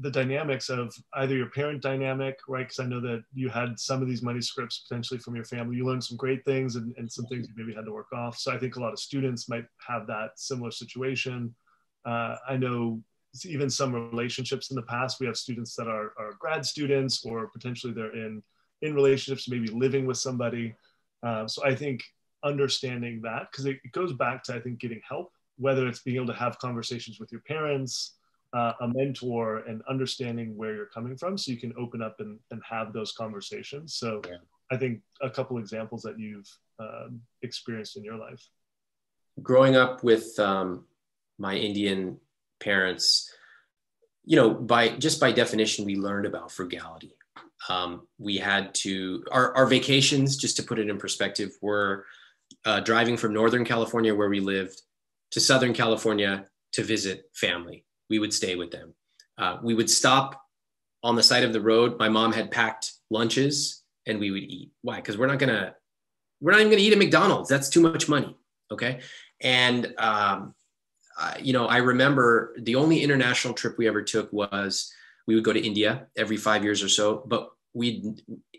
the 0.00 0.10
dynamics 0.10 0.68
of 0.68 0.92
either 1.14 1.36
your 1.36 1.48
parent 1.48 1.80
dynamic, 1.80 2.40
right? 2.48 2.66
Because 2.66 2.80
I 2.80 2.86
know 2.86 3.00
that 3.00 3.22
you 3.32 3.48
had 3.48 3.78
some 3.78 4.02
of 4.02 4.08
these 4.08 4.20
money 4.20 4.40
scripts 4.40 4.80
potentially 4.80 5.20
from 5.20 5.36
your 5.36 5.44
family. 5.44 5.76
You 5.76 5.86
learned 5.86 6.02
some 6.02 6.16
great 6.16 6.44
things 6.44 6.74
and, 6.74 6.92
and 6.96 7.10
some 7.10 7.24
things 7.26 7.46
you 7.46 7.54
maybe 7.56 7.72
had 7.72 7.84
to 7.84 7.92
work 7.92 8.12
off. 8.12 8.36
So 8.36 8.52
I 8.52 8.58
think 8.58 8.74
a 8.74 8.80
lot 8.80 8.92
of 8.92 8.98
students 8.98 9.48
might 9.48 9.64
have 9.86 10.08
that 10.08 10.30
similar 10.34 10.72
situation. 10.72 11.54
Uh, 12.04 12.34
I 12.48 12.56
know 12.56 13.00
even 13.44 13.70
some 13.70 13.94
relationships 13.94 14.70
in 14.70 14.74
the 14.74 14.82
past, 14.82 15.20
we 15.20 15.26
have 15.26 15.36
students 15.36 15.76
that 15.76 15.86
are, 15.86 16.12
are 16.18 16.34
grad 16.40 16.66
students 16.66 17.24
or 17.24 17.46
potentially 17.46 17.92
they're 17.92 18.16
in, 18.16 18.42
in 18.82 18.92
relationships, 18.92 19.48
maybe 19.48 19.68
living 19.68 20.04
with 20.04 20.18
somebody. 20.18 20.74
Uh, 21.22 21.46
so 21.46 21.64
I 21.64 21.76
think 21.76 22.02
understanding 22.42 23.20
that, 23.22 23.52
because 23.52 23.66
it, 23.66 23.78
it 23.84 23.92
goes 23.92 24.14
back 24.14 24.42
to, 24.44 24.54
I 24.54 24.58
think, 24.58 24.80
getting 24.80 25.00
help, 25.08 25.30
whether 25.58 25.86
it's 25.86 26.02
being 26.02 26.16
able 26.16 26.26
to 26.26 26.32
have 26.32 26.58
conversations 26.58 27.20
with 27.20 27.30
your 27.30 27.42
parents, 27.42 28.14
uh, 28.54 28.72
a 28.80 28.88
mentor 28.88 29.58
and 29.68 29.82
understanding 29.88 30.56
where 30.56 30.74
you're 30.74 30.86
coming 30.86 31.16
from 31.16 31.36
so 31.36 31.52
you 31.52 31.58
can 31.58 31.74
open 31.78 32.00
up 32.00 32.16
and, 32.20 32.38
and 32.50 32.62
have 32.68 32.92
those 32.92 33.12
conversations. 33.12 33.94
So 33.94 34.22
yeah. 34.26 34.36
i 34.70 34.76
think 34.76 35.00
a 35.20 35.30
couple 35.30 35.58
examples 35.58 36.02
that 36.02 36.18
you've 36.18 36.48
um, 36.78 37.20
experienced 37.42 37.96
in 37.96 38.04
your 38.04 38.16
life. 38.16 38.42
Growing 39.42 39.76
up 39.76 40.02
with 40.02 40.38
um, 40.38 40.84
my 41.38 41.54
indian 41.54 42.18
parents 42.60 43.32
you 44.24 44.36
know 44.36 44.50
by 44.50 44.90
just 44.90 45.20
by 45.20 45.32
definition 45.32 45.84
we 45.84 45.96
learned 45.96 46.26
about 46.26 46.52
frugality. 46.52 47.14
Um, 47.68 48.06
we 48.18 48.36
had 48.36 48.74
to 48.76 49.24
our, 49.32 49.54
our 49.56 49.66
vacations 49.66 50.36
just 50.36 50.56
to 50.58 50.62
put 50.62 50.78
it 50.78 50.88
in 50.88 50.98
perspective 50.98 51.50
were 51.60 52.04
uh, 52.64 52.80
driving 52.80 53.16
from 53.16 53.32
northern 53.32 53.64
california 53.64 54.14
where 54.14 54.28
we 54.28 54.40
lived 54.40 54.82
to 55.32 55.40
southern 55.40 55.72
california 55.72 56.46
to 56.72 56.82
visit 56.82 57.24
family 57.34 57.84
we 58.10 58.18
would 58.18 58.32
stay 58.32 58.56
with 58.56 58.70
them. 58.70 58.94
Uh, 59.36 59.58
we 59.62 59.74
would 59.74 59.90
stop 59.90 60.42
on 61.02 61.14
the 61.14 61.22
side 61.22 61.44
of 61.44 61.52
the 61.52 61.60
road. 61.60 61.98
My 61.98 62.08
mom 62.08 62.32
had 62.32 62.50
packed 62.50 62.92
lunches 63.10 63.82
and 64.06 64.18
we 64.18 64.30
would 64.30 64.42
eat. 64.42 64.72
Why? 64.82 64.96
Because 64.96 65.16
we're 65.16 65.26
not 65.26 65.38
gonna, 65.38 65.74
we're 66.40 66.52
not 66.52 66.60
even 66.60 66.72
gonna 66.72 66.82
eat 66.82 66.92
at 66.92 66.98
McDonald's. 66.98 67.48
That's 67.48 67.68
too 67.68 67.80
much 67.80 68.08
money. 68.08 68.36
Okay. 68.70 69.00
And 69.40 69.94
um, 69.98 70.54
uh, 71.18 71.34
you 71.40 71.52
know, 71.52 71.66
I 71.66 71.78
remember 71.78 72.54
the 72.58 72.76
only 72.76 73.02
international 73.02 73.54
trip 73.54 73.76
we 73.78 73.88
ever 73.88 74.02
took 74.02 74.32
was 74.32 74.92
we 75.26 75.34
would 75.34 75.44
go 75.44 75.52
to 75.52 75.64
India 75.64 76.06
every 76.16 76.36
five 76.36 76.64
years 76.64 76.82
or 76.82 76.88
so. 76.88 77.22
But 77.26 77.50
we 77.74 78.14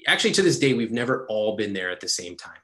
actually 0.07 0.31
to 0.33 0.41
this 0.41 0.59
day 0.59 0.73
we've 0.73 0.91
never 0.91 1.25
all 1.27 1.55
been 1.55 1.73
there 1.73 1.89
at 1.89 1.99
the 1.99 2.07
same 2.07 2.37
time 2.37 2.59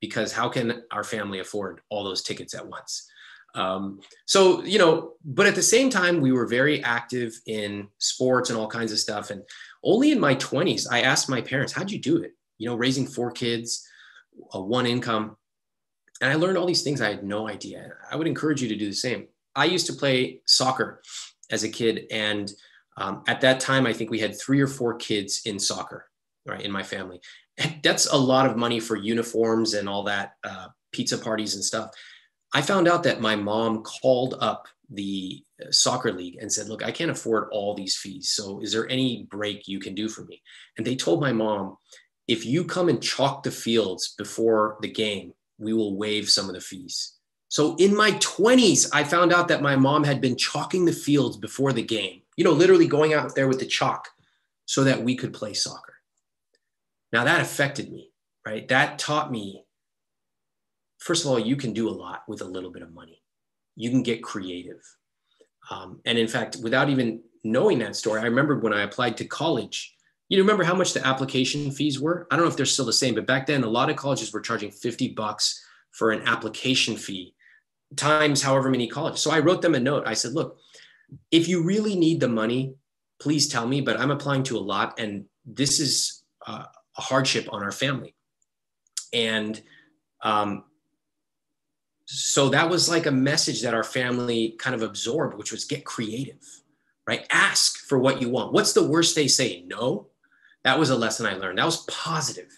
because 0.00 0.32
how 0.32 0.48
can 0.48 0.82
our 0.90 1.04
family 1.04 1.38
afford 1.40 1.80
all 1.88 2.04
those 2.04 2.22
tickets 2.22 2.54
at 2.54 2.66
once? 2.66 3.07
Um, 3.54 4.00
so 4.26 4.62
you 4.62 4.78
know, 4.78 5.14
but 5.24 5.46
at 5.46 5.54
the 5.54 5.62
same 5.62 5.90
time 5.90 6.20
we 6.20 6.32
were 6.32 6.46
very 6.46 6.82
active 6.82 7.32
in 7.46 7.88
sports 7.98 8.50
and 8.50 8.58
all 8.58 8.68
kinds 8.68 8.92
of 8.92 8.98
stuff. 8.98 9.30
And 9.30 9.42
only 9.82 10.12
in 10.12 10.20
my 10.20 10.34
20s 10.36 10.86
I 10.90 11.00
asked 11.00 11.28
my 11.28 11.40
parents, 11.40 11.72
"How'd 11.72 11.90
you 11.90 11.98
do 11.98 12.22
it?" 12.22 12.32
You 12.58 12.68
know, 12.68 12.76
raising 12.76 13.06
four 13.06 13.30
kids, 13.30 13.86
a 14.52 14.60
one 14.60 14.86
income 14.86 15.36
and 16.20 16.32
I 16.32 16.34
learned 16.34 16.58
all 16.58 16.66
these 16.66 16.82
things 16.82 17.00
I 17.00 17.10
had 17.10 17.24
no 17.24 17.48
idea. 17.48 17.92
I 18.10 18.16
would 18.16 18.26
encourage 18.26 18.62
you 18.62 18.68
to 18.68 18.76
do 18.76 18.86
the 18.86 18.94
same. 18.94 19.28
I 19.54 19.66
used 19.66 19.86
to 19.86 19.92
play 19.92 20.40
soccer 20.46 21.02
as 21.50 21.64
a 21.64 21.68
kid, 21.68 22.06
and 22.10 22.50
um, 22.96 23.22
at 23.28 23.40
that 23.42 23.60
time, 23.60 23.86
I 23.86 23.92
think 23.92 24.10
we 24.10 24.18
had 24.18 24.38
three 24.38 24.60
or 24.60 24.66
four 24.66 24.94
kids 24.96 25.42
in 25.44 25.58
soccer, 25.58 26.06
right, 26.46 26.60
in 26.60 26.72
my 26.72 26.82
family. 26.82 27.20
And 27.60 27.80
that's 27.82 28.06
a 28.06 28.16
lot 28.16 28.46
of 28.46 28.56
money 28.56 28.78
for 28.78 28.94
uniforms 28.94 29.74
and 29.74 29.88
all 29.88 30.04
that, 30.04 30.34
uh, 30.44 30.68
pizza 30.92 31.18
parties 31.18 31.56
and 31.56 31.64
stuff. 31.64 31.90
I 32.52 32.62
found 32.62 32.88
out 32.88 33.02
that 33.02 33.20
my 33.20 33.36
mom 33.36 33.82
called 33.82 34.36
up 34.40 34.68
the 34.90 35.42
uh, 35.62 35.70
soccer 35.70 36.12
league 36.12 36.38
and 36.40 36.50
said, 36.50 36.68
Look, 36.68 36.84
I 36.84 36.92
can't 36.92 37.10
afford 37.10 37.48
all 37.52 37.74
these 37.74 37.96
fees. 37.96 38.30
So 38.30 38.60
is 38.60 38.72
there 38.72 38.88
any 38.88 39.26
break 39.30 39.68
you 39.68 39.80
can 39.80 39.94
do 39.94 40.08
for 40.08 40.24
me? 40.24 40.42
And 40.76 40.86
they 40.86 40.96
told 40.96 41.20
my 41.20 41.32
mom, 41.32 41.76
if 42.26 42.44
you 42.44 42.64
come 42.64 42.88
and 42.88 43.02
chalk 43.02 43.42
the 43.42 43.50
fields 43.50 44.14
before 44.16 44.76
the 44.80 44.90
game, 44.90 45.32
we 45.58 45.72
will 45.72 45.96
waive 45.96 46.30
some 46.30 46.48
of 46.48 46.54
the 46.54 46.60
fees. 46.60 47.14
So 47.48 47.76
in 47.76 47.96
my 47.96 48.12
20s, 48.12 48.90
I 48.92 49.04
found 49.04 49.32
out 49.32 49.48
that 49.48 49.62
my 49.62 49.74
mom 49.74 50.04
had 50.04 50.20
been 50.20 50.36
chalking 50.36 50.84
the 50.84 50.92
fields 50.92 51.38
before 51.38 51.72
the 51.72 51.82
game, 51.82 52.20
you 52.36 52.44
know, 52.44 52.52
literally 52.52 52.86
going 52.86 53.14
out 53.14 53.34
there 53.34 53.48
with 53.48 53.58
the 53.58 53.66
chalk 53.66 54.08
so 54.66 54.84
that 54.84 55.02
we 55.02 55.16
could 55.16 55.32
play 55.32 55.54
soccer. 55.54 55.94
Now 57.10 57.24
that 57.24 57.40
affected 57.40 57.90
me, 57.90 58.10
right? 58.46 58.68
That 58.68 58.98
taught 58.98 59.32
me, 59.32 59.64
first 60.98 61.24
of 61.24 61.30
all, 61.30 61.38
you 61.38 61.56
can 61.56 61.72
do 61.72 61.88
a 61.88 61.90
lot 61.90 62.22
with 62.28 62.40
a 62.40 62.44
little 62.46 62.70
bit 62.70 62.82
of 62.82 62.92
money. 62.92 63.22
You 63.76 63.90
can 63.90 64.02
get 64.02 64.22
creative. 64.22 64.80
Um, 65.70 66.00
and 66.04 66.18
in 66.18 66.28
fact, 66.28 66.56
without 66.62 66.88
even 66.88 67.22
knowing 67.44 67.78
that 67.80 67.96
story, 67.96 68.20
I 68.20 68.24
remembered 68.24 68.62
when 68.62 68.72
I 68.72 68.82
applied 68.82 69.16
to 69.18 69.24
college, 69.24 69.94
you 70.28 70.38
remember 70.38 70.64
how 70.64 70.74
much 70.74 70.92
the 70.92 71.06
application 71.06 71.70
fees 71.70 71.98
were? 71.98 72.26
I 72.30 72.36
don't 72.36 72.44
know 72.44 72.50
if 72.50 72.56
they're 72.56 72.66
still 72.66 72.84
the 72.84 72.92
same, 72.92 73.14
but 73.14 73.26
back 73.26 73.46
then 73.46 73.64
a 73.64 73.68
lot 73.68 73.88
of 73.88 73.96
colleges 73.96 74.32
were 74.32 74.40
charging 74.40 74.70
50 74.70 75.14
bucks 75.14 75.62
for 75.92 76.10
an 76.10 76.22
application 76.26 76.96
fee 76.96 77.34
times 77.96 78.42
however 78.42 78.68
many 78.68 78.88
colleges. 78.88 79.20
So 79.20 79.30
I 79.30 79.38
wrote 79.38 79.62
them 79.62 79.74
a 79.74 79.80
note. 79.80 80.06
I 80.06 80.14
said, 80.14 80.32
look, 80.32 80.58
if 81.30 81.48
you 81.48 81.62
really 81.62 81.96
need 81.96 82.20
the 82.20 82.28
money, 82.28 82.74
please 83.20 83.48
tell 83.48 83.66
me, 83.66 83.80
but 83.80 83.98
I'm 83.98 84.10
applying 84.10 84.42
to 84.44 84.58
a 84.58 84.60
lot 84.60 84.98
and 84.98 85.24
this 85.46 85.80
is 85.80 86.22
uh, 86.46 86.64
a 86.96 87.00
hardship 87.00 87.48
on 87.50 87.62
our 87.62 87.72
family. 87.72 88.14
And 89.12 89.60
um, 90.22 90.64
so 92.10 92.48
that 92.48 92.70
was 92.70 92.88
like 92.88 93.04
a 93.04 93.10
message 93.10 93.60
that 93.60 93.74
our 93.74 93.84
family 93.84 94.56
kind 94.58 94.74
of 94.74 94.80
absorbed, 94.80 95.36
which 95.36 95.52
was 95.52 95.66
get 95.66 95.84
creative, 95.84 96.42
right? 97.06 97.26
Ask 97.28 97.80
for 97.86 97.98
what 97.98 98.22
you 98.22 98.30
want. 98.30 98.54
What's 98.54 98.72
the 98.72 98.88
worst 98.88 99.14
they 99.14 99.28
say? 99.28 99.62
No. 99.66 100.06
That 100.64 100.78
was 100.78 100.88
a 100.88 100.96
lesson 100.96 101.26
I 101.26 101.34
learned. 101.34 101.58
That 101.58 101.66
was 101.66 101.84
positive. 101.84 102.48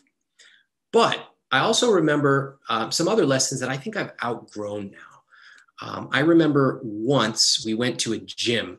But 0.92 1.18
I 1.50 1.58
also 1.58 1.90
remember 1.90 2.60
um, 2.68 2.92
some 2.92 3.08
other 3.08 3.26
lessons 3.26 3.60
that 3.60 3.68
I 3.68 3.76
think 3.76 3.96
I've 3.96 4.12
outgrown 4.22 4.92
now. 4.92 5.88
Um, 5.88 6.08
I 6.12 6.20
remember 6.20 6.80
once 6.84 7.64
we 7.66 7.74
went 7.74 7.98
to 8.00 8.12
a 8.12 8.18
gym, 8.18 8.78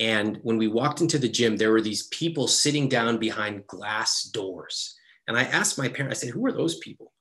and 0.00 0.40
when 0.42 0.58
we 0.58 0.66
walked 0.66 1.00
into 1.00 1.20
the 1.20 1.28
gym, 1.28 1.56
there 1.56 1.70
were 1.70 1.80
these 1.80 2.08
people 2.08 2.48
sitting 2.48 2.88
down 2.88 3.18
behind 3.18 3.68
glass 3.68 4.24
doors. 4.24 4.96
And 5.28 5.38
I 5.38 5.44
asked 5.44 5.78
my 5.78 5.88
parents, 5.88 6.18
I 6.18 6.26
said, 6.26 6.34
Who 6.34 6.44
are 6.46 6.52
those 6.52 6.78
people? 6.78 7.12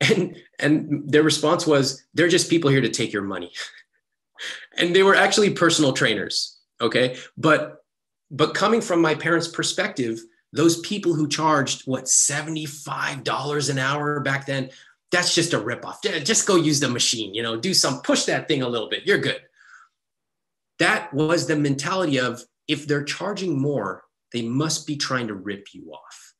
And, 0.00 0.36
and 0.58 1.10
their 1.10 1.22
response 1.22 1.66
was, 1.66 2.02
They're 2.14 2.28
just 2.28 2.48
people 2.48 2.70
here 2.70 2.80
to 2.80 2.88
take 2.88 3.12
your 3.12 3.22
money. 3.22 3.52
and 4.76 4.96
they 4.96 5.02
were 5.02 5.14
actually 5.14 5.50
personal 5.50 5.92
trainers. 5.92 6.58
Okay. 6.80 7.16
But 7.36 7.76
but 8.30 8.54
coming 8.54 8.80
from 8.80 9.02
my 9.02 9.14
parents' 9.14 9.48
perspective, 9.48 10.20
those 10.52 10.80
people 10.80 11.14
who 11.14 11.28
charged 11.28 11.82
what 11.86 12.04
$75 12.04 13.70
an 13.70 13.78
hour 13.78 14.20
back 14.20 14.46
then 14.46 14.70
that's 15.10 15.34
just 15.34 15.54
a 15.54 15.58
ripoff 15.58 15.96
just 16.24 16.46
go 16.46 16.56
use 16.56 16.80
the 16.80 16.88
machine 16.88 17.34
you 17.34 17.42
know 17.42 17.56
do 17.56 17.74
some 17.74 18.00
push 18.02 18.24
that 18.24 18.48
thing 18.48 18.62
a 18.62 18.68
little 18.68 18.88
bit 18.88 19.06
you're 19.06 19.18
good 19.18 19.40
that 20.78 21.12
was 21.12 21.46
the 21.46 21.56
mentality 21.56 22.18
of 22.18 22.42
if 22.68 22.86
they're 22.86 23.04
charging 23.04 23.60
more 23.60 24.04
they 24.32 24.42
must 24.42 24.86
be 24.86 24.96
trying 24.96 25.26
to 25.26 25.34
rip 25.34 25.68
you 25.72 25.90
off 25.92 26.34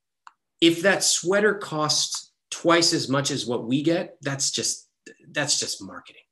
if 0.61 0.83
that 0.83 1.03
sweater 1.03 1.55
costs 1.55 2.30
twice 2.51 2.93
as 2.93 3.09
much 3.09 3.31
as 3.31 3.47
what 3.47 3.67
we 3.67 3.83
get 3.83 4.17
that's 4.23 4.51
just 4.51 4.89
that's 5.31 5.59
just 5.59 5.83
marketing 5.83 6.23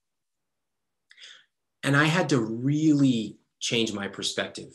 and 1.83 1.97
i 1.97 2.05
had 2.05 2.29
to 2.29 2.41
really 2.41 3.39
change 3.61 3.93
my 3.93 4.09
perspective 4.09 4.73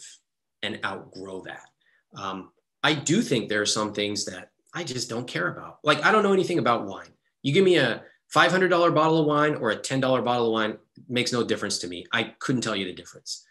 and 0.62 0.80
outgrow 0.86 1.42
that 1.42 1.70
um, 2.16 2.52
I 2.84 2.94
do 2.94 3.22
think 3.22 3.48
there 3.48 3.62
are 3.62 3.66
some 3.66 3.94
things 3.94 4.26
that 4.26 4.50
I 4.74 4.84
just 4.84 5.10
don't 5.10 5.28
care 5.28 5.48
about. 5.48 5.80
Like 5.84 6.04
I 6.06 6.12
don't 6.12 6.24
know 6.24 6.34
anything 6.34 6.60
about 6.60 6.86
wine. 6.86 7.12
You 7.42 7.54
give 7.54 7.64
me 7.64 7.78
a 7.78 8.04
$500 8.36 8.70
bottle 8.94 9.20
of 9.20 9.26
wine 9.26 9.56
or 9.56 9.72
a 9.72 9.78
$10 9.78 10.02
bottle 10.02 10.48
of 10.48 10.52
wine 10.52 10.78
makes 11.08 11.32
no 11.32 11.44
difference 11.44 11.80
to 11.80 11.88
me. 11.88 12.06
I 12.12 12.36
couldn't 12.40 12.62
tell 12.62 12.76
you 12.76 12.86
the 12.86 12.94
difference. 12.94 13.46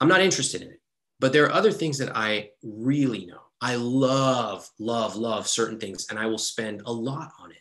I'm 0.00 0.08
not 0.08 0.20
interested 0.20 0.62
in 0.62 0.68
it. 0.68 0.80
But 1.20 1.32
there 1.32 1.44
are 1.46 1.52
other 1.52 1.72
things 1.72 1.98
that 1.98 2.16
I 2.16 2.50
really 2.62 3.26
know. 3.26 3.40
I 3.60 3.74
love, 3.74 4.68
love, 4.78 5.16
love 5.16 5.48
certain 5.48 5.78
things, 5.78 6.06
and 6.10 6.18
I 6.18 6.26
will 6.26 6.38
spend 6.38 6.82
a 6.86 6.92
lot 6.92 7.32
on 7.40 7.50
it. 7.50 7.58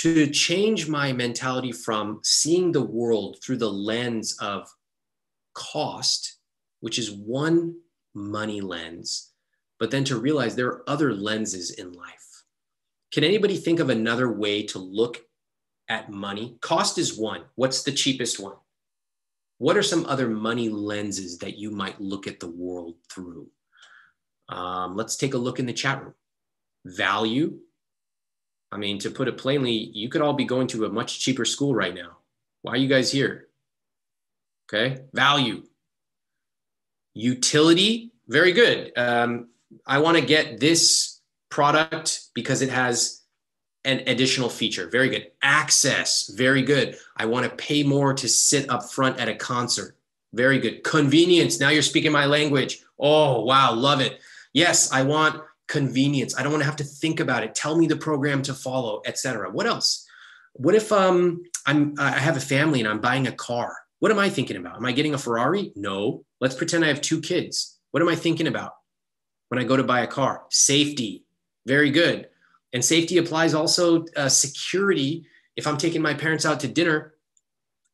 To 0.00 0.26
change 0.26 0.88
my 0.88 1.12
mentality 1.12 1.72
from 1.72 2.20
seeing 2.22 2.72
the 2.72 2.82
world 2.82 3.38
through 3.42 3.58
the 3.58 3.70
lens 3.70 4.36
of 4.40 4.68
cost, 5.54 6.38
which 6.80 6.98
is 6.98 7.12
one 7.12 7.76
money 8.14 8.60
lens, 8.60 9.32
but 9.78 9.90
then 9.90 10.04
to 10.04 10.18
realize 10.18 10.54
there 10.54 10.68
are 10.68 10.90
other 10.90 11.14
lenses 11.14 11.70
in 11.70 11.92
life. 11.92 12.44
Can 13.12 13.24
anybody 13.24 13.56
think 13.56 13.80
of 13.80 13.88
another 13.88 14.32
way 14.32 14.62
to 14.64 14.78
look 14.78 15.22
at 15.88 16.10
money? 16.10 16.58
Cost 16.60 16.98
is 16.98 17.16
one. 17.16 17.42
What's 17.54 17.82
the 17.82 17.92
cheapest 17.92 18.40
one? 18.40 18.56
What 19.58 19.76
are 19.76 19.82
some 19.82 20.04
other 20.06 20.28
money 20.28 20.68
lenses 20.68 21.38
that 21.38 21.56
you 21.56 21.70
might 21.70 22.00
look 22.00 22.26
at 22.26 22.40
the 22.40 22.50
world 22.50 22.96
through? 23.10 23.48
Um, 24.48 24.96
let's 24.96 25.16
take 25.16 25.34
a 25.34 25.38
look 25.38 25.58
in 25.58 25.66
the 25.66 25.72
chat 25.72 26.02
room. 26.02 26.14
Value. 26.84 27.58
I 28.72 28.78
mean, 28.78 28.98
to 29.00 29.10
put 29.10 29.28
it 29.28 29.38
plainly, 29.38 29.72
you 29.72 30.08
could 30.08 30.22
all 30.22 30.32
be 30.32 30.44
going 30.44 30.66
to 30.68 30.84
a 30.84 30.88
much 30.88 31.20
cheaper 31.20 31.44
school 31.44 31.74
right 31.74 31.94
now. 31.94 32.18
Why 32.62 32.72
are 32.72 32.76
you 32.76 32.88
guys 32.88 33.12
here? 33.12 33.48
Okay. 34.68 35.02
Value. 35.12 35.62
Utility. 37.14 38.12
Very 38.28 38.52
good. 38.52 38.92
Um, 38.96 39.48
I 39.86 39.98
want 39.98 40.16
to 40.16 40.24
get 40.24 40.58
this 40.58 41.20
product 41.48 42.22
because 42.34 42.62
it 42.62 42.70
has 42.70 43.22
an 43.84 44.02
additional 44.08 44.48
feature. 44.48 44.88
Very 44.88 45.08
good. 45.08 45.30
Access. 45.42 46.28
Very 46.36 46.62
good. 46.62 46.96
I 47.16 47.26
want 47.26 47.48
to 47.48 47.56
pay 47.56 47.84
more 47.84 48.14
to 48.14 48.28
sit 48.28 48.68
up 48.68 48.90
front 48.90 49.18
at 49.18 49.28
a 49.28 49.34
concert. 49.34 49.96
Very 50.34 50.58
good. 50.58 50.82
Convenience. 50.82 51.60
Now 51.60 51.68
you're 51.68 51.82
speaking 51.82 52.10
my 52.10 52.26
language. 52.26 52.80
Oh, 52.98 53.44
wow. 53.44 53.72
Love 53.72 54.00
it. 54.00 54.20
Yes, 54.56 54.90
I 54.90 55.02
want 55.02 55.42
convenience. 55.68 56.36
I 56.36 56.42
don't 56.42 56.52
want 56.52 56.62
to 56.62 56.66
have 56.66 56.76
to 56.76 56.84
think 56.84 57.20
about 57.20 57.44
it. 57.44 57.54
Tell 57.54 57.76
me 57.76 57.86
the 57.86 57.96
program 57.96 58.42
to 58.42 58.54
follow, 58.54 59.02
etc. 59.04 59.50
What 59.50 59.66
else? 59.66 60.06
What 60.54 60.74
if 60.74 60.90
um, 60.90 61.42
I'm 61.66 61.94
I 61.98 62.10
have 62.10 62.36
a 62.36 62.40
family 62.40 62.80
and 62.80 62.88
I'm 62.88 63.00
buying 63.00 63.26
a 63.26 63.32
car? 63.32 63.76
What 63.98 64.10
am 64.10 64.18
I 64.18 64.30
thinking 64.30 64.56
about? 64.56 64.76
Am 64.76 64.86
I 64.86 64.92
getting 64.92 65.14
a 65.14 65.18
Ferrari? 65.18 65.72
No. 65.76 66.24
Let's 66.40 66.54
pretend 66.54 66.84
I 66.84 66.88
have 66.88 67.00
two 67.00 67.20
kids. 67.20 67.78
What 67.90 68.02
am 68.02 68.08
I 68.08 68.16
thinking 68.16 68.46
about? 68.46 68.72
when 69.48 69.60
I 69.60 69.64
go 69.64 69.76
to 69.76 69.82
buy 69.82 70.00
a 70.00 70.06
car. 70.06 70.44
Safety, 70.50 71.24
very 71.66 71.90
good. 71.90 72.28
And 72.72 72.84
safety 72.84 73.18
applies 73.18 73.54
also 73.54 74.04
uh, 74.16 74.28
security. 74.28 75.26
If 75.56 75.66
I'm 75.66 75.76
taking 75.76 76.02
my 76.02 76.14
parents 76.14 76.44
out 76.44 76.60
to 76.60 76.68
dinner, 76.68 77.14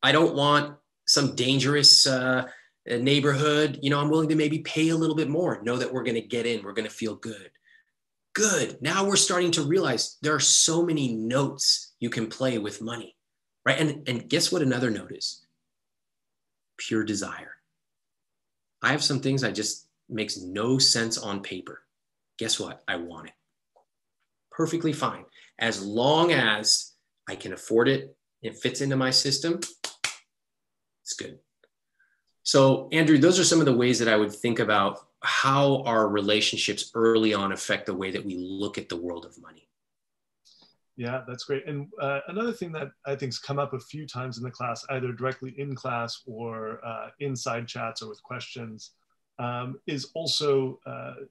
I 0.01 0.11
don't 0.11 0.35
want 0.35 0.75
some 1.05 1.35
dangerous 1.35 2.07
uh, 2.07 2.47
neighborhood. 2.85 3.79
You 3.81 3.89
know, 3.89 3.99
I'm 3.99 4.09
willing 4.09 4.29
to 4.29 4.35
maybe 4.35 4.59
pay 4.59 4.89
a 4.89 4.95
little 4.95 5.15
bit 5.15 5.29
more, 5.29 5.61
know 5.63 5.77
that 5.77 5.91
we're 5.91 6.03
going 6.03 6.15
to 6.15 6.21
get 6.21 6.45
in, 6.45 6.63
we're 6.63 6.73
going 6.73 6.87
to 6.87 6.93
feel 6.93 7.15
good. 7.15 7.51
Good. 8.33 8.81
Now 8.81 9.05
we're 9.05 9.15
starting 9.15 9.51
to 9.51 9.61
realize 9.61 10.17
there 10.21 10.33
are 10.33 10.39
so 10.39 10.83
many 10.83 11.13
notes 11.13 11.93
you 11.99 12.09
can 12.09 12.27
play 12.27 12.57
with 12.57 12.81
money, 12.81 13.15
right? 13.65 13.79
And, 13.79 14.07
and 14.07 14.27
guess 14.27 14.51
what 14.51 14.61
another 14.61 14.89
note 14.89 15.11
is? 15.11 15.45
Pure 16.77 17.03
desire. 17.03 17.51
I 18.81 18.91
have 18.91 19.03
some 19.03 19.19
things 19.19 19.43
I 19.43 19.51
just 19.51 19.87
makes 20.09 20.41
no 20.41 20.77
sense 20.77 21.17
on 21.17 21.41
paper. 21.41 21.83
Guess 22.39 22.59
what? 22.59 22.83
I 22.87 22.97
want 22.97 23.27
it. 23.27 23.33
Perfectly 24.51 24.93
fine. 24.93 25.25
As 25.59 25.83
long 25.83 26.31
as 26.31 26.93
I 27.29 27.35
can 27.35 27.53
afford 27.53 27.87
it, 27.87 28.15
it 28.41 28.57
fits 28.57 28.81
into 28.81 28.97
my 28.97 29.11
system, 29.11 29.59
it's 31.03 31.13
good. 31.17 31.39
So, 32.43 32.89
Andrew, 32.91 33.17
those 33.17 33.39
are 33.39 33.43
some 33.45 33.59
of 33.59 33.65
the 33.65 33.75
ways 33.75 33.99
that 33.99 34.09
I 34.09 34.17
would 34.17 34.33
think 34.33 34.59
about 34.59 34.99
how 35.21 35.81
our 35.83 36.09
relationships 36.09 36.91
early 36.93 37.33
on 37.33 37.53
affect 37.53 37.85
the 37.85 37.93
way 37.93 38.11
that 38.11 38.23
we 38.23 38.35
look 38.35 38.77
at 38.77 38.89
the 38.89 38.97
world 38.97 39.25
of 39.25 39.41
money. 39.41 39.69
Yeah, 40.95 41.21
that's 41.27 41.45
great. 41.45 41.65
And 41.67 41.87
uh, 41.99 42.19
another 42.27 42.51
thing 42.51 42.71
that 42.73 42.91
I 43.05 43.15
think's 43.15 43.39
come 43.39 43.57
up 43.57 43.73
a 43.73 43.79
few 43.79 44.05
times 44.05 44.37
in 44.37 44.43
the 44.43 44.51
class, 44.51 44.85
either 44.89 45.11
directly 45.13 45.55
in 45.57 45.73
class 45.73 46.21
or 46.27 46.85
uh, 46.85 47.07
inside 47.19 47.67
chats 47.67 48.01
or 48.01 48.09
with 48.09 48.21
questions, 48.21 48.91
um, 49.39 49.79
is 49.87 50.11
also 50.13 50.79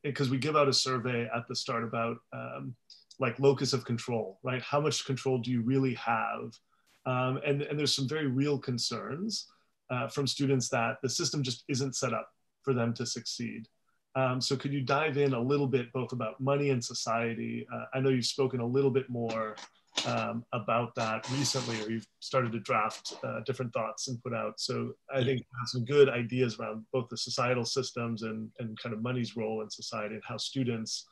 because 0.02 0.28
uh, 0.28 0.32
we 0.32 0.38
give 0.38 0.56
out 0.56 0.68
a 0.68 0.72
survey 0.72 1.28
at 1.34 1.46
the 1.48 1.54
start 1.54 1.84
about 1.84 2.16
um, 2.32 2.74
like 3.20 3.38
locus 3.38 3.72
of 3.72 3.84
control, 3.84 4.40
right? 4.42 4.62
How 4.62 4.80
much 4.80 5.04
control 5.04 5.38
do 5.38 5.50
you 5.50 5.62
really 5.62 5.94
have? 5.94 6.58
Um, 7.04 7.38
and, 7.44 7.62
and 7.62 7.78
there's 7.78 7.94
some 7.94 8.08
very 8.08 8.26
real 8.26 8.58
concerns 8.58 9.46
uh, 9.90 10.08
from 10.08 10.26
students 10.26 10.68
that 10.70 10.96
the 11.02 11.08
system 11.08 11.42
just 11.42 11.64
isn't 11.68 11.96
set 11.96 12.12
up 12.12 12.28
for 12.62 12.74
them 12.74 12.94
to 12.94 13.06
succeed. 13.06 13.66
Um, 14.14 14.40
so 14.40 14.56
could 14.56 14.72
you 14.72 14.82
dive 14.82 15.16
in 15.16 15.32
a 15.32 15.40
little 15.40 15.66
bit 15.66 15.92
both 15.92 16.12
about 16.12 16.40
money 16.40 16.70
and 16.70 16.84
society? 16.84 17.66
Uh, 17.72 17.84
I 17.94 18.00
know 18.00 18.10
you've 18.10 18.26
spoken 18.26 18.60
a 18.60 18.66
little 18.66 18.90
bit 18.90 19.08
more 19.08 19.56
um, 20.06 20.44
about 20.52 20.94
that 20.96 21.28
recently, 21.30 21.80
or 21.82 21.90
you've 21.90 22.06
started 22.20 22.52
to 22.52 22.60
draft 22.60 23.14
uh, 23.24 23.40
different 23.46 23.72
thoughts 23.72 24.08
and 24.08 24.22
put 24.22 24.34
out. 24.34 24.58
So 24.58 24.92
I 25.12 25.18
think 25.18 25.40
you 25.40 25.46
have 25.60 25.68
some 25.68 25.84
good 25.84 26.08
ideas 26.08 26.58
around 26.58 26.84
both 26.92 27.08
the 27.08 27.16
societal 27.16 27.64
systems 27.64 28.22
and, 28.22 28.50
and 28.58 28.78
kind 28.78 28.94
of 28.94 29.02
money's 29.02 29.36
role 29.36 29.62
in 29.62 29.70
society 29.70 30.14
and 30.14 30.24
how 30.26 30.36
students 30.36 31.06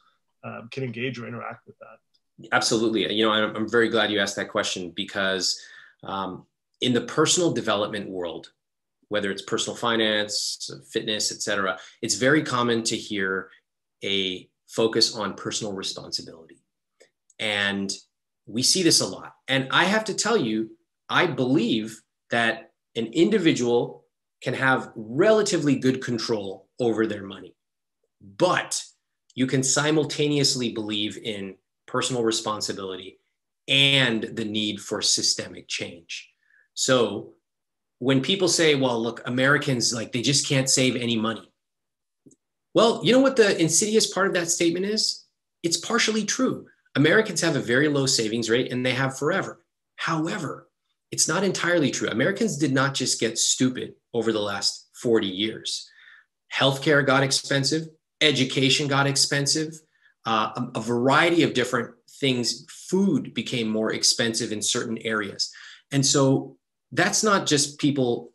um, 0.44 0.68
can 0.70 0.82
engage 0.82 1.18
or 1.18 1.26
interact 1.26 1.66
with 1.66 1.76
that. 1.78 2.48
Absolutely. 2.52 3.12
You 3.12 3.26
know, 3.26 3.32
I'm, 3.32 3.54
I'm 3.54 3.68
very 3.68 3.88
glad 3.88 4.10
you 4.10 4.18
asked 4.18 4.36
that 4.36 4.48
question 4.48 4.92
because 4.96 5.60
um, 6.02 6.46
in 6.80 6.92
the 6.94 7.02
personal 7.02 7.52
development 7.52 8.08
world, 8.08 8.52
whether 9.11 9.30
it's 9.30 9.42
personal 9.42 9.76
finance, 9.76 10.70
fitness, 10.90 11.30
etc., 11.30 11.78
it's 12.00 12.14
very 12.14 12.42
common 12.42 12.82
to 12.84 12.96
hear 12.96 13.50
a 14.02 14.48
focus 14.68 15.14
on 15.14 15.34
personal 15.34 15.72
responsibility. 15.72 16.62
And 17.38 17.92
we 18.46 18.62
see 18.62 18.82
this 18.82 19.00
a 19.00 19.06
lot. 19.06 19.34
And 19.48 19.68
I 19.72 19.84
have 19.84 20.04
to 20.04 20.14
tell 20.14 20.36
you, 20.36 20.70
I 21.08 21.26
believe 21.26 22.00
that 22.30 22.70
an 22.94 23.06
individual 23.06 24.04
can 24.42 24.54
have 24.54 24.92
relatively 24.94 25.76
good 25.76 26.02
control 26.02 26.68
over 26.78 27.06
their 27.06 27.24
money, 27.24 27.56
but 28.36 28.80
you 29.34 29.46
can 29.46 29.62
simultaneously 29.64 30.70
believe 30.70 31.18
in 31.18 31.56
personal 31.86 32.22
responsibility 32.22 33.18
and 33.66 34.22
the 34.22 34.44
need 34.44 34.80
for 34.80 35.02
systemic 35.02 35.66
change. 35.66 36.30
So 36.74 37.34
when 38.01 38.22
people 38.22 38.48
say, 38.48 38.74
well, 38.74 39.01
look, 39.01 39.22
Americans, 39.26 39.92
like, 39.92 40.11
they 40.11 40.22
just 40.22 40.48
can't 40.48 40.68
save 40.68 40.96
any 40.96 41.16
money. 41.16 41.53
Well, 42.74 43.03
you 43.05 43.12
know 43.12 43.20
what 43.20 43.36
the 43.36 43.61
insidious 43.61 44.12
part 44.12 44.26
of 44.26 44.34
that 44.34 44.51
statement 44.51 44.86
is? 44.86 45.26
It's 45.62 45.76
partially 45.76 46.24
true. 46.24 46.66
Americans 46.96 47.42
have 47.42 47.57
a 47.57 47.61
very 47.61 47.88
low 47.88 48.07
savings 48.07 48.48
rate 48.48 48.72
and 48.72 48.84
they 48.84 48.94
have 48.94 49.18
forever. 49.18 49.64
However, 49.96 50.68
it's 51.12 51.28
not 51.28 51.44
entirely 51.44 51.90
true. 51.90 52.09
Americans 52.09 52.57
did 52.57 52.72
not 52.72 52.94
just 52.94 53.20
get 53.20 53.38
stupid 53.38 53.94
over 54.14 54.32
the 54.32 54.40
last 54.40 54.88
40 54.94 55.26
years. 55.26 55.88
Healthcare 56.55 57.05
got 57.05 57.22
expensive, 57.22 57.86
education 58.22 58.88
got 58.88 59.07
expensive, 59.07 59.74
uh, 60.26 60.53
a, 60.57 60.78
a 60.78 60.80
variety 60.80 61.42
of 61.42 61.53
different 61.53 61.94
things. 62.18 62.64
Food 62.70 63.34
became 63.34 63.68
more 63.68 63.92
expensive 63.92 64.53
in 64.53 64.62
certain 64.62 64.96
areas. 64.98 65.53
And 65.92 66.05
so 66.07 66.57
that's 66.93 67.22
not 67.22 67.47
just 67.47 67.78
people 67.78 68.32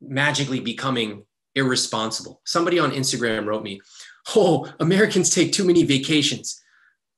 magically 0.00 0.60
becoming 0.60 1.24
irresponsible. 1.54 2.40
Somebody 2.44 2.78
on 2.78 2.92
Instagram 2.92 3.46
wrote 3.46 3.62
me, 3.62 3.80
Oh, 4.36 4.72
Americans 4.80 5.30
take 5.30 5.52
too 5.52 5.64
many 5.64 5.82
vacations. 5.84 6.60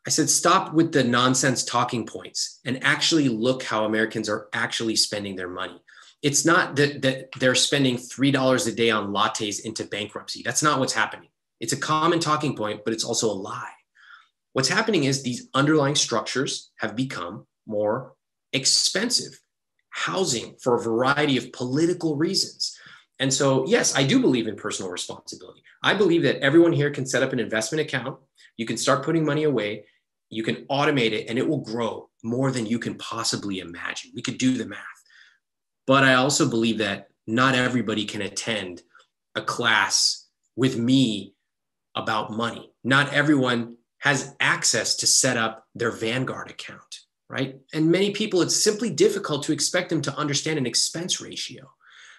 I 0.07 0.11
said, 0.11 0.30
Stop 0.30 0.72
with 0.72 0.93
the 0.93 1.05
nonsense 1.05 1.64
talking 1.64 2.07
points 2.07 2.61
and 2.64 2.83
actually 2.83 3.28
look 3.28 3.62
how 3.62 3.85
Americans 3.85 4.28
are 4.28 4.49
actually 4.53 4.97
spending 4.97 5.37
their 5.37 5.49
money. 5.49 5.80
It's 6.22 6.45
not 6.45 6.76
that, 6.76 7.03
that 7.03 7.28
they're 7.39 7.55
spending 7.55 7.97
$3 7.97 8.68
a 8.68 8.72
day 8.72 8.91
on 8.91 9.12
lattes 9.12 9.64
into 9.64 9.85
bankruptcy. 9.85 10.43
That's 10.45 10.62
not 10.62 10.78
what's 10.78 10.93
happening. 10.93 11.28
It's 11.61 11.72
a 11.72 11.76
common 11.76 12.20
talking 12.20 12.57
point, 12.57 12.83
but 12.85 12.95
it's 12.95 13.05
also 13.05 13.30
a 13.30 13.35
lie. 13.35 13.72
What's 14.53 14.68
happening 14.68 15.05
is 15.05 15.22
these 15.22 15.49
underlying 15.55 15.95
structures 15.95 16.70
have 16.76 16.95
become 16.95 17.47
more 17.66 18.14
expensive 18.53 19.41
housing 19.93 20.57
for 20.61 20.74
a 20.74 20.82
variety 20.82 21.36
of 21.36 21.53
political 21.53 22.16
reasons. 22.16 22.76
And 23.18 23.32
so, 23.32 23.64
yes, 23.66 23.95
I 23.95 24.03
do 24.03 24.20
believe 24.20 24.49
in 24.49 24.57
personal 24.57 24.90
responsibility. 24.90 25.62
I 25.82 25.95
believe 25.95 26.22
that 26.22 26.40
everyone 26.43 26.72
here 26.72 26.90
can 26.90 27.07
set 27.07 27.22
up 27.22 27.32
an 27.32 27.38
investment 27.38 27.82
account. 27.82 28.18
You 28.57 28.66
can 28.66 28.76
start 28.76 29.05
putting 29.05 29.24
money 29.24 29.45
away. 29.45 29.84
You 30.30 30.43
can 30.43 30.66
automate 30.70 31.12
it 31.12 31.28
and 31.28 31.38
it 31.38 31.47
will 31.47 31.61
grow 31.61 32.09
more 32.24 32.51
than 32.51 32.66
you 32.66 32.78
can 32.78 32.97
possibly 32.97 33.61
imagine. 33.61 34.12
We 34.14 34.22
could 34.22 34.38
do 34.38 34.57
the 34.57 34.66
math. 34.66 34.78
But 35.86 36.05
I 36.05 36.14
also 36.14 36.49
believe 36.49 36.78
that 36.78 37.09
not 37.26 37.55
everybody 37.55 38.07
can 38.07 38.22
attend 38.22 38.82
a 39.34 39.43
class 39.43 40.26
with 40.57 40.78
me 40.78 41.34
about 41.95 42.32
money. 42.32 42.72
Not 42.82 43.12
everyone 43.12 43.76
has 43.99 44.34
access 44.40 44.97
to 44.97 45.07
set 45.07 45.36
up 45.36 45.66
their 45.74 45.90
Vanguard 45.90 46.51
account 46.51 47.01
right? 47.33 47.59
And 47.72 47.91
many 47.91 48.11
people, 48.11 48.43
it's 48.43 48.62
simply 48.62 48.91
difficult 48.91 49.43
to 49.45 49.53
expect 49.53 49.89
them 49.89 50.03
to 50.03 50.14
understand 50.16 50.59
an 50.59 50.66
expense 50.66 51.18
ratio. 51.18 51.64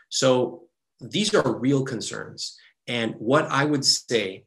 So 0.10 0.64
these 1.00 1.36
are 1.36 1.60
real 1.60 1.86
concerns. 1.86 2.58
And 2.88 3.14
what 3.20 3.46
I 3.46 3.64
would 3.64 3.86
say 3.86 4.46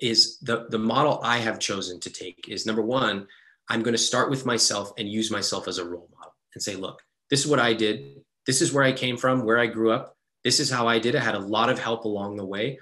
is 0.00 0.38
the, 0.40 0.66
the 0.70 0.78
model 0.78 1.20
I 1.22 1.38
have 1.38 1.60
chosen 1.60 2.00
to 2.00 2.10
take 2.10 2.46
is 2.48 2.66
number 2.66 2.82
one, 2.82 3.28
I'm 3.70 3.82
going 3.82 3.94
to 3.94 3.98
start 3.98 4.28
with 4.28 4.44
myself 4.44 4.92
and 4.98 5.08
use 5.08 5.30
myself 5.30 5.68
as 5.68 5.78
a 5.78 5.84
role 5.84 6.08
model 6.16 6.34
and 6.54 6.62
say, 6.62 6.74
look, 6.74 7.00
this 7.30 7.44
is 7.44 7.46
what 7.46 7.60
I 7.60 7.72
did. 7.72 8.16
This 8.44 8.62
is 8.62 8.72
where 8.72 8.84
I 8.84 8.92
came 8.92 9.16
from, 9.16 9.44
where 9.44 9.58
I 9.58 9.66
grew 9.66 9.92
up. 9.92 10.16
This 10.42 10.58
is 10.58 10.68
how 10.68 10.88
I 10.88 10.98
did. 10.98 11.14
I 11.14 11.20
had 11.20 11.34
a 11.36 11.40
lot 11.40 11.70
of 11.70 11.78
help 11.78 12.04
along 12.04 12.36
the 12.36 12.44
way. 12.44 12.80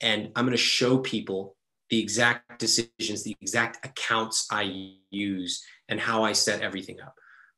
And 0.00 0.32
I'm 0.34 0.44
going 0.46 0.56
to 0.56 0.62
show 0.62 0.98
people 0.98 1.56
the 1.90 1.98
exact 1.98 2.58
decisions, 2.58 3.22
the 3.22 3.36
exact 3.40 3.84
accounts 3.84 4.46
I 4.50 4.94
use, 5.10 5.64
and 5.88 6.00
how 6.00 6.22
I 6.22 6.32
set 6.32 6.62
everything 6.62 7.00
up. 7.00 7.14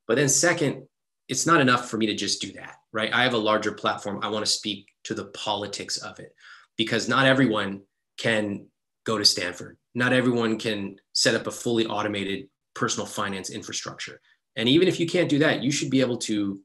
But 0.08 0.16
then, 0.16 0.28
second, 0.28 0.86
it's 1.28 1.46
not 1.46 1.60
enough 1.60 1.88
for 1.88 1.98
me 1.98 2.06
to 2.06 2.14
just 2.14 2.40
do 2.40 2.52
that, 2.54 2.76
right? 2.92 3.12
I 3.12 3.22
have 3.22 3.34
a 3.34 3.38
larger 3.38 3.72
platform. 3.72 4.20
I 4.22 4.28
want 4.28 4.44
to 4.44 4.50
speak 4.50 4.88
to 5.04 5.14
the 5.14 5.26
politics 5.26 5.98
of 5.98 6.18
it 6.18 6.34
because 6.76 7.08
not 7.08 7.26
everyone 7.26 7.82
can 8.18 8.66
go 9.04 9.18
to 9.18 9.24
Stanford. 9.24 9.76
Not 9.94 10.12
everyone 10.12 10.58
can 10.58 10.96
set 11.12 11.34
up 11.34 11.46
a 11.46 11.50
fully 11.50 11.86
automated 11.86 12.48
personal 12.74 13.06
finance 13.06 13.50
infrastructure. 13.50 14.20
And 14.56 14.68
even 14.68 14.88
if 14.88 14.98
you 14.98 15.06
can't 15.06 15.28
do 15.28 15.38
that, 15.40 15.62
you 15.62 15.70
should 15.70 15.90
be 15.90 16.00
able 16.00 16.18
to 16.18 16.60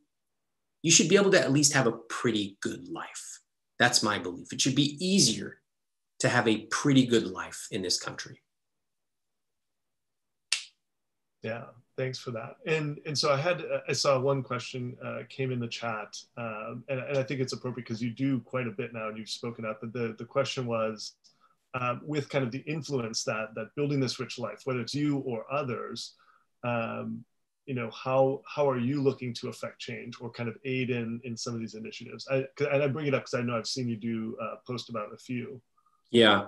you 0.84 0.92
should 0.92 1.10
be 1.10 1.18
able 1.18 1.32
to 1.32 1.40
at 1.40 1.52
least 1.52 1.74
have 1.74 1.88
a 1.88 1.92
pretty 1.92 2.58
good 2.62 2.88
life. 2.88 3.40
That's 3.80 4.04
my 4.04 4.20
belief. 4.20 4.54
It 4.54 4.62
should 4.62 4.76
be 4.76 4.96
easier 5.06 5.58
to 6.20 6.30
have 6.30 6.48
a 6.48 6.66
pretty 6.68 7.06
good 7.06 7.28
life 7.28 7.68
in 7.72 7.82
this 7.82 8.00
country. 8.00 8.42
Yeah, 11.44 11.66
thanks 11.98 12.20
for 12.20 12.32
that. 12.32 12.56
And 12.66 13.00
and 13.06 13.18
so 13.18 13.32
I 13.32 13.38
had 13.38 13.64
I 13.88 13.94
saw 13.94 14.20
one 14.20 14.44
question 14.44 14.98
uh, 15.06 15.20
came 15.30 15.52
in 15.52 15.60
the 15.60 15.68
chat, 15.68 16.18
um, 16.38 16.84
and, 16.90 17.00
and 17.00 17.18
I 17.18 17.24
think 17.24 17.40
it's 17.40 17.54
appropriate 17.54 17.86
because 17.86 18.02
you 18.02 18.10
do 18.10 18.40
quite 18.42 18.68
a 18.68 18.72
bit 18.72 18.94
now, 18.94 19.10
and 19.10 19.18
you've 19.18 19.30
spoken 19.30 19.66
up. 19.66 19.80
But 19.82 19.94
the 19.94 20.16
the 20.18 20.26
question 20.26 20.66
was, 20.66 21.14
um, 21.80 22.02
with 22.04 22.30
kind 22.30 22.44
of 22.44 22.52
the 22.52 22.60
influence 22.60 23.24
that 23.26 23.54
that 23.56 23.76
building 23.76 24.00
this 24.00 24.20
rich 24.20 24.40
life, 24.40 24.62
whether 24.66 24.82
it's 24.82 24.96
you 24.96 25.20
or 25.20 25.46
others, 25.52 26.16
um, 26.64 27.24
you 27.66 27.76
know, 27.76 27.92
how 27.92 28.42
how 28.46 28.68
are 28.68 28.80
you 28.80 29.02
looking 29.02 29.34
to 29.36 29.50
affect 29.50 29.80
change 29.80 30.16
or 30.20 30.32
kind 30.32 30.50
of 30.50 30.58
aid 30.66 30.90
in 30.90 31.22
in 31.24 31.38
some 31.38 31.54
of 31.54 31.60
these 31.60 31.76
initiatives? 31.76 32.28
I, 32.32 32.46
and 32.72 32.82
I 32.82 32.88
bring 32.88 33.08
it 33.08 33.14
up 33.14 33.24
because 33.24 33.36
I 33.36 33.42
know 33.42 33.58
I've 33.58 33.68
seen 33.68 33.88
you 33.88 33.98
do 33.98 34.38
uh, 34.42 34.56
post 34.66 34.90
about 34.90 35.14
a 35.14 35.18
few. 35.18 35.62
Yeah. 36.12 36.46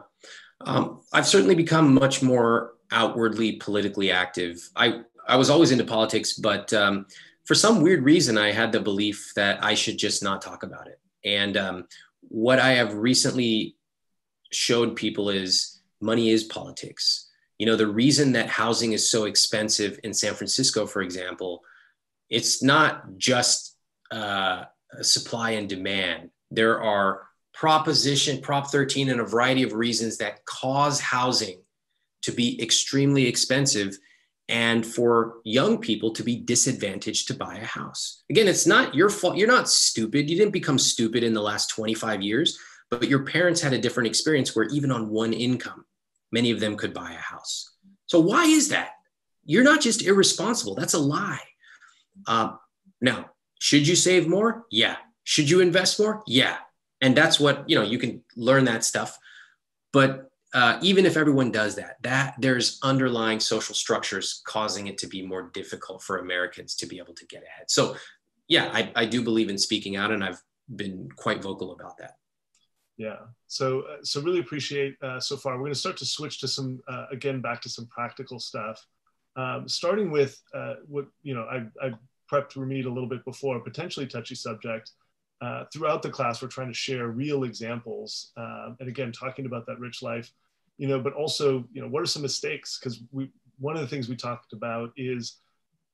Um, 0.61 1.01
I've 1.13 1.27
certainly 1.27 1.55
become 1.55 1.93
much 1.93 2.21
more 2.21 2.73
outwardly 2.91 3.53
politically 3.53 4.11
active. 4.11 4.67
I, 4.75 5.01
I 5.27 5.35
was 5.37 5.49
always 5.49 5.71
into 5.71 5.83
politics, 5.85 6.33
but 6.33 6.73
um, 6.73 7.05
for 7.45 7.55
some 7.55 7.81
weird 7.81 8.03
reason, 8.03 8.37
I 8.37 8.51
had 8.51 8.71
the 8.71 8.79
belief 8.79 9.31
that 9.35 9.63
I 9.63 9.73
should 9.73 9.97
just 9.97 10.23
not 10.23 10.41
talk 10.41 10.63
about 10.63 10.87
it. 10.87 10.99
And 11.23 11.57
um, 11.57 11.87
what 12.21 12.59
I 12.59 12.71
have 12.71 12.93
recently 12.93 13.75
showed 14.51 14.95
people 14.95 15.29
is 15.29 15.81
money 16.01 16.29
is 16.29 16.43
politics. 16.43 17.29
You 17.57 17.65
know, 17.65 17.75
the 17.75 17.87
reason 17.87 18.31
that 18.33 18.47
housing 18.47 18.93
is 18.93 19.09
so 19.09 19.25
expensive 19.25 19.99
in 20.03 20.13
San 20.13 20.33
Francisco, 20.33 20.85
for 20.85 21.01
example, 21.01 21.61
it's 22.29 22.63
not 22.63 23.17
just 23.17 23.75
uh, 24.11 24.65
supply 25.01 25.51
and 25.51 25.67
demand. 25.67 26.29
There 26.51 26.81
are 26.81 27.28
proposition, 27.59 28.39
Prop 28.39 28.71
13, 28.71 29.09
and 29.09 29.19
a 29.19 29.25
variety 29.25 29.63
of 29.63 29.73
reasons 29.73 30.17
that 30.17 30.45
cause 30.45 31.01
housing 31.01 31.61
to 32.21 32.31
be 32.31 32.61
extremely 32.63 33.27
expensive 33.27 33.97
and 34.47 34.87
for 34.87 35.39
young 35.43 35.77
people 35.77 36.11
to 36.11 36.23
be 36.23 36.37
disadvantaged 36.37 37.27
to 37.27 37.33
buy 37.33 37.57
a 37.57 37.65
house. 37.65 38.23
Again, 38.29 38.47
it's 38.47 38.65
not 38.65 38.95
your 38.95 39.09
fault. 39.09 39.35
You're 39.35 39.49
not 39.49 39.67
stupid. 39.67 40.29
You 40.29 40.37
didn't 40.37 40.53
become 40.53 40.79
stupid 40.79 41.21
in 41.21 41.33
the 41.33 41.41
last 41.41 41.69
25 41.71 42.21
years, 42.21 42.57
but 42.89 43.09
your 43.09 43.25
parents 43.25 43.59
had 43.59 43.73
a 43.73 43.77
different 43.77 44.07
experience 44.07 44.55
where 44.55 44.67
even 44.67 44.89
on 44.89 45.09
one 45.09 45.33
income, 45.33 45.83
many 46.31 46.51
of 46.51 46.61
them 46.61 46.77
could 46.77 46.93
buy 46.93 47.11
a 47.11 47.17
house. 47.17 47.75
So, 48.05 48.21
why 48.21 48.45
is 48.45 48.69
that? 48.69 48.91
You're 49.43 49.65
not 49.65 49.81
just 49.81 50.01
irresponsible. 50.01 50.75
That's 50.75 50.93
a 50.93 50.99
lie. 50.99 51.43
Uh, 52.25 52.53
now, 53.01 53.31
should 53.59 53.85
you 53.85 53.97
save 53.97 54.29
more? 54.29 54.63
Yeah. 54.71 54.95
Should 55.25 55.49
you 55.49 55.59
invest 55.59 55.99
more? 55.99 56.23
Yeah. 56.25 56.55
And 57.01 57.15
that's 57.15 57.39
what, 57.39 57.69
you 57.69 57.75
know, 57.75 57.83
you 57.83 57.97
can 57.97 58.21
learn 58.35 58.65
that 58.65 58.83
stuff. 58.83 59.17
But 59.93 60.29
uh, 60.53 60.79
even 60.81 61.05
if 61.05 61.15
everyone 61.15 61.51
does 61.51 61.75
that, 61.75 61.97
that 62.01 62.35
there's 62.39 62.79
underlying 62.83 63.39
social 63.39 63.75
structures 63.75 64.41
causing 64.45 64.87
it 64.87 64.97
to 64.97 65.07
be 65.07 65.25
more 65.25 65.49
difficult 65.53 66.01
for 66.01 66.17
Americans 66.17 66.75
to 66.75 66.87
be 66.87 66.97
able 66.97 67.13
to 67.13 67.25
get 67.27 67.43
ahead. 67.43 67.69
So, 67.69 67.95
yeah, 68.47 68.69
I, 68.73 68.91
I 68.95 69.05
do 69.05 69.23
believe 69.23 69.49
in 69.49 69.57
speaking 69.57 69.95
out, 69.95 70.11
and 70.11 70.23
I've 70.23 70.41
been 70.75 71.07
quite 71.15 71.41
vocal 71.41 71.71
about 71.71 71.97
that. 71.99 72.15
Yeah. 72.97 73.17
So, 73.47 73.81
uh, 73.81 73.97
so 74.03 74.21
really 74.21 74.39
appreciate 74.39 74.95
uh, 75.01 75.19
so 75.19 75.37
far. 75.37 75.53
We're 75.53 75.61
going 75.61 75.73
to 75.73 75.79
start 75.79 75.97
to 75.97 76.05
switch 76.05 76.41
to 76.41 76.47
some 76.47 76.81
uh, 76.87 77.05
again 77.11 77.41
back 77.41 77.61
to 77.61 77.69
some 77.69 77.87
practical 77.87 78.39
stuff. 78.39 78.83
Um, 79.35 79.69
starting 79.69 80.11
with 80.11 80.41
uh, 80.53 80.75
what 80.87 81.05
you 81.21 81.33
know, 81.33 81.43
I, 81.43 81.67
I 81.81 81.91
prepped 82.29 82.53
Ramit 82.55 82.85
a 82.85 82.89
little 82.89 83.07
bit 83.07 83.23
before, 83.23 83.55
a 83.55 83.61
potentially 83.61 84.05
touchy 84.05 84.35
subject. 84.35 84.91
Uh, 85.41 85.63
throughout 85.71 86.01
the 86.01 86.09
class, 86.09 86.41
we're 86.41 86.49
trying 86.49 86.67
to 86.67 86.73
share 86.73 87.07
real 87.07 87.43
examples, 87.45 88.31
uh, 88.35 88.71
and 88.79 88.89
again, 88.89 89.11
talking 89.11 89.45
about 89.45 89.65
that 89.65 89.79
rich 89.79 90.01
life, 90.01 90.31
you 90.77 90.87
know, 90.87 90.99
but 90.99 91.13
also, 91.13 91.63
you 91.71 91.81
know, 91.81 91.87
what 91.87 92.03
are 92.03 92.05
some 92.05 92.21
mistakes? 92.21 92.77
Because 92.77 93.01
we, 93.11 93.29
one 93.57 93.75
of 93.75 93.81
the 93.81 93.87
things 93.87 94.09
we 94.09 94.15
talked 94.15 94.53
about 94.53 94.91
is 94.97 95.37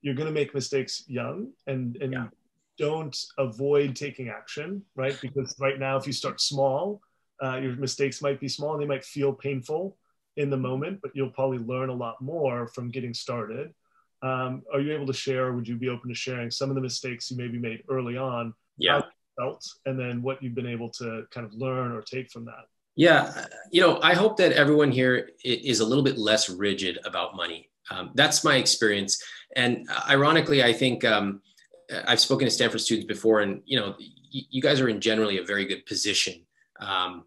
you're 0.01 0.15
going 0.15 0.27
to 0.27 0.33
make 0.33 0.53
mistakes 0.53 1.03
young, 1.07 1.51
and 1.67 1.95
and 1.97 2.13
yeah. 2.13 2.27
don't 2.77 3.15
avoid 3.37 3.95
taking 3.95 4.29
action, 4.29 4.81
right? 4.95 5.17
Because 5.21 5.55
right 5.59 5.79
now, 5.79 5.97
if 5.97 6.07
you 6.07 6.13
start 6.13 6.41
small, 6.41 7.01
uh, 7.43 7.57
your 7.57 7.75
mistakes 7.75 8.21
might 8.21 8.39
be 8.39 8.47
small 8.47 8.73
and 8.73 8.81
they 8.81 8.87
might 8.87 9.05
feel 9.05 9.33
painful 9.33 9.97
in 10.37 10.49
the 10.49 10.57
moment, 10.57 10.99
but 11.01 11.11
you'll 11.13 11.29
probably 11.29 11.59
learn 11.59 11.89
a 11.89 11.93
lot 11.93 12.19
more 12.21 12.67
from 12.67 12.89
getting 12.89 13.13
started. 13.13 13.73
Um, 14.21 14.63
are 14.73 14.79
you 14.79 14.93
able 14.93 15.07
to 15.07 15.13
share? 15.13 15.53
Would 15.53 15.67
you 15.67 15.75
be 15.75 15.89
open 15.89 16.09
to 16.09 16.15
sharing 16.15 16.49
some 16.49 16.69
of 16.69 16.75
the 16.75 16.81
mistakes 16.81 17.29
you 17.29 17.37
maybe 17.37 17.57
made 17.57 17.83
early 17.89 18.17
on? 18.17 18.53
Yeah. 18.77 19.01
Felt, 19.37 19.65
and 19.85 19.99
then 19.99 20.21
what 20.21 20.41
you've 20.41 20.55
been 20.55 20.67
able 20.67 20.89
to 20.91 21.23
kind 21.31 21.45
of 21.45 21.53
learn 21.53 21.91
or 21.91 22.01
take 22.01 22.31
from 22.31 22.45
that. 22.45 22.65
Yeah, 22.95 23.45
you 23.71 23.81
know, 23.81 23.99
I 24.01 24.13
hope 24.13 24.37
that 24.37 24.53
everyone 24.53 24.91
here 24.91 25.31
is 25.43 25.81
a 25.81 25.85
little 25.85 26.03
bit 26.03 26.17
less 26.17 26.49
rigid 26.49 26.99
about 27.05 27.35
money. 27.35 27.69
Um, 27.91 28.11
that's 28.15 28.43
my 28.43 28.55
experience, 28.55 29.21
and 29.55 29.87
ironically, 30.09 30.63
I 30.63 30.73
think 30.73 31.03
um, 31.03 31.41
I've 32.07 32.19
spoken 32.19 32.47
to 32.47 32.51
Stanford 32.51 32.81
students 32.81 33.07
before, 33.07 33.41
and 33.41 33.61
you 33.65 33.79
know, 33.79 33.95
you 34.29 34.61
guys 34.61 34.81
are 34.81 34.89
in 34.89 34.99
generally 34.99 35.37
a 35.37 35.43
very 35.43 35.65
good 35.65 35.85
position 35.85 36.45
um, 36.79 37.25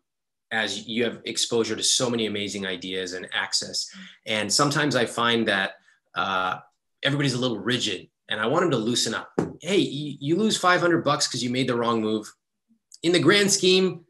as 0.51 0.87
you 0.87 1.05
have 1.05 1.21
exposure 1.25 1.77
to 1.77 1.83
so 1.83 2.11
many 2.11 2.27
amazing 2.27 2.67
ideas 2.67 3.13
and 3.13 3.29
access. 3.33 3.91
And 4.27 4.53
sometimes 4.53 4.97
I 4.97 5.07
find 5.07 5.47
that 5.49 5.73
uh, 6.15 6.59
everybody's 7.03 7.35
a 7.35 7.39
little 7.39 7.59
rigid 7.59 8.09
and 8.29 8.41
I 8.41 8.47
want 8.47 8.63
them 8.63 8.71
to 8.73 8.77
loosen 8.77 9.15
up. 9.15 9.31
Hey, 9.61 9.79
you, 9.79 10.17
you 10.21 10.37
lose 10.37 10.57
500 10.57 11.05
bucks 11.05 11.27
because 11.27 11.43
you 11.43 11.51
made 11.51 11.69
the 11.69 11.77
wrong 11.77 12.01
move. 12.01 12.33
In 13.03 13.13
the 13.13 13.21
grand 13.21 13.51
scheme, 13.51 14.05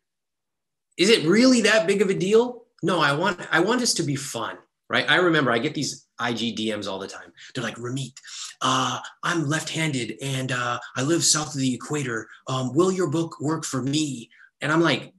is 0.97 1.11
it 1.11 1.27
really 1.27 1.63
that 1.63 1.87
big 1.87 2.03
of 2.03 2.11
a 2.11 2.15
deal? 2.15 2.67
No, 2.83 3.01
I 3.01 3.13
want 3.13 3.41
I 3.51 3.61
want 3.61 3.81
this 3.81 3.95
to 3.95 4.03
be 4.03 4.17
fun, 4.17 4.57
right? 4.89 5.09
I 5.09 5.17
remember 5.17 5.51
I 5.51 5.59
get 5.59 5.75
these 5.75 6.07
IG 6.21 6.57
DMs 6.57 6.89
all 6.89 6.99
the 6.99 7.07
time. 7.07 7.33
They're 7.55 7.65
like, 7.65 7.77
Ramit, 7.77 8.15
uh, 8.63 8.99
I'm 9.23 9.49
left-handed 9.49 10.17
and 10.23 10.53
uh, 10.53 10.79
I 10.97 11.03
live 11.03 11.25
south 11.25 11.55
of 11.55 11.61
the 11.61 11.75
equator. 11.75 12.29
Um, 12.49 12.75
will 12.75 12.91
your 12.91 13.11
book 13.11 13.41
work 13.41 13.65
for 13.65 13.83
me? 13.83 14.31
And 14.61 14.73
I'm 14.73 14.81
like, 14.81 15.13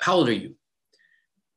how 0.00 0.14
old 0.14 0.28
are 0.28 0.32
you? 0.32 0.54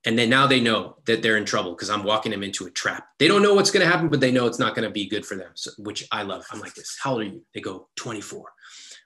And 0.05 0.17
then 0.17 0.29
now 0.29 0.47
they 0.47 0.59
know 0.59 0.97
that 1.05 1.21
they're 1.21 1.37
in 1.37 1.45
trouble 1.45 1.71
because 1.71 1.89
I'm 1.89 2.03
walking 2.03 2.31
them 2.31 2.43
into 2.43 2.65
a 2.65 2.71
trap. 2.71 3.07
They 3.19 3.27
don't 3.27 3.41
know 3.41 3.53
what's 3.53 3.71
going 3.71 3.85
to 3.85 3.91
happen, 3.91 4.09
but 4.09 4.19
they 4.19 4.31
know 4.31 4.47
it's 4.47 4.59
not 4.59 4.75
going 4.75 4.87
to 4.87 4.91
be 4.91 5.07
good 5.07 5.25
for 5.25 5.35
them, 5.35 5.51
so, 5.53 5.71
which 5.77 6.05
I 6.11 6.23
love. 6.23 6.45
I'm 6.51 6.59
like 6.59 6.73
this. 6.73 6.97
How 7.01 7.13
old 7.13 7.21
are 7.21 7.25
you? 7.25 7.43
They 7.53 7.61
go 7.61 7.87
24. 7.95 8.51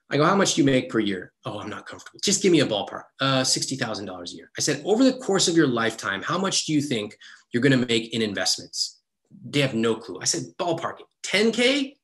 I 0.10 0.18
go, 0.18 0.24
how 0.24 0.36
much 0.36 0.56
do 0.56 0.62
you 0.62 0.66
make 0.66 0.90
per 0.90 1.00
year? 1.00 1.34
Oh, 1.46 1.60
I'm 1.60 1.70
not 1.70 1.86
comfortable. 1.86 2.20
Just 2.24 2.42
give 2.42 2.52
me 2.52 2.62
a 2.62 2.66
ballpark. 2.66 3.04
Uh, 3.20 3.42
$60,000 3.42 4.32
a 4.32 4.36
year. 4.36 4.50
I 4.58 4.62
said, 4.62 4.82
over 4.86 5.04
the 5.04 5.18
course 5.18 5.48
of 5.48 5.56
your 5.56 5.68
lifetime, 5.68 6.22
how 6.22 6.38
much 6.38 6.66
do 6.66 6.74
you 6.74 6.82
think 6.82 7.18
you're 7.52 7.62
going 7.62 7.78
to 7.78 7.86
make 7.86 8.14
in 8.14 8.22
investments? 8.22 9.02
They 9.50 9.60
have 9.60 9.74
no 9.74 9.96
clue. 9.96 10.20
I 10.22 10.26
said, 10.26 10.44
ballpark 10.58 11.02
it. 11.02 11.06
10K, 11.26 11.96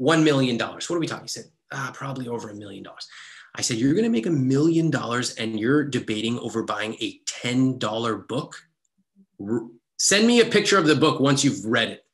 $1 0.00 0.24
million. 0.24 0.58
What 0.58 0.90
are 0.90 0.98
we 0.98 1.06
talking? 1.06 1.24
He 1.24 1.28
said, 1.28 1.44
ah, 1.70 1.90
probably 1.92 2.28
over 2.28 2.48
a 2.48 2.54
million 2.54 2.82
dollars. 2.82 3.06
I 3.54 3.62
said, 3.62 3.78
You're 3.78 3.94
going 3.94 4.04
to 4.04 4.10
make 4.10 4.26
a 4.26 4.30
million 4.30 4.90
dollars 4.90 5.34
and 5.34 5.58
you're 5.58 5.84
debating 5.84 6.38
over 6.38 6.62
buying 6.62 6.94
a 7.00 7.20
$10 7.26 8.28
book? 8.28 8.56
send 9.98 10.26
me 10.26 10.40
a 10.40 10.44
picture 10.44 10.78
of 10.78 10.86
the 10.86 10.96
book 10.96 11.20
once 11.20 11.44
you've 11.44 11.64
read 11.64 11.88
it. 11.88 12.04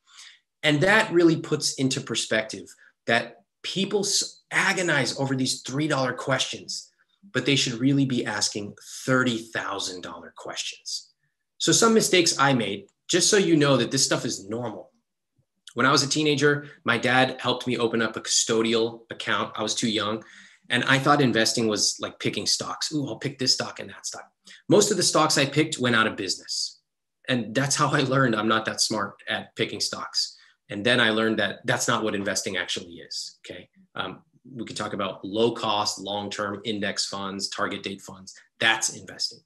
And 0.63 0.81
that 0.81 1.11
really 1.11 1.37
puts 1.37 1.75
into 1.75 2.01
perspective 2.01 2.67
that 3.05 3.43
people 3.61 4.05
agonize 4.51 5.19
over 5.19 5.35
these 5.35 5.63
$3 5.63 6.17
questions, 6.17 6.91
but 7.33 7.45
they 7.45 7.55
should 7.55 7.73
really 7.73 8.05
be 8.05 8.25
asking 8.25 8.73
$30,000 9.07 10.35
questions. 10.35 11.11
So, 11.57 11.71
some 11.71 11.93
mistakes 11.93 12.37
I 12.39 12.53
made, 12.53 12.87
just 13.07 13.29
so 13.29 13.37
you 13.37 13.55
know 13.55 13.77
that 13.77 13.91
this 13.91 14.05
stuff 14.05 14.25
is 14.25 14.47
normal. 14.49 14.91
When 15.75 15.85
I 15.85 15.91
was 15.91 16.03
a 16.03 16.09
teenager, 16.09 16.67
my 16.83 16.97
dad 16.97 17.37
helped 17.39 17.67
me 17.67 17.77
open 17.77 18.01
up 18.01 18.15
a 18.15 18.21
custodial 18.21 19.01
account. 19.11 19.53
I 19.55 19.63
was 19.63 19.75
too 19.75 19.89
young. 19.89 20.23
And 20.69 20.83
I 20.85 20.97
thought 20.99 21.21
investing 21.21 21.67
was 21.67 21.97
like 21.99 22.19
picking 22.19 22.45
stocks. 22.45 22.91
Ooh, 22.93 23.07
I'll 23.07 23.17
pick 23.17 23.37
this 23.37 23.53
stock 23.53 23.79
and 23.79 23.89
that 23.89 24.05
stock. 24.05 24.29
Most 24.67 24.91
of 24.91 24.97
the 24.97 25.03
stocks 25.03 25.37
I 25.37 25.45
picked 25.45 25.79
went 25.79 25.95
out 25.95 26.07
of 26.07 26.15
business. 26.15 26.79
And 27.27 27.53
that's 27.53 27.75
how 27.75 27.89
I 27.89 28.01
learned 28.01 28.35
I'm 28.35 28.47
not 28.47 28.65
that 28.65 28.81
smart 28.81 29.15
at 29.27 29.55
picking 29.55 29.79
stocks. 29.79 30.37
And 30.69 30.85
then 30.85 30.99
I 30.99 31.11
learned 31.11 31.39
that 31.39 31.59
that's 31.65 31.87
not 31.87 32.03
what 32.03 32.15
investing 32.15 32.57
actually 32.57 32.95
is. 32.95 33.39
Okay. 33.45 33.69
Um, 33.95 34.21
we 34.53 34.65
could 34.65 34.77
talk 34.77 34.93
about 34.93 35.23
low 35.25 35.51
cost, 35.51 35.99
long 35.99 36.29
term 36.29 36.61
index 36.65 37.05
funds, 37.05 37.49
target 37.49 37.83
date 37.83 38.01
funds. 38.01 38.35
That's 38.59 38.95
investing. 38.95 39.39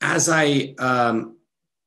As 0.00 0.28
I 0.28 0.74
um, 0.78 1.36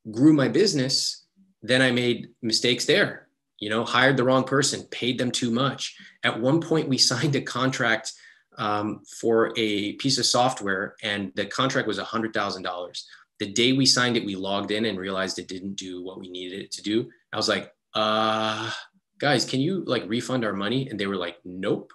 grew 0.09 0.33
my 0.33 0.47
business, 0.47 1.25
then 1.61 1.81
I 1.81 1.91
made 1.91 2.29
mistakes 2.41 2.85
there 2.85 3.22
you 3.63 3.69
know, 3.69 3.85
hired 3.85 4.17
the 4.17 4.25
wrong 4.25 4.43
person, 4.43 4.83
paid 4.91 5.17
them 5.17 5.31
too 5.31 5.49
much. 5.49 5.95
At 6.23 6.37
one 6.37 6.59
point, 6.59 6.89
we 6.89 6.97
signed 7.11 7.33
a 7.37 7.41
contract 7.41 8.11
um, 8.57 9.01
for 9.21 9.53
a 9.55 9.93
piece 9.93 10.17
of 10.17 10.25
software, 10.25 10.95
and 11.01 11.31
the 11.35 11.45
contract 11.45 11.87
was 11.87 11.97
$100,000. 11.97 13.03
The 13.39 13.53
day 13.53 13.71
we 13.71 13.85
signed 13.85 14.17
it, 14.17 14.25
we 14.25 14.35
logged 14.35 14.71
in 14.71 14.83
and 14.83 14.99
realized 14.99 15.39
it 15.39 15.47
didn't 15.47 15.75
do 15.75 16.03
what 16.03 16.19
we 16.19 16.29
needed 16.29 16.59
it 16.59 16.71
to 16.73 16.81
do. 16.81 17.09
I 17.31 17.37
was 17.37 17.47
like, 17.47 17.71
uh, 17.93 18.69
guys, 19.17 19.45
can 19.45 19.61
you 19.61 19.85
like 19.85 20.03
refund 20.09 20.43
our 20.43 20.53
money? 20.53 20.89
And 20.89 20.99
they 20.99 21.07
were 21.07 21.15
like, 21.15 21.37
nope. 21.45 21.93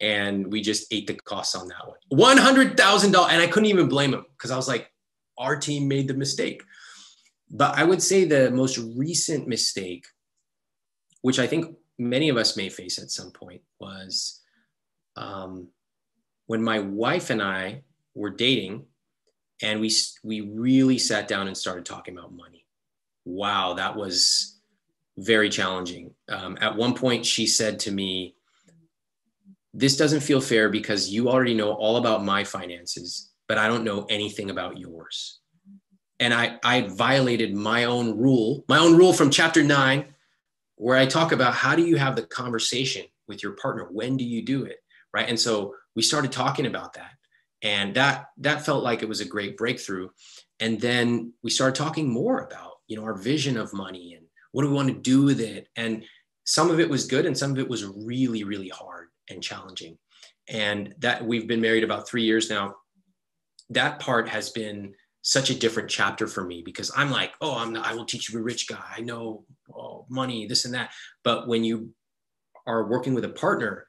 And 0.00 0.52
we 0.52 0.60
just 0.60 0.92
ate 0.92 1.06
the 1.06 1.14
costs 1.14 1.54
on 1.54 1.68
that 1.68 1.88
one. 2.10 2.36
$100,000. 2.36 3.06
And 3.06 3.42
I 3.42 3.46
couldn't 3.46 3.70
even 3.70 3.88
blame 3.88 4.10
them 4.10 4.26
because 4.36 4.50
I 4.50 4.56
was 4.56 4.68
like, 4.68 4.90
our 5.38 5.56
team 5.56 5.88
made 5.88 6.08
the 6.08 6.14
mistake. 6.14 6.62
But 7.50 7.78
I 7.78 7.84
would 7.84 8.02
say 8.02 8.24
the 8.24 8.50
most 8.50 8.76
recent 8.78 9.48
mistake 9.48 10.04
which 11.24 11.38
I 11.38 11.46
think 11.46 11.74
many 11.98 12.28
of 12.28 12.36
us 12.36 12.54
may 12.54 12.68
face 12.68 12.98
at 12.98 13.10
some 13.10 13.30
point, 13.30 13.62
was 13.80 14.42
um, 15.16 15.68
when 16.48 16.62
my 16.62 16.80
wife 16.80 17.30
and 17.30 17.42
I 17.42 17.80
were 18.14 18.28
dating, 18.28 18.84
and 19.62 19.80
we 19.80 19.90
we 20.22 20.42
really 20.42 20.98
sat 20.98 21.26
down 21.26 21.46
and 21.46 21.56
started 21.56 21.86
talking 21.86 22.18
about 22.18 22.34
money. 22.34 22.66
Wow, 23.24 23.72
that 23.72 23.96
was 23.96 24.60
very 25.16 25.48
challenging. 25.48 26.10
Um, 26.28 26.58
at 26.60 26.76
one 26.76 26.92
point, 26.92 27.24
she 27.24 27.46
said 27.46 27.80
to 27.80 27.90
me, 27.90 28.34
"This 29.72 29.96
doesn't 29.96 30.20
feel 30.20 30.42
fair 30.42 30.68
because 30.68 31.08
you 31.08 31.30
already 31.30 31.54
know 31.54 31.72
all 31.72 31.96
about 31.96 32.22
my 32.22 32.44
finances, 32.44 33.30
but 33.48 33.56
I 33.56 33.66
don't 33.66 33.84
know 33.84 34.04
anything 34.10 34.50
about 34.50 34.76
yours." 34.76 35.38
And 36.20 36.34
I 36.34 36.58
I 36.62 36.82
violated 36.82 37.54
my 37.54 37.84
own 37.84 38.18
rule, 38.18 38.62
my 38.68 38.78
own 38.78 38.94
rule 38.94 39.14
from 39.14 39.30
chapter 39.30 39.62
nine 39.62 40.13
where 40.76 40.96
I 40.96 41.06
talk 41.06 41.32
about 41.32 41.54
how 41.54 41.76
do 41.76 41.86
you 41.86 41.96
have 41.96 42.16
the 42.16 42.22
conversation 42.22 43.04
with 43.28 43.42
your 43.42 43.52
partner? 43.52 43.88
When 43.90 44.16
do 44.16 44.24
you 44.24 44.42
do 44.42 44.64
it? 44.64 44.78
Right. 45.12 45.28
And 45.28 45.38
so 45.38 45.74
we 45.94 46.02
started 46.02 46.32
talking 46.32 46.66
about 46.66 46.94
that. 46.94 47.12
And 47.62 47.94
that 47.94 48.26
that 48.38 48.64
felt 48.66 48.84
like 48.84 49.02
it 49.02 49.08
was 49.08 49.20
a 49.20 49.24
great 49.24 49.56
breakthrough. 49.56 50.08
And 50.60 50.80
then 50.80 51.32
we 51.42 51.50
started 51.50 51.76
talking 51.76 52.10
more 52.10 52.40
about, 52.40 52.72
you 52.88 52.96
know, 52.96 53.04
our 53.04 53.14
vision 53.14 53.56
of 53.56 53.72
money 53.72 54.14
and 54.14 54.26
what 54.52 54.62
do 54.62 54.68
we 54.68 54.74
want 54.74 54.88
to 54.88 54.94
do 54.94 55.22
with 55.22 55.40
it? 55.40 55.68
And 55.76 56.04
some 56.44 56.70
of 56.70 56.78
it 56.78 56.90
was 56.90 57.06
good 57.06 57.26
and 57.26 57.36
some 57.36 57.52
of 57.52 57.58
it 57.58 57.68
was 57.68 57.84
really, 57.84 58.44
really 58.44 58.68
hard 58.68 59.08
and 59.30 59.42
challenging. 59.42 59.96
And 60.48 60.94
that 60.98 61.24
we've 61.24 61.48
been 61.48 61.60
married 61.62 61.84
about 61.84 62.06
three 62.08 62.24
years 62.24 62.50
now. 62.50 62.74
that 63.70 63.98
part 63.98 64.28
has 64.28 64.50
been 64.50 64.94
such 65.24 65.48
a 65.48 65.58
different 65.58 65.88
chapter 65.88 66.26
for 66.26 66.44
me 66.44 66.60
because 66.62 66.92
I'm 66.94 67.10
like, 67.10 67.32
oh, 67.40 67.56
I'm 67.56 67.72
not, 67.72 67.86
I 67.86 67.94
will 67.94 68.04
teach 68.04 68.30
you 68.30 68.38
a 68.38 68.42
rich 68.42 68.68
guy. 68.68 68.84
I 68.94 69.00
know 69.00 69.44
oh, 69.74 70.04
money, 70.10 70.46
this 70.46 70.66
and 70.66 70.74
that. 70.74 70.92
But 71.24 71.48
when 71.48 71.64
you 71.64 71.94
are 72.66 72.86
working 72.86 73.14
with 73.14 73.24
a 73.24 73.30
partner, 73.30 73.86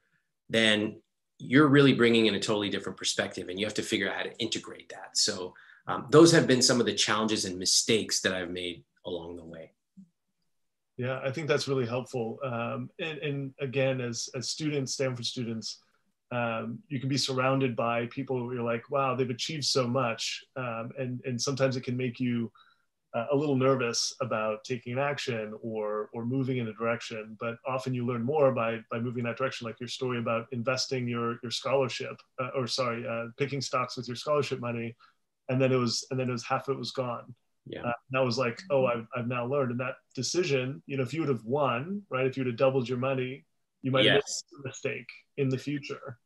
then 0.48 1.02
you're 1.38 1.68
really 1.68 1.92
bringing 1.92 2.24
in 2.24 2.34
a 2.34 2.40
totally 2.40 2.70
different 2.70 2.96
perspective 2.96 3.50
and 3.50 3.60
you 3.60 3.66
have 3.66 3.74
to 3.74 3.82
figure 3.82 4.08
out 4.08 4.16
how 4.16 4.22
to 4.22 4.38
integrate 4.38 4.88
that. 4.88 5.10
So 5.18 5.52
um, 5.86 6.06
those 6.08 6.32
have 6.32 6.46
been 6.46 6.62
some 6.62 6.80
of 6.80 6.86
the 6.86 6.94
challenges 6.94 7.44
and 7.44 7.58
mistakes 7.58 8.22
that 8.22 8.32
I've 8.32 8.50
made 8.50 8.82
along 9.04 9.36
the 9.36 9.44
way. 9.44 9.72
Yeah, 10.96 11.20
I 11.22 11.30
think 11.30 11.48
that's 11.48 11.68
really 11.68 11.86
helpful. 11.86 12.38
Um, 12.42 12.88
and, 12.98 13.18
and, 13.18 13.54
again, 13.60 14.00
as, 14.00 14.30
as 14.34 14.48
students, 14.48 14.94
Stanford 14.94 15.26
students, 15.26 15.82
um, 16.30 16.80
you 16.88 16.98
can 16.98 17.08
be 17.08 17.16
surrounded 17.16 17.76
by 17.76 18.06
people 18.06 18.38
who 18.38 18.52
you're 18.52 18.62
like, 18.62 18.90
wow, 18.90 19.14
they've 19.14 19.30
achieved 19.30 19.64
so 19.64 19.86
much. 19.86 20.44
Um, 20.56 20.90
and, 20.98 21.20
and 21.24 21.40
sometimes 21.40 21.76
it 21.76 21.84
can 21.84 21.96
make 21.96 22.18
you 22.18 22.50
uh, 23.14 23.26
a 23.32 23.36
little 23.36 23.56
nervous 23.56 24.14
about 24.20 24.64
taking 24.64 24.92
an 24.92 24.98
action 24.98 25.54
or, 25.62 26.10
or 26.12 26.26
moving 26.26 26.58
in 26.58 26.68
a 26.68 26.72
direction. 26.74 27.36
But 27.40 27.56
often 27.66 27.94
you 27.94 28.04
learn 28.04 28.22
more 28.22 28.52
by, 28.52 28.80
by 28.90 28.98
moving 28.98 29.24
that 29.24 29.38
direction, 29.38 29.66
like 29.66 29.80
your 29.80 29.88
story 29.88 30.18
about 30.18 30.46
investing 30.52 31.08
your, 31.08 31.38
your 31.42 31.52
scholarship, 31.52 32.20
uh, 32.40 32.50
or 32.56 32.66
sorry, 32.66 33.06
uh, 33.06 33.26
picking 33.38 33.60
stocks 33.60 33.96
with 33.96 34.08
your 34.08 34.16
scholarship 34.16 34.60
money. 34.60 34.96
And 35.48 35.62
then 35.62 35.72
it 35.72 35.76
was, 35.76 36.06
and 36.10 36.18
then 36.18 36.28
it 36.28 36.32
was 36.32 36.44
half 36.44 36.68
of 36.68 36.74
it 36.74 36.78
was 36.78 36.90
gone. 36.90 37.34
Yeah. 37.68 37.84
Uh, 37.84 37.92
that 38.10 38.24
was 38.24 38.36
like, 38.36 38.60
oh, 38.70 38.86
I've, 38.86 39.06
I've 39.16 39.28
now 39.28 39.46
learned. 39.46 39.70
And 39.70 39.80
that 39.80 39.94
decision, 40.14 40.82
you 40.86 40.96
know, 40.96 41.02
if 41.02 41.14
you 41.14 41.20
would 41.20 41.28
have 41.28 41.44
won, 41.44 42.02
right, 42.10 42.26
if 42.26 42.36
you 42.36 42.42
would 42.42 42.50
have 42.50 42.58
doubled 42.58 42.88
your 42.88 42.98
money, 42.98 43.44
you 43.86 43.92
might 43.92 44.04
yes. 44.04 44.42
made 44.50 44.58
a 44.58 44.68
mistake 44.68 45.06
in 45.36 45.48
the 45.48 45.56
future. 45.56 46.18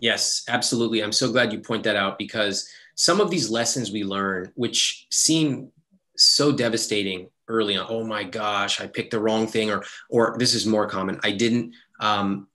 Yes, 0.00 0.44
absolutely. 0.46 1.02
I'm 1.02 1.10
so 1.10 1.32
glad 1.32 1.54
you 1.54 1.60
point 1.60 1.84
that 1.84 1.96
out 1.96 2.18
because 2.18 2.68
some 2.96 3.18
of 3.22 3.30
these 3.30 3.48
lessons 3.48 3.90
we 3.90 4.04
learn, 4.04 4.52
which 4.56 5.06
seem 5.10 5.72
so 6.18 6.52
devastating 6.52 7.30
early 7.48 7.78
on, 7.78 7.86
oh 7.88 8.04
my 8.04 8.24
gosh, 8.24 8.82
I 8.82 8.86
picked 8.86 9.12
the 9.12 9.20
wrong 9.20 9.46
thing, 9.46 9.70
or 9.70 9.84
or 10.10 10.36
this 10.38 10.54
is 10.54 10.66
more 10.66 10.86
common. 10.86 11.18
I 11.24 11.30
didn't 11.30 11.74
um, 11.98 12.48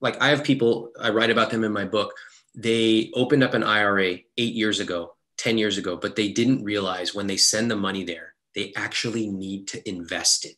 like 0.00 0.16
I 0.22 0.30
have 0.30 0.42
people 0.42 0.92
I 0.98 1.10
write 1.10 1.28
about 1.28 1.50
them 1.50 1.62
in 1.62 1.72
my 1.72 1.84
book. 1.84 2.14
They 2.54 3.10
opened 3.12 3.44
up 3.44 3.52
an 3.52 3.62
IRA 3.62 4.20
eight 4.38 4.54
years 4.54 4.80
ago, 4.80 5.16
ten 5.36 5.58
years 5.58 5.76
ago, 5.76 5.98
but 5.98 6.16
they 6.16 6.32
didn't 6.32 6.64
realize 6.64 7.14
when 7.14 7.26
they 7.26 7.36
send 7.36 7.70
the 7.70 7.76
money 7.76 8.04
there, 8.04 8.32
they 8.54 8.72
actually 8.74 9.26
need 9.26 9.68
to 9.68 9.86
invest 9.86 10.46
it. 10.46 10.56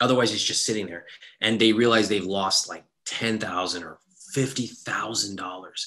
Otherwise, 0.00 0.32
it's 0.32 0.42
just 0.42 0.64
sitting 0.64 0.86
there, 0.86 1.06
and 1.40 1.58
they 1.58 1.72
realize 1.72 2.08
they've 2.08 2.24
lost 2.24 2.68
like 2.68 2.84
ten 3.04 3.38
thousand 3.38 3.84
or 3.84 3.98
$50,000. 4.34 5.86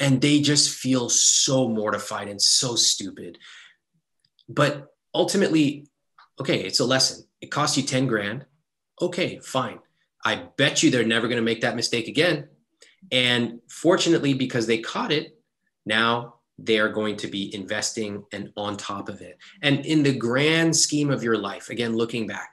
And 0.00 0.20
they 0.20 0.40
just 0.40 0.74
feel 0.74 1.08
so 1.08 1.68
mortified 1.68 2.28
and 2.28 2.40
so 2.40 2.76
stupid. 2.76 3.38
But 4.48 4.92
ultimately, 5.14 5.88
okay, 6.40 6.60
it's 6.60 6.80
a 6.80 6.84
lesson. 6.84 7.24
It 7.40 7.50
costs 7.50 7.76
you 7.76 7.82
10 7.82 8.06
grand. 8.06 8.44
Okay, 9.00 9.38
fine. 9.38 9.78
I 10.24 10.48
bet 10.56 10.82
you 10.82 10.90
they're 10.90 11.04
never 11.04 11.28
going 11.28 11.38
to 11.38 11.42
make 11.42 11.62
that 11.62 11.76
mistake 11.76 12.08
again. 12.08 12.48
And 13.10 13.60
fortunately, 13.68 14.34
because 14.34 14.66
they 14.66 14.78
caught 14.78 15.12
it, 15.12 15.38
now 15.86 16.34
they 16.58 16.78
are 16.78 16.88
going 16.88 17.16
to 17.18 17.28
be 17.28 17.54
investing 17.54 18.24
and 18.32 18.52
on 18.56 18.76
top 18.76 19.08
of 19.08 19.20
it. 19.20 19.38
And 19.62 19.86
in 19.86 20.02
the 20.02 20.14
grand 20.14 20.74
scheme 20.76 21.10
of 21.10 21.22
your 21.22 21.38
life, 21.38 21.70
again, 21.70 21.96
looking 21.96 22.26
back, 22.26 22.50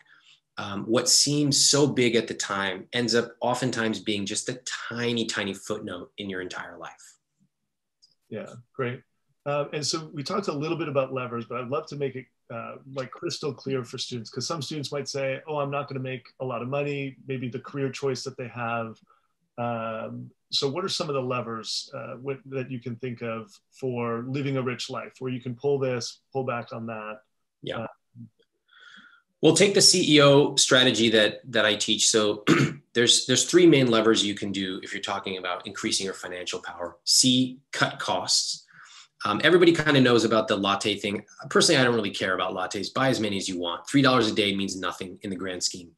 um, 0.58 0.84
what 0.84 1.10
seems 1.10 1.70
so 1.70 1.88
big 1.88 2.16
at 2.16 2.28
the 2.28 2.34
time 2.34 2.88
ends 2.94 3.16
up 3.16 3.32
oftentimes 3.42 4.00
being 4.00 4.26
just 4.26 4.50
a 4.50 4.60
tiny, 4.90 5.26
tiny 5.26 5.54
footnote 5.54 6.12
in 6.18 6.30
your 6.30 6.42
entire 6.42 6.78
life. 6.78 7.18
Yeah, 8.30 8.48
great. 8.76 9.02
Uh, 9.46 9.66
and 9.74 9.86
so 9.86 10.10
we 10.14 10.24
talked 10.24 10.48
a 10.48 10.54
little 10.54 10.78
bit 10.78 10.88
about 10.88 11.14
levers, 11.14 11.46
but 11.46 11.60
I'd 11.60 11.70
love 11.70 11.88
to 11.88 11.96
make 11.96 12.16
it 12.16 12.26
uh, 12.54 12.76
like 12.94 13.12
crystal 13.12 13.54
clear 13.54 13.84
for 13.84 13.98
students 13.98 14.30
because 14.30 14.48
some 14.48 14.62
students 14.62 14.92
might 14.92 15.08
say, 15.08 15.42
"Oh, 15.48 15.58
I'm 15.58 15.72
not 15.72 15.88
going 15.88 16.02
to 16.02 16.04
make 16.04 16.28
a 16.40 16.46
lot 16.46 16.62
of 16.62 16.68
money." 16.68 17.18
Maybe 17.28 17.50
the 17.50 17.60
career 17.60 17.90
choice 17.90 18.24
that 18.24 18.38
they 18.38 18.48
have. 18.48 18.98
Um, 19.58 20.30
so, 20.52 20.70
what 20.70 20.86
are 20.86 20.90
some 20.90 21.10
of 21.10 21.16
the 21.16 21.22
levers 21.22 21.90
uh, 21.94 22.16
what, 22.22 22.38
that 22.46 22.72
you 22.72 22.80
can 22.80 22.96
think 22.98 23.22
of 23.22 23.52
for 23.72 24.24
living 24.28 24.58
a 24.58 24.62
rich 24.62 24.90
life, 24.90 25.14
where 25.20 25.32
you 25.32 25.42
can 25.42 25.56
pull 25.56 25.80
this, 25.80 26.22
pull 26.32 26.44
back 26.44 26.72
on 26.72 26.86
that? 26.86 27.20
Yeah. 27.64 27.88
We'll 29.44 29.58
take 29.58 29.74
the 29.74 29.82
CEO 29.82 30.58
strategy 30.58 31.10
that 31.10 31.42
that 31.52 31.66
I 31.66 31.76
teach. 31.76 32.08
So 32.08 32.46
there's 32.94 33.26
there's 33.26 33.44
three 33.44 33.68
main 33.68 33.92
levers 33.92 34.26
you 34.26 34.36
can 34.36 34.54
do 34.54 34.80
if 34.84 34.94
you're 34.94 35.02
talking 35.02 35.38
about 35.38 35.68
increasing 35.68 36.06
your 36.06 36.14
financial 36.14 36.62
power. 36.62 36.96
C, 37.04 37.60
cut 37.74 38.00
costs. 38.00 38.66
Um, 39.26 39.42
everybody 39.44 39.74
kind 39.74 39.98
of 39.98 40.04
knows 40.04 40.24
about 40.24 40.48
the 40.48 40.56
latte 40.56 40.96
thing. 40.96 41.26
Personally, 41.50 41.82
I 41.82 41.84
don't 41.84 41.94
really 41.94 42.10
care 42.10 42.36
about 42.36 42.54
lattes. 42.54 42.94
Buy 42.94 43.10
as 43.10 43.20
many 43.20 43.36
as 43.36 43.50
you 43.50 43.60
want. 43.60 43.86
Three 43.86 44.02
dollars 44.02 44.32
a 44.32 44.34
day 44.34 44.56
means 44.56 44.78
nothing 44.78 45.20
in 45.24 45.30
the 45.30 45.36
grand 45.36 45.62
scheme, 45.62 45.92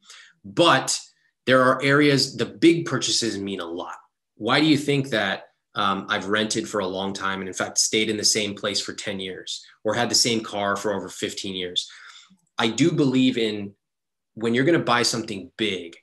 but 0.44 0.98
there 1.46 1.62
are 1.62 1.80
areas 1.84 2.36
the 2.36 2.46
big 2.46 2.84
purchases 2.84 3.38
mean 3.38 3.60
a 3.60 3.64
lot. 3.64 3.94
Why 4.38 4.58
do 4.58 4.66
you 4.66 4.76
think 4.76 5.10
that? 5.10 5.44
Um, 5.76 6.06
I've 6.08 6.28
rented 6.28 6.66
for 6.66 6.80
a 6.80 6.86
long 6.86 7.12
time 7.12 7.40
and 7.40 7.48
in 7.48 7.54
fact 7.54 7.76
stayed 7.76 8.08
in 8.08 8.16
the 8.16 8.24
same 8.24 8.54
place 8.54 8.80
for 8.80 8.94
10 8.94 9.20
years 9.20 9.62
or 9.84 9.92
had 9.92 10.08
the 10.08 10.14
same 10.14 10.42
car 10.42 10.74
for 10.74 10.94
over 10.94 11.10
15 11.10 11.54
years 11.54 11.86
I 12.58 12.68
do 12.68 12.92
believe 12.92 13.38
in 13.38 13.74
when 14.34 14.54
you're 14.54 14.64
going 14.64 14.78
to 14.78 14.84
buy 14.84 15.02
something 15.02 15.50
big, 15.56 15.96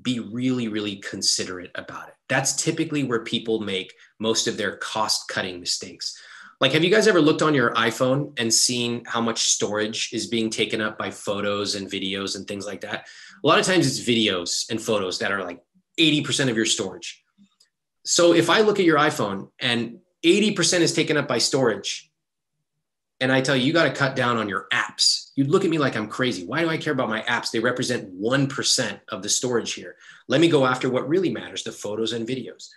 be 0.00 0.20
really, 0.20 0.68
really 0.68 0.96
considerate 0.96 1.70
about 1.74 2.08
it. 2.08 2.14
That's 2.28 2.62
typically 2.62 3.04
where 3.04 3.24
people 3.24 3.60
make 3.60 3.94
most 4.18 4.46
of 4.46 4.56
their 4.56 4.76
cost 4.76 5.28
cutting 5.28 5.60
mistakes. 5.60 6.20
Like, 6.60 6.72
have 6.72 6.82
you 6.82 6.90
guys 6.90 7.06
ever 7.06 7.20
looked 7.20 7.42
on 7.42 7.54
your 7.54 7.74
iPhone 7.74 8.32
and 8.38 8.52
seen 8.52 9.04
how 9.06 9.20
much 9.20 9.44
storage 9.44 10.10
is 10.12 10.26
being 10.26 10.48
taken 10.48 10.80
up 10.80 10.96
by 10.96 11.10
photos 11.10 11.74
and 11.74 11.90
videos 11.90 12.34
and 12.34 12.46
things 12.48 12.66
like 12.66 12.80
that? 12.80 13.06
A 13.44 13.46
lot 13.46 13.58
of 13.58 13.66
times 13.66 13.86
it's 13.86 14.08
videos 14.08 14.70
and 14.70 14.80
photos 14.80 15.18
that 15.18 15.32
are 15.32 15.44
like 15.44 15.60
80% 15.98 16.50
of 16.50 16.56
your 16.56 16.66
storage. 16.66 17.22
So 18.04 18.32
if 18.32 18.48
I 18.48 18.60
look 18.60 18.78
at 18.78 18.86
your 18.86 18.98
iPhone 18.98 19.50
and 19.58 19.98
80% 20.24 20.80
is 20.80 20.94
taken 20.94 21.16
up 21.16 21.28
by 21.28 21.38
storage, 21.38 22.10
and 23.20 23.32
I 23.32 23.40
tell 23.40 23.56
you, 23.56 23.64
you 23.64 23.72
got 23.72 23.84
to 23.84 23.92
cut 23.92 24.14
down 24.14 24.36
on 24.36 24.48
your 24.48 24.66
apps. 24.72 25.30
You'd 25.36 25.48
look 25.48 25.64
at 25.64 25.70
me 25.70 25.78
like 25.78 25.96
I'm 25.96 26.08
crazy. 26.08 26.44
Why 26.44 26.60
do 26.60 26.68
I 26.68 26.76
care 26.76 26.92
about 26.92 27.08
my 27.08 27.22
apps? 27.22 27.50
They 27.50 27.60
represent 27.60 28.14
1% 28.20 29.00
of 29.08 29.22
the 29.22 29.28
storage 29.28 29.72
here. 29.72 29.96
Let 30.28 30.40
me 30.40 30.48
go 30.48 30.66
after 30.66 30.90
what 30.90 31.08
really 31.08 31.30
matters 31.30 31.62
the 31.62 31.72
photos 31.72 32.12
and 32.12 32.28
videos. 32.28 32.68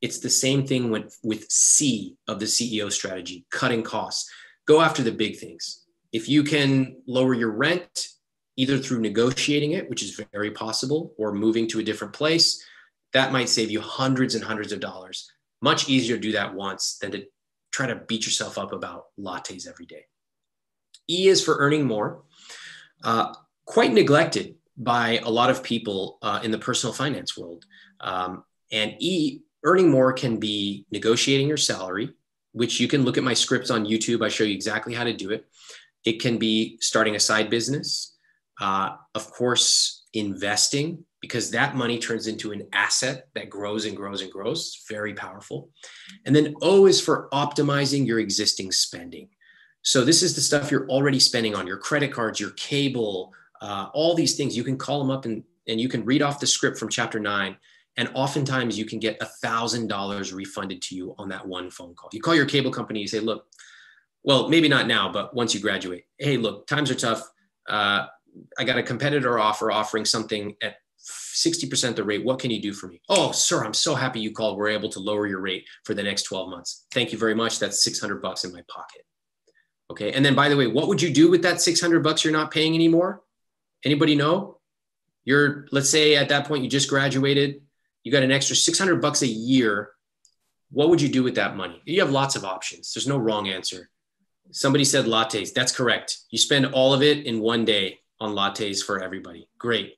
It's 0.00 0.20
the 0.20 0.30
same 0.30 0.66
thing 0.66 0.90
with, 0.90 1.18
with 1.22 1.50
C 1.50 2.16
of 2.28 2.40
the 2.40 2.46
CEO 2.46 2.90
strategy, 2.90 3.44
cutting 3.50 3.82
costs. 3.82 4.30
Go 4.66 4.80
after 4.80 5.02
the 5.02 5.12
big 5.12 5.38
things. 5.38 5.84
If 6.12 6.28
you 6.28 6.44
can 6.44 6.96
lower 7.06 7.34
your 7.34 7.50
rent, 7.50 8.08
either 8.56 8.78
through 8.78 9.00
negotiating 9.00 9.72
it, 9.72 9.90
which 9.90 10.02
is 10.02 10.20
very 10.32 10.50
possible, 10.50 11.12
or 11.18 11.32
moving 11.32 11.66
to 11.68 11.80
a 11.80 11.84
different 11.84 12.12
place, 12.12 12.64
that 13.12 13.32
might 13.32 13.48
save 13.48 13.70
you 13.70 13.80
hundreds 13.80 14.34
and 14.34 14.44
hundreds 14.44 14.72
of 14.72 14.80
dollars. 14.80 15.30
Much 15.60 15.88
easier 15.88 16.16
to 16.16 16.22
do 16.22 16.32
that 16.32 16.54
once 16.54 16.98
than 17.00 17.10
to 17.12 17.26
try 17.74 17.88
to 17.88 17.96
beat 17.96 18.24
yourself 18.24 18.56
up 18.56 18.72
about 18.72 19.06
lattes 19.18 19.66
every 19.68 19.84
day. 19.84 20.04
E 21.10 21.26
is 21.26 21.42
for 21.42 21.56
earning 21.58 21.84
more. 21.84 22.22
Uh, 23.02 23.34
quite 23.66 23.92
neglected 23.92 24.54
by 24.76 25.18
a 25.24 25.30
lot 25.30 25.50
of 25.50 25.62
people 25.62 26.18
uh, 26.22 26.40
in 26.44 26.52
the 26.52 26.58
personal 26.58 26.92
finance 26.92 27.36
world. 27.36 27.64
Um, 28.00 28.44
and 28.70 28.94
E, 29.00 29.40
earning 29.64 29.90
more 29.90 30.12
can 30.12 30.38
be 30.38 30.86
negotiating 30.92 31.48
your 31.48 31.56
salary, 31.56 32.10
which 32.52 32.78
you 32.78 32.86
can 32.86 33.02
look 33.02 33.18
at 33.18 33.24
my 33.24 33.34
scripts 33.34 33.70
on 33.70 33.84
YouTube. 33.84 34.24
I 34.24 34.28
show 34.28 34.44
you 34.44 34.54
exactly 34.54 34.94
how 34.94 35.04
to 35.04 35.12
do 35.12 35.30
it. 35.30 35.46
It 36.04 36.20
can 36.20 36.38
be 36.38 36.78
starting 36.80 37.16
a 37.16 37.20
side 37.20 37.50
business. 37.50 38.13
Uh, 38.60 38.96
of 39.14 39.30
course, 39.30 40.04
investing 40.12 41.04
because 41.20 41.50
that 41.50 41.74
money 41.74 41.98
turns 41.98 42.26
into 42.26 42.52
an 42.52 42.68
asset 42.72 43.28
that 43.34 43.48
grows 43.48 43.86
and 43.86 43.96
grows 43.96 44.20
and 44.20 44.30
grows. 44.30 44.58
It's 44.76 44.84
very 44.88 45.14
powerful. 45.14 45.70
And 46.26 46.36
then 46.36 46.54
O 46.62 46.86
is 46.86 47.00
for 47.00 47.28
optimizing 47.32 48.06
your 48.06 48.18
existing 48.20 48.72
spending. 48.72 49.28
So 49.82 50.04
this 50.04 50.22
is 50.22 50.34
the 50.34 50.40
stuff 50.40 50.70
you're 50.70 50.88
already 50.88 51.18
spending 51.18 51.54
on 51.54 51.66
your 51.66 51.78
credit 51.78 52.12
cards, 52.12 52.40
your 52.40 52.50
cable, 52.52 53.32
uh, 53.60 53.88
all 53.94 54.14
these 54.14 54.36
things. 54.36 54.56
You 54.56 54.64
can 54.64 54.76
call 54.76 54.98
them 54.98 55.10
up 55.10 55.24
and, 55.24 55.42
and 55.66 55.80
you 55.80 55.88
can 55.88 56.04
read 56.04 56.22
off 56.22 56.40
the 56.40 56.46
script 56.46 56.78
from 56.78 56.88
chapter 56.90 57.18
nine. 57.18 57.56
And 57.96 58.10
oftentimes 58.14 58.78
you 58.78 58.84
can 58.84 58.98
get 58.98 59.16
a 59.20 59.26
thousand 59.26 59.88
dollars 59.88 60.32
refunded 60.32 60.82
to 60.82 60.94
you 60.94 61.14
on 61.16 61.28
that 61.30 61.46
one 61.46 61.70
phone 61.70 61.94
call. 61.94 62.10
You 62.12 62.20
call 62.20 62.34
your 62.34 62.46
cable 62.46 62.70
company, 62.70 63.00
you 63.00 63.08
say, 63.08 63.20
look, 63.20 63.46
well, 64.24 64.48
maybe 64.48 64.68
not 64.68 64.86
now, 64.86 65.12
but 65.12 65.34
once 65.34 65.54
you 65.54 65.60
graduate, 65.60 66.04
hey, 66.18 66.36
look, 66.36 66.66
times 66.66 66.90
are 66.90 66.94
tough. 66.94 67.22
Uh, 67.68 68.06
I 68.58 68.64
got 68.64 68.78
a 68.78 68.82
competitor 68.82 69.38
offer 69.38 69.70
offering 69.70 70.04
something 70.04 70.56
at 70.62 70.76
60% 71.00 71.96
the 71.96 72.04
rate. 72.04 72.24
What 72.24 72.38
can 72.38 72.50
you 72.50 72.60
do 72.60 72.72
for 72.72 72.88
me? 72.88 73.00
Oh, 73.08 73.32
sir, 73.32 73.64
I'm 73.64 73.74
so 73.74 73.94
happy 73.94 74.20
you 74.20 74.32
called. 74.32 74.56
We're 74.56 74.68
able 74.68 74.88
to 74.90 75.00
lower 75.00 75.26
your 75.26 75.40
rate 75.40 75.66
for 75.84 75.94
the 75.94 76.02
next 76.02 76.24
12 76.24 76.48
months. 76.48 76.86
Thank 76.92 77.12
you 77.12 77.18
very 77.18 77.34
much. 77.34 77.58
That's 77.58 77.84
600 77.84 78.22
bucks 78.22 78.44
in 78.44 78.52
my 78.52 78.62
pocket. 78.68 79.02
Okay. 79.90 80.12
And 80.12 80.24
then 80.24 80.34
by 80.34 80.48
the 80.48 80.56
way, 80.56 80.66
what 80.66 80.88
would 80.88 81.02
you 81.02 81.12
do 81.12 81.30
with 81.30 81.42
that 81.42 81.60
600 81.60 82.02
bucks 82.02 82.24
you're 82.24 82.32
not 82.32 82.50
paying 82.50 82.74
anymore? 82.74 83.22
Anybody 83.84 84.16
know? 84.16 84.58
You're, 85.24 85.66
let's 85.72 85.90
say 85.90 86.16
at 86.16 86.30
that 86.30 86.46
point 86.46 86.64
you 86.64 86.70
just 86.70 86.88
graduated, 86.88 87.62
you 88.02 88.12
got 88.12 88.22
an 88.22 88.32
extra 88.32 88.56
600 88.56 89.00
bucks 89.00 89.22
a 89.22 89.26
year 89.26 89.94
what 90.74 90.90
would 90.90 91.00
you 91.00 91.08
do 91.08 91.22
with 91.22 91.36
that 91.36 91.56
money? 91.56 91.80
You 91.84 92.00
have 92.00 92.10
lots 92.10 92.34
of 92.34 92.44
options. 92.44 92.92
There's 92.92 93.06
no 93.06 93.16
wrong 93.16 93.48
answer. 93.48 93.90
Somebody 94.50 94.84
said 94.84 95.04
lattes. 95.04 95.54
That's 95.54 95.74
correct. 95.74 96.18
You 96.30 96.38
spend 96.38 96.66
all 96.66 96.92
of 96.92 97.02
it 97.02 97.26
in 97.26 97.40
one 97.40 97.64
day 97.64 98.00
on 98.24 98.34
lattes 98.34 98.82
for 98.82 99.02
everybody. 99.02 99.48
Great. 99.58 99.96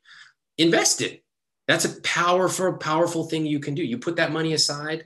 Invest 0.59 1.01
it. 1.01 1.23
That's 1.69 1.85
a 1.85 2.01
powerful, 2.03 2.75
powerful 2.75 3.25
thing 3.25 3.47
you 3.47 3.61
can 3.61 3.75
do. 3.75 3.83
You 3.83 3.99
put 3.99 4.17
that 4.17 4.33
money 4.33 4.53
aside. 4.53 5.05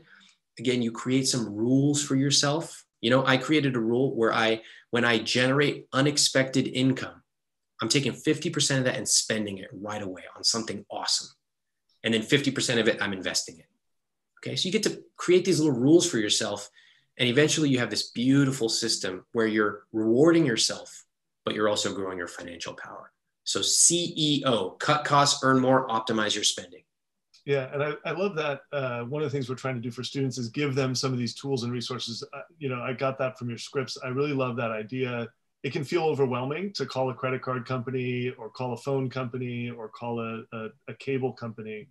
Again, 0.59 0.83
you 0.83 0.93
create 0.93 1.27
some 1.27 1.55
rules 1.55 2.03
for 2.03 2.17
yourself. 2.17 2.85
You 3.01 3.11
know, 3.11 3.25
I 3.25 3.37
created 3.37 3.77
a 3.77 3.81
rule 3.81 4.15
where 4.15 4.33
I, 4.33 4.63
when 4.91 5.05
I 5.05 5.19
generate 5.19 5.87
unexpected 5.93 6.69
income, 6.69 7.23
I'm 7.81 7.89
taking 7.89 8.13
50% 8.13 8.79
of 8.79 8.85
that 8.85 8.97
and 8.97 9.09
spending 9.09 9.59
it 9.59 9.71
right 9.73 10.03
away 10.03 10.23
on 10.37 10.45
something 10.45 10.85
awesome. 10.91 11.29
And 12.05 12.13
then 12.13 12.23
50% 12.23 12.79
of 12.79 12.89
it, 12.89 13.01
I'm 13.01 13.13
investing 13.13 13.59
it. 13.59 13.67
Okay. 14.39 14.57
So 14.57 14.67
you 14.67 14.73
get 14.73 14.83
to 14.85 15.03
create 15.17 15.45
these 15.45 15.61
little 15.61 15.79
rules 15.79 16.09
for 16.09 16.19
yourself. 16.19 16.69
And 17.19 17.29
eventually 17.29 17.69
you 17.69 17.79
have 17.79 17.91
this 17.91 18.11
beautiful 18.11 18.69
system 18.69 19.25
where 19.33 19.47
you're 19.47 19.85
rewarding 19.93 20.47
yourself, 20.47 21.05
but 21.45 21.55
you're 21.55 21.69
also 21.69 21.93
growing 21.95 22.19
your 22.19 22.29
financial 22.29 22.75
power. 22.75 23.13
So 23.45 23.61
CEO, 23.61 24.79
cut 24.79 25.05
costs, 25.05 25.43
earn 25.43 25.61
more, 25.61 25.89
optimize 25.89 26.35
your 26.35 26.45
spending. 26.45 26.83
Yeah, 27.47 27.69
and 27.73 27.83
I, 27.83 27.93
I 28.05 28.13
love 28.13 28.37
that. 28.37 28.61
Uh, 28.73 29.03
one 29.05 29.23
of 29.23 29.27
the 29.27 29.33
things 29.33 29.49
we're 29.49 29.57
trying 29.57 29.75
to 29.75 29.81
do 29.81 29.91
for 29.91 30.05
students 30.05 30.39
is 30.39 30.49
give 30.49 30.75
them 30.75 30.95
some 30.95 31.13
of 31.13 31.19
these 31.19 31.35
tools 31.35 31.65
and 31.65 31.73
resources. 31.73 32.23
Uh, 32.33 32.43
you 32.59 32.69
know, 32.69 32.81
I 32.81 32.93
got 32.93 33.19
that 33.19 33.39
from 33.39 33.49
your 33.49 33.59
scripts. 33.59 33.97
I 34.05 34.09
really 34.09 34.35
love 34.35 34.57
that 34.57 34.71
idea. 34.71 35.27
It 35.63 35.73
can 35.73 35.85
feel 35.85 36.05
overwhelming 36.05 36.73
to 36.75 36.87
call 36.87 37.11
a 37.11 37.15
credit 37.15 37.43
card 37.43 37.67
company 37.67 38.31
or 38.39 38.51
call 38.51 38.73
a 38.73 38.77
phone 38.77 39.11
company 39.11 39.71
or 39.71 39.89
call 39.89 40.21
a, 40.21 40.43
a, 40.57 40.69
a 40.89 40.95
cable 40.95 41.33
company. 41.33 41.89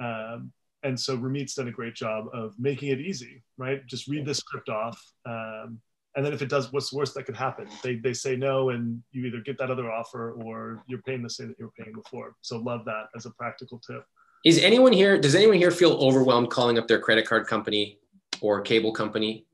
Um, 0.00 0.52
and 0.82 0.98
so 0.98 1.16
Ramit's 1.16 1.54
done 1.54 1.68
a 1.68 1.72
great 1.72 1.94
job 1.94 2.26
of 2.32 2.54
making 2.58 2.90
it 2.90 3.00
easy, 3.00 3.42
right? 3.58 3.86
Just 3.86 4.08
read 4.08 4.24
the 4.24 4.34
script 4.34 4.68
off. 4.68 5.02
Um, 5.24 5.80
and 6.16 6.24
then 6.24 6.32
if 6.32 6.40
it 6.40 6.48
does, 6.48 6.72
what's 6.72 6.90
the 6.90 6.96
worst 6.96 7.14
that 7.14 7.26
could 7.26 7.36
happen? 7.36 7.68
They, 7.82 7.96
they 7.96 8.14
say 8.14 8.36
no, 8.36 8.70
and 8.70 9.02
you 9.12 9.26
either 9.26 9.40
get 9.40 9.58
that 9.58 9.70
other 9.70 9.92
offer 9.92 10.32
or 10.32 10.82
you're 10.86 11.02
paying 11.02 11.22
the 11.22 11.28
same 11.28 11.48
that 11.48 11.58
you 11.58 11.66
were 11.66 11.84
paying 11.84 11.94
before. 11.94 12.34
So 12.40 12.56
love 12.56 12.86
that 12.86 13.04
as 13.14 13.26
a 13.26 13.30
practical 13.30 13.78
tip. 13.86 14.02
Is 14.44 14.58
anyone 14.58 14.92
here, 14.92 15.18
does 15.20 15.34
anyone 15.34 15.58
here 15.58 15.70
feel 15.70 15.92
overwhelmed 15.92 16.50
calling 16.50 16.78
up 16.78 16.88
their 16.88 17.00
credit 17.00 17.26
card 17.26 17.46
company 17.46 17.98
or 18.40 18.62
cable 18.62 18.92
company? 18.92 19.44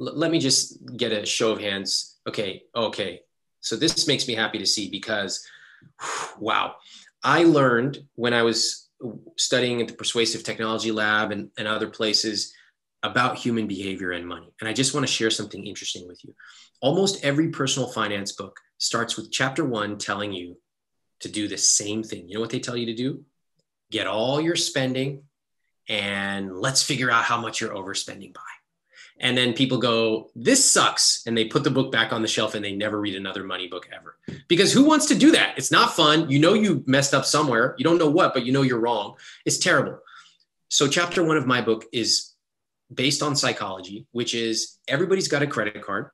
L- 0.00 0.18
let 0.18 0.32
me 0.32 0.40
just 0.40 0.78
get 0.96 1.12
a 1.12 1.24
show 1.24 1.52
of 1.52 1.60
hands. 1.60 2.18
Okay, 2.26 2.64
okay. 2.74 3.20
So 3.60 3.76
this 3.76 4.08
makes 4.08 4.26
me 4.26 4.34
happy 4.34 4.58
to 4.58 4.66
see 4.66 4.90
because, 4.90 5.46
wow, 6.38 6.74
I 7.22 7.44
learned 7.44 8.04
when 8.16 8.34
I 8.34 8.42
was 8.42 8.88
studying 9.36 9.80
at 9.80 9.88
the 9.88 9.94
Persuasive 9.94 10.42
Technology 10.42 10.90
Lab 10.90 11.30
and, 11.30 11.50
and 11.56 11.68
other 11.68 11.88
places 11.88 12.52
about 13.04 13.36
human 13.36 13.66
behavior 13.66 14.12
and 14.12 14.26
money. 14.26 14.50
And 14.58 14.68
I 14.68 14.72
just 14.72 14.94
want 14.94 15.06
to 15.06 15.12
share 15.12 15.30
something 15.30 15.64
interesting 15.64 16.08
with 16.08 16.24
you. 16.24 16.34
Almost 16.80 17.22
every 17.22 17.50
personal 17.50 17.88
finance 17.88 18.32
book 18.32 18.58
starts 18.78 19.16
with 19.16 19.30
chapter 19.30 19.64
one 19.64 19.98
telling 19.98 20.32
you 20.32 20.56
to 21.20 21.28
do 21.28 21.46
the 21.46 21.58
same 21.58 22.02
thing. 22.02 22.26
You 22.28 22.34
know 22.34 22.40
what 22.40 22.50
they 22.50 22.60
tell 22.60 22.76
you 22.76 22.86
to 22.86 22.94
do? 22.94 23.22
Get 23.90 24.06
all 24.06 24.40
your 24.40 24.56
spending 24.56 25.24
and 25.86 26.56
let's 26.56 26.82
figure 26.82 27.10
out 27.10 27.24
how 27.24 27.38
much 27.38 27.60
you're 27.60 27.74
overspending 27.74 28.32
by. 28.32 28.40
And 29.20 29.36
then 29.36 29.52
people 29.52 29.78
go, 29.78 30.30
This 30.34 30.68
sucks. 30.68 31.22
And 31.26 31.36
they 31.36 31.44
put 31.44 31.62
the 31.62 31.70
book 31.70 31.92
back 31.92 32.12
on 32.12 32.22
the 32.22 32.28
shelf 32.28 32.54
and 32.54 32.64
they 32.64 32.74
never 32.74 32.98
read 32.98 33.14
another 33.14 33.44
money 33.44 33.68
book 33.68 33.88
ever. 33.94 34.16
Because 34.48 34.72
who 34.72 34.84
wants 34.84 35.06
to 35.06 35.14
do 35.14 35.30
that? 35.32 35.56
It's 35.58 35.70
not 35.70 35.94
fun. 35.94 36.30
You 36.30 36.38
know, 36.38 36.54
you 36.54 36.82
messed 36.86 37.14
up 37.14 37.26
somewhere. 37.26 37.74
You 37.78 37.84
don't 37.84 37.98
know 37.98 38.10
what, 38.10 38.32
but 38.32 38.46
you 38.46 38.52
know 38.52 38.62
you're 38.62 38.80
wrong. 38.80 39.14
It's 39.44 39.58
terrible. 39.58 39.98
So, 40.68 40.88
chapter 40.88 41.22
one 41.22 41.36
of 41.36 41.46
my 41.46 41.60
book 41.60 41.84
is 41.92 42.33
based 42.92 43.22
on 43.22 43.36
psychology, 43.36 44.06
which 44.12 44.34
is 44.34 44.78
everybody's 44.88 45.28
got 45.28 45.42
a 45.42 45.46
credit 45.46 45.82
card. 45.82 46.10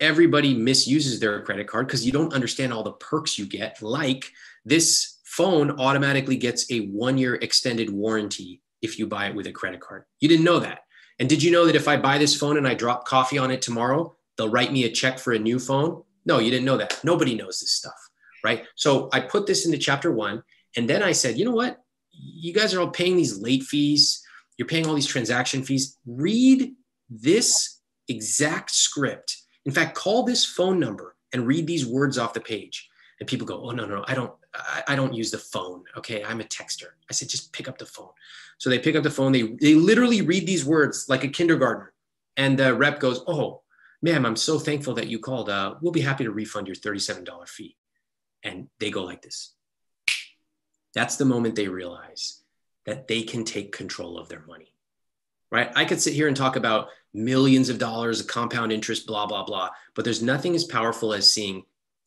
Everybody 0.00 0.54
misuses 0.54 1.20
their 1.20 1.40
credit 1.42 1.66
card 1.66 1.86
because 1.86 2.04
you 2.04 2.12
don't 2.12 2.34
understand 2.34 2.72
all 2.72 2.82
the 2.82 2.92
perks 2.92 3.38
you 3.38 3.46
get. 3.46 3.80
Like 3.80 4.30
this 4.64 5.18
phone 5.24 5.78
automatically 5.80 6.36
gets 6.36 6.70
a 6.70 6.86
one 6.86 7.18
year 7.18 7.36
extended 7.36 7.90
warranty 7.90 8.60
if 8.82 8.98
you 8.98 9.06
buy 9.06 9.28
it 9.28 9.34
with 9.34 9.46
a 9.46 9.52
credit 9.52 9.80
card. 9.80 10.04
You 10.20 10.28
didn't 10.28 10.44
know 10.44 10.58
that. 10.60 10.80
And 11.18 11.28
did 11.28 11.42
you 11.42 11.50
know 11.50 11.66
that 11.66 11.76
if 11.76 11.88
I 11.88 11.96
buy 11.96 12.18
this 12.18 12.36
phone 12.36 12.56
and 12.56 12.66
I 12.66 12.74
drop 12.74 13.06
coffee 13.06 13.38
on 13.38 13.50
it 13.50 13.62
tomorrow, 13.62 14.16
they'll 14.36 14.50
write 14.50 14.72
me 14.72 14.84
a 14.84 14.90
check 14.90 15.18
for 15.18 15.32
a 15.32 15.38
new 15.38 15.58
phone? 15.58 16.02
No, 16.26 16.38
you 16.38 16.50
didn't 16.50 16.66
know 16.66 16.76
that. 16.76 16.98
Nobody 17.04 17.34
knows 17.34 17.60
this 17.60 17.72
stuff, 17.72 17.94
right? 18.42 18.64
So 18.74 19.08
I 19.12 19.20
put 19.20 19.46
this 19.46 19.64
into 19.64 19.78
chapter 19.78 20.10
one. 20.10 20.42
And 20.76 20.90
then 20.90 21.02
I 21.02 21.12
said, 21.12 21.38
you 21.38 21.44
know 21.44 21.52
what? 21.52 21.80
You 22.10 22.52
guys 22.52 22.74
are 22.74 22.80
all 22.80 22.90
paying 22.90 23.16
these 23.16 23.38
late 23.38 23.62
fees 23.62 24.23
you're 24.56 24.68
paying 24.68 24.86
all 24.86 24.94
these 24.94 25.06
transaction 25.06 25.62
fees. 25.62 25.98
Read 26.06 26.74
this 27.10 27.80
exact 28.08 28.70
script. 28.70 29.42
In 29.64 29.72
fact, 29.72 29.96
call 29.96 30.22
this 30.24 30.44
phone 30.44 30.78
number 30.78 31.16
and 31.32 31.46
read 31.46 31.66
these 31.66 31.86
words 31.86 32.18
off 32.18 32.34
the 32.34 32.40
page. 32.40 32.88
And 33.20 33.28
people 33.28 33.46
go, 33.46 33.62
"Oh 33.62 33.70
no, 33.70 33.86
no, 33.86 34.04
I 34.08 34.14
don't, 34.14 34.32
I, 34.88 34.96
don't 34.96 35.14
use 35.14 35.30
the 35.30 35.38
phone. 35.38 35.84
Okay, 35.96 36.24
I'm 36.24 36.40
a 36.40 36.44
texter." 36.44 36.88
I 37.08 37.12
said, 37.12 37.28
"Just 37.28 37.52
pick 37.52 37.68
up 37.68 37.78
the 37.78 37.86
phone." 37.86 38.10
So 38.58 38.68
they 38.68 38.78
pick 38.78 38.96
up 38.96 39.04
the 39.04 39.10
phone. 39.10 39.30
They 39.30 39.42
they 39.42 39.74
literally 39.74 40.20
read 40.20 40.46
these 40.46 40.64
words 40.64 41.06
like 41.08 41.22
a 41.22 41.28
kindergartner, 41.28 41.92
and 42.36 42.58
the 42.58 42.74
rep 42.74 42.98
goes, 42.98 43.22
"Oh, 43.28 43.62
ma'am, 44.02 44.26
I'm 44.26 44.36
so 44.36 44.58
thankful 44.58 44.94
that 44.94 45.06
you 45.06 45.20
called. 45.20 45.48
Uh, 45.48 45.76
we'll 45.80 45.92
be 45.92 46.00
happy 46.00 46.24
to 46.24 46.32
refund 46.32 46.66
your 46.66 46.74
thirty-seven 46.74 47.22
dollar 47.22 47.46
fee." 47.46 47.76
And 48.42 48.68
they 48.80 48.90
go 48.90 49.04
like 49.04 49.22
this. 49.22 49.54
That's 50.92 51.16
the 51.16 51.24
moment 51.24 51.54
they 51.54 51.68
realize 51.68 52.43
that 52.86 53.08
they 53.08 53.22
can 53.22 53.44
take 53.44 53.72
control 53.72 54.18
of 54.18 54.28
their 54.28 54.44
money, 54.46 54.74
right? 55.50 55.70
I 55.74 55.84
could 55.84 56.00
sit 56.00 56.14
here 56.14 56.28
and 56.28 56.36
talk 56.36 56.56
about 56.56 56.88
millions 57.12 57.68
of 57.68 57.78
dollars 57.78 58.20
of 58.20 58.26
compound 58.26 58.72
interest, 58.72 59.06
blah, 59.06 59.26
blah, 59.26 59.44
blah, 59.44 59.70
but 59.94 60.04
there's 60.04 60.22
nothing 60.22 60.54
as 60.54 60.64
powerful 60.64 61.14
as 61.14 61.32
seeing 61.32 61.64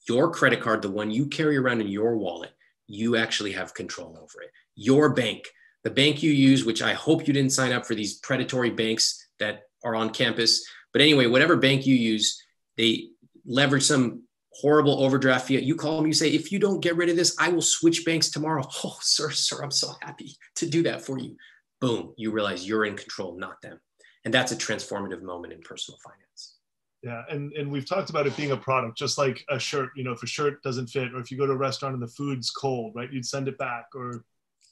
your 0.08 0.32
credit 0.32 0.62
card, 0.62 0.82
the 0.82 0.90
one 0.90 1.12
you 1.12 1.26
carry 1.28 1.58
around 1.58 1.82
in 1.82 1.88
your 1.88 2.16
wallet, 2.18 2.52
you 2.88 3.18
actually 3.18 3.52
have 3.52 3.74
control 3.74 4.18
over 4.22 4.42
it. 4.42 4.52
Your 4.76 5.14
bank, 5.14 5.50
the 5.84 5.90
bank 5.90 6.24
you 6.24 6.32
use, 6.32 6.66
which 6.66 6.82
I 6.82 6.94
hope 6.94 7.28
you 7.28 7.34
didn't 7.34 7.52
sign 7.52 7.74
up 7.74 7.86
for 7.86 7.96
these 7.96 8.20
predatory 8.20 8.70
banks 8.70 9.28
that 9.40 9.64
are 9.84 9.96
on 9.96 10.12
campus. 10.12 10.66
But 10.94 11.02
anyway, 11.02 11.28
whatever 11.28 11.58
bank 11.58 11.86
you 11.86 11.96
use, 11.96 12.42
they 12.78 13.10
leverage 13.46 13.84
some 13.84 14.24
horrible 14.60 15.04
overdraft 15.04 15.48
fee. 15.48 15.60
You 15.60 15.76
call 15.76 15.98
them, 15.98 16.08
you 16.08 16.14
say, 16.14 16.30
if 16.30 16.52
you 16.52 16.60
don't 16.60 16.80
get 16.80 16.96
rid 16.96 17.10
of 17.10 17.16
this, 17.16 17.36
I 17.40 17.50
will 17.50 17.62
switch 17.62 18.06
banks 18.06 18.30
tomorrow. 18.30 18.64
Oh, 18.84 18.98
sir, 19.02 19.32
sir, 19.32 19.64
I'm 19.64 19.72
so 19.72 19.92
happy 20.02 20.36
to 20.56 20.68
do 20.68 20.84
that 20.84 21.02
for 21.02 21.20
you. 21.20 21.36
Boom, 21.82 22.14
you 22.18 22.32
realize 22.32 22.68
you're 22.68 22.86
in 22.86 22.96
control, 22.96 23.38
not 23.38 23.62
them. 23.62 23.80
And 24.26 24.34
that's 24.34 24.52
a 24.52 24.56
transformative 24.56 25.22
moment 25.22 25.54
in 25.54 25.62
personal 25.62 26.00
finance. 26.04 26.56
Yeah, 27.04 27.24
and, 27.30 27.54
and 27.54 27.72
we've 27.72 27.88
talked 27.88 28.10
about 28.10 28.26
it 28.26 28.36
being 28.36 28.52
a 28.52 28.58
product, 28.58 28.98
just 28.98 29.18
like 29.18 29.44
a 29.50 29.60
shirt. 29.60 29.92
You 29.96 30.04
know, 30.04 30.12
if 30.12 30.24
a 30.24 30.28
shirt 30.28 30.64
doesn't 30.64 30.88
fit, 30.88 31.14
or 31.14 31.20
if 31.20 31.32
you 31.32 31.38
go 31.38 31.46
to 31.46 31.54
a 31.54 31.58
restaurant 31.58 31.94
and 31.94 32.02
the 32.02 32.08
food's 32.08 32.50
cold, 32.50 32.94
right, 32.96 33.12
you'd 33.12 33.26
send 33.26 33.48
it 33.48 33.58
back, 33.58 33.86
or 33.94 34.24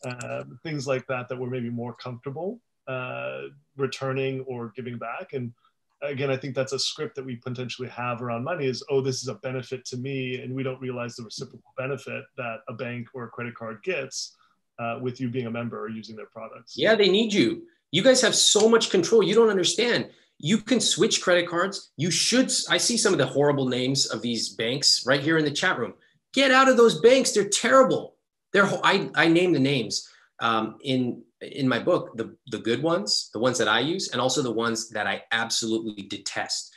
uh, 0.05 0.43
things 0.63 0.87
like 0.87 1.05
that 1.07 1.29
that 1.29 1.37
were 1.37 1.49
maybe 1.49 1.69
more 1.69 1.93
comfortable 1.95 2.59
uh, 2.87 3.41
returning 3.77 4.41
or 4.41 4.71
giving 4.75 4.97
back. 4.97 5.33
And 5.33 5.53
again, 6.01 6.29
I 6.29 6.37
think 6.37 6.55
that's 6.55 6.73
a 6.73 6.79
script 6.79 7.15
that 7.15 7.25
we 7.25 7.35
potentially 7.37 7.89
have 7.89 8.21
around 8.21 8.43
money 8.43 8.67
is, 8.67 8.83
oh, 8.89 9.01
this 9.01 9.21
is 9.21 9.27
a 9.27 9.35
benefit 9.35 9.85
to 9.85 9.97
me. 9.97 10.41
And 10.41 10.53
we 10.53 10.63
don't 10.63 10.79
realize 10.81 11.15
the 11.15 11.23
reciprocal 11.23 11.73
benefit 11.77 12.23
that 12.37 12.57
a 12.67 12.73
bank 12.73 13.07
or 13.13 13.25
a 13.25 13.29
credit 13.29 13.55
card 13.55 13.81
gets 13.83 14.35
uh, 14.79 14.99
with 15.01 15.19
you 15.19 15.29
being 15.29 15.47
a 15.47 15.51
member 15.51 15.81
or 15.81 15.89
using 15.89 16.15
their 16.15 16.25
products. 16.27 16.73
Yeah, 16.75 16.95
they 16.95 17.09
need 17.09 17.33
you. 17.33 17.63
You 17.91 18.03
guys 18.03 18.21
have 18.21 18.35
so 18.35 18.67
much 18.67 18.89
control. 18.89 19.23
You 19.23 19.35
don't 19.35 19.49
understand. 19.49 20.09
You 20.37 20.57
can 20.57 20.81
switch 20.81 21.21
credit 21.21 21.47
cards. 21.47 21.91
You 21.97 22.11
should. 22.11 22.51
I 22.69 22.77
see 22.77 22.97
some 22.97 23.13
of 23.13 23.19
the 23.19 23.25
horrible 23.25 23.67
names 23.67 24.07
of 24.07 24.21
these 24.21 24.49
banks 24.49 25.05
right 25.05 25.21
here 25.21 25.37
in 25.37 25.45
the 25.45 25.51
chat 25.51 25.79
room. 25.79 25.93
Get 26.33 26.51
out 26.51 26.67
of 26.67 26.75
those 26.75 26.99
banks. 26.99 27.31
They're 27.31 27.47
terrible. 27.47 28.15
They're, 28.51 28.69
I, 28.83 29.09
I 29.15 29.27
name 29.29 29.53
the 29.53 29.59
names 29.59 30.09
um, 30.41 30.77
in 30.83 31.23
in 31.51 31.67
my 31.67 31.79
book 31.79 32.15
the 32.17 32.35
the 32.47 32.59
good 32.59 32.81
ones 32.81 33.29
the 33.33 33.39
ones 33.39 33.57
that 33.57 33.67
i 33.67 33.79
use 33.79 34.09
and 34.11 34.21
also 34.21 34.41
the 34.41 34.51
ones 34.51 34.89
that 34.89 35.07
i 35.07 35.21
absolutely 35.31 36.03
detest 36.03 36.73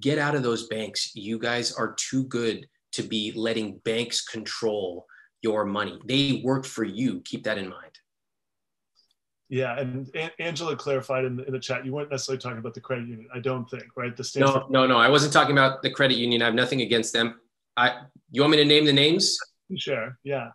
get 0.00 0.18
out 0.18 0.34
of 0.34 0.42
those 0.42 0.66
banks 0.68 1.14
you 1.14 1.38
guys 1.38 1.72
are 1.72 1.94
too 1.94 2.24
good 2.24 2.66
to 2.92 3.02
be 3.02 3.32
letting 3.34 3.78
banks 3.84 4.24
control 4.24 5.06
your 5.42 5.64
money 5.64 5.98
they 6.04 6.42
work 6.44 6.64
for 6.64 6.84
you 6.84 7.20
keep 7.20 7.44
that 7.44 7.58
in 7.58 7.68
mind 7.68 7.80
yeah, 9.50 9.78
and 9.78 10.10
Angela 10.40 10.74
clarified 10.74 11.26
in 11.26 11.36
the, 11.36 11.44
in 11.44 11.52
the 11.52 11.60
chat, 11.60 11.84
you 11.84 11.92
weren't 11.92 12.10
necessarily 12.10 12.40
talking 12.40 12.58
about 12.58 12.74
the 12.74 12.80
credit 12.80 13.06
union. 13.06 13.28
I 13.32 13.40
don't 13.40 13.68
think, 13.70 13.84
right? 13.94 14.16
The 14.16 14.24
Stanford- 14.24 14.70
no, 14.70 14.86
no, 14.86 14.94
no. 14.94 14.98
I 14.98 15.08
wasn't 15.08 15.34
talking 15.34 15.52
about 15.52 15.82
the 15.82 15.90
credit 15.90 16.16
union. 16.16 16.40
I 16.40 16.46
have 16.46 16.54
nothing 16.54 16.80
against 16.80 17.12
them. 17.12 17.38
I, 17.76 18.00
you 18.30 18.40
want 18.40 18.52
me 18.52 18.56
to 18.56 18.64
name 18.64 18.86
the 18.86 18.92
names? 18.92 19.38
Sure. 19.76 20.18
Yeah 20.24 20.48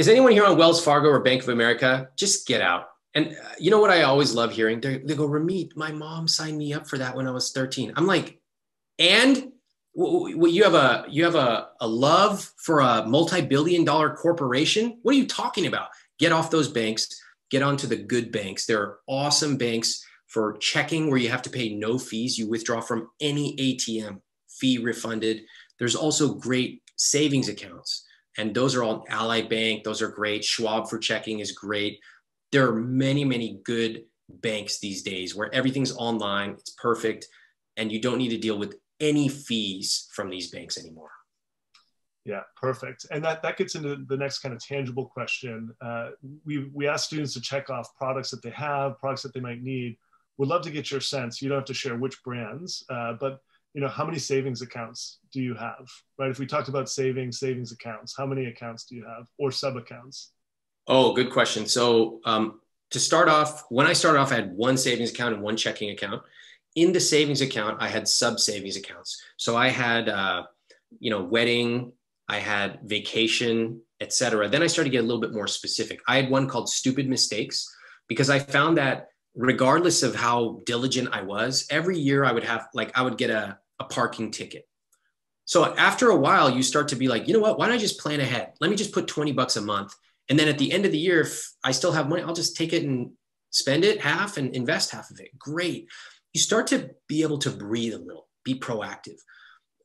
is 0.00 0.08
anyone 0.08 0.32
here 0.32 0.46
on 0.46 0.56
Wells 0.56 0.82
Fargo 0.82 1.10
or 1.10 1.20
Bank 1.20 1.42
of 1.42 1.50
America? 1.50 2.08
Just 2.16 2.46
get 2.46 2.62
out. 2.62 2.86
And 3.12 3.28
uh, 3.28 3.50
you 3.58 3.70
know 3.70 3.80
what 3.80 3.90
I 3.90 4.02
always 4.02 4.34
love 4.34 4.50
hearing? 4.50 4.80
They, 4.80 4.96
they 4.96 5.14
go, 5.14 5.28
Ramit, 5.28 5.76
my 5.76 5.92
mom 5.92 6.26
signed 6.26 6.56
me 6.56 6.72
up 6.72 6.88
for 6.88 6.96
that 6.96 7.14
when 7.14 7.26
I 7.26 7.32
was 7.32 7.52
13. 7.52 7.92
I'm 7.96 8.06
like, 8.06 8.40
and 8.98 9.52
you 9.94 10.62
have 10.64 10.74
a 10.74 11.04
you 11.10 11.24
have 11.24 11.34
a, 11.34 11.68
a 11.82 11.86
love 11.86 12.50
for 12.56 12.80
a 12.80 13.04
multi-billion 13.04 13.84
dollar 13.84 14.14
corporation 14.14 14.96
what 15.02 15.16
are 15.16 15.18
you 15.18 15.26
talking 15.26 15.66
about 15.66 15.88
get 16.20 16.30
off 16.30 16.48
those 16.48 16.68
banks 16.68 17.20
get 17.50 17.60
onto 17.60 17.88
the 17.88 17.96
good 17.96 18.30
banks 18.30 18.66
there 18.66 18.80
are 18.80 18.98
awesome 19.08 19.56
banks 19.56 20.00
For 20.30 20.56
checking, 20.58 21.10
where 21.10 21.18
you 21.18 21.28
have 21.28 21.42
to 21.42 21.50
pay 21.50 21.74
no 21.74 21.98
fees, 21.98 22.38
you 22.38 22.48
withdraw 22.48 22.80
from 22.80 23.10
any 23.20 23.56
ATM, 23.56 24.20
fee 24.48 24.78
refunded. 24.78 25.42
There's 25.80 25.96
also 25.96 26.34
great 26.34 26.84
savings 26.94 27.48
accounts, 27.48 28.06
and 28.38 28.54
those 28.54 28.74
are 28.74 28.82
all 28.82 29.04
Ally 29.08 29.42
Bank. 29.42 29.84
Those 29.84 30.02
are 30.02 30.08
great. 30.08 30.44
Schwab 30.44 30.88
for 30.88 30.98
checking 30.98 31.40
is 31.40 31.52
great. 31.52 32.00
There 32.52 32.68
are 32.68 32.74
many, 32.74 33.24
many 33.24 33.60
good 33.64 34.04
banks 34.28 34.78
these 34.78 35.02
days 35.02 35.34
where 35.34 35.52
everything's 35.54 35.96
online, 35.96 36.50
it's 36.50 36.70
perfect, 36.70 37.26
and 37.76 37.90
you 37.90 38.00
don't 38.00 38.18
need 38.18 38.30
to 38.30 38.38
deal 38.38 38.58
with 38.58 38.76
any 39.00 39.28
fees 39.28 40.08
from 40.12 40.30
these 40.30 40.50
banks 40.50 40.78
anymore. 40.78 41.10
Yeah, 42.24 42.42
perfect. 42.54 43.06
And 43.10 43.24
that, 43.24 43.42
that 43.42 43.56
gets 43.56 43.74
into 43.74 43.96
the 44.06 44.16
next 44.16 44.40
kind 44.40 44.54
of 44.54 44.60
tangible 44.62 45.06
question. 45.06 45.74
Uh, 45.80 46.10
we, 46.44 46.68
we 46.72 46.86
ask 46.86 47.06
students 47.06 47.32
to 47.34 47.40
check 47.40 47.70
off 47.70 47.94
products 47.96 48.30
that 48.30 48.42
they 48.42 48.50
have, 48.50 48.98
products 48.98 49.22
that 49.22 49.32
they 49.32 49.40
might 49.40 49.62
need. 49.62 49.96
Would 50.36 50.48
love 50.48 50.62
to 50.62 50.70
get 50.70 50.90
your 50.90 51.00
sense. 51.00 51.40
You 51.40 51.48
don't 51.48 51.58
have 51.58 51.64
to 51.66 51.74
share 51.74 51.96
which 51.96 52.22
brands, 52.22 52.84
uh, 52.90 53.14
but 53.18 53.40
you 53.74 53.80
know, 53.80 53.88
how 53.88 54.04
many 54.04 54.18
savings 54.18 54.62
accounts 54.62 55.18
do 55.32 55.40
you 55.40 55.54
have, 55.54 55.88
right? 56.18 56.30
If 56.30 56.38
we 56.38 56.46
talked 56.46 56.68
about 56.68 56.88
savings, 56.88 57.38
savings 57.38 57.72
accounts, 57.72 58.14
how 58.16 58.26
many 58.26 58.46
accounts 58.46 58.84
do 58.84 58.96
you 58.96 59.04
have 59.04 59.26
or 59.38 59.52
sub 59.52 59.76
accounts? 59.76 60.32
Oh, 60.88 61.12
good 61.12 61.30
question. 61.30 61.66
So 61.66 62.20
um, 62.24 62.60
to 62.90 62.98
start 62.98 63.28
off, 63.28 63.64
when 63.68 63.86
I 63.86 63.92
started 63.92 64.18
off, 64.18 64.32
I 64.32 64.36
had 64.36 64.52
one 64.52 64.76
savings 64.76 65.12
account 65.12 65.34
and 65.34 65.42
one 65.42 65.56
checking 65.56 65.90
account. 65.90 66.22
In 66.74 66.92
the 66.92 67.00
savings 67.00 67.40
account, 67.40 67.80
I 67.80 67.88
had 67.88 68.08
sub 68.08 68.40
savings 68.40 68.76
accounts. 68.76 69.22
So 69.36 69.56
I 69.56 69.68
had, 69.68 70.08
uh, 70.08 70.44
you 70.98 71.10
know, 71.10 71.22
wedding, 71.22 71.92
I 72.28 72.38
had 72.38 72.80
vacation, 72.84 73.82
etc. 74.00 74.48
Then 74.48 74.62
I 74.62 74.66
started 74.66 74.90
to 74.90 74.92
get 74.92 75.04
a 75.04 75.06
little 75.06 75.20
bit 75.20 75.32
more 75.32 75.46
specific. 75.46 76.00
I 76.08 76.16
had 76.16 76.30
one 76.30 76.48
called 76.48 76.68
Stupid 76.68 77.08
Mistakes 77.08 77.68
because 78.08 78.30
I 78.30 78.40
found 78.40 78.78
that 78.78 79.09
regardless 79.34 80.02
of 80.02 80.14
how 80.14 80.60
diligent 80.66 81.08
I 81.12 81.22
was, 81.22 81.66
every 81.70 81.98
year 81.98 82.24
I 82.24 82.32
would 82.32 82.44
have 82.44 82.68
like 82.74 82.96
I 82.98 83.02
would 83.02 83.18
get 83.18 83.30
a, 83.30 83.58
a 83.78 83.84
parking 83.84 84.30
ticket. 84.30 84.66
So 85.44 85.74
after 85.74 86.10
a 86.10 86.16
while, 86.16 86.48
you 86.48 86.62
start 86.62 86.88
to 86.88 86.96
be 86.96 87.08
like, 87.08 87.26
you 87.26 87.34
know 87.34 87.40
what? 87.40 87.58
Why 87.58 87.66
don't 87.66 87.74
I 87.74 87.78
just 87.78 87.98
plan 87.98 88.20
ahead? 88.20 88.52
Let 88.60 88.70
me 88.70 88.76
just 88.76 88.92
put 88.92 89.08
20 89.08 89.32
bucks 89.32 89.56
a 89.56 89.60
month. 89.60 89.92
And 90.28 90.38
then 90.38 90.46
at 90.46 90.58
the 90.58 90.70
end 90.70 90.86
of 90.86 90.92
the 90.92 90.98
year, 90.98 91.22
if 91.22 91.50
I 91.64 91.72
still 91.72 91.90
have 91.90 92.08
money, 92.08 92.22
I'll 92.22 92.32
just 92.32 92.56
take 92.56 92.72
it 92.72 92.84
and 92.84 93.10
spend 93.50 93.84
it 93.84 94.00
half 94.00 94.36
and 94.36 94.54
invest 94.54 94.92
half 94.92 95.10
of 95.10 95.18
it. 95.18 95.36
Great. 95.36 95.88
You 96.32 96.40
start 96.40 96.68
to 96.68 96.90
be 97.08 97.22
able 97.22 97.38
to 97.38 97.50
breathe 97.50 97.94
a 97.94 97.98
little, 97.98 98.28
be 98.44 98.54
proactive. 98.54 99.16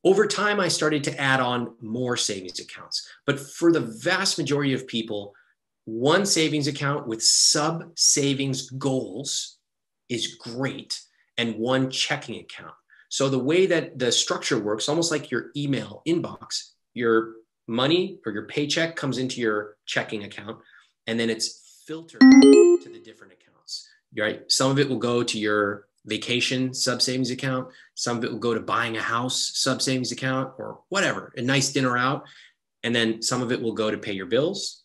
Over 0.03 0.27
time, 0.27 0.59
I 0.59 0.67
started 0.67 1.03
to 1.05 1.19
add 1.19 1.39
on 1.39 1.73
more 1.81 2.15
savings 2.15 2.59
accounts. 2.59 3.09
But 3.25 3.39
for 3.39 3.71
the 3.71 3.79
vast 3.79 4.37
majority 4.37 4.73
of 4.73 4.85
people, 4.85 5.33
one 5.85 6.25
savings 6.25 6.67
account 6.67 7.07
with 7.07 7.23
sub 7.23 7.91
savings 7.95 8.69
goals 8.71 9.57
is 10.09 10.35
great, 10.35 10.99
and 11.37 11.55
one 11.55 11.89
checking 11.89 12.39
account. 12.39 12.73
So 13.09 13.29
the 13.29 13.39
way 13.39 13.67
that 13.67 13.97
the 13.97 14.11
structure 14.11 14.59
works, 14.59 14.89
almost 14.89 15.11
like 15.11 15.31
your 15.31 15.51
email 15.55 16.01
inbox, 16.07 16.71
your 16.93 17.33
money 17.67 18.19
or 18.25 18.31
your 18.31 18.47
paycheck 18.47 18.95
comes 18.95 19.17
into 19.17 19.41
your 19.41 19.77
checking 19.85 20.23
account, 20.23 20.57
and 21.07 21.19
then 21.19 21.29
it's 21.29 21.83
filtered 21.87 22.21
to 22.21 22.89
the 22.91 23.01
different 23.03 23.33
accounts. 23.33 23.87
Right? 24.17 24.43
Some 24.51 24.71
of 24.71 24.79
it 24.79 24.89
will 24.89 24.97
go 24.97 25.23
to 25.23 25.39
your 25.39 25.87
vacation 26.05 26.73
sub 26.73 27.01
savings 27.01 27.31
account. 27.31 27.67
Some 27.95 28.17
of 28.17 28.23
it 28.23 28.31
will 28.31 28.39
go 28.39 28.53
to 28.53 28.59
buying 28.59 28.97
a 28.97 29.01
house 29.01 29.51
sub 29.55 29.81
savings 29.81 30.11
account 30.11 30.53
or 30.57 30.79
whatever, 30.89 31.33
a 31.37 31.41
nice 31.41 31.71
dinner 31.71 31.97
out. 31.97 32.23
And 32.83 32.95
then 32.95 33.21
some 33.21 33.41
of 33.41 33.51
it 33.51 33.61
will 33.61 33.73
go 33.73 33.89
to 33.89 33.97
pay 33.97 34.13
your 34.13 34.27
bills 34.27 34.84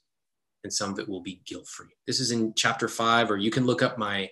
and 0.64 0.72
some 0.72 0.92
of 0.92 0.98
it 0.98 1.08
will 1.08 1.22
be 1.22 1.42
guilt 1.46 1.66
free. 1.68 1.94
This 2.06 2.20
is 2.20 2.30
in 2.30 2.52
chapter 2.54 2.88
five, 2.88 3.30
or 3.30 3.36
you 3.36 3.50
can 3.50 3.66
look 3.66 3.82
up 3.82 3.98
my 3.98 4.28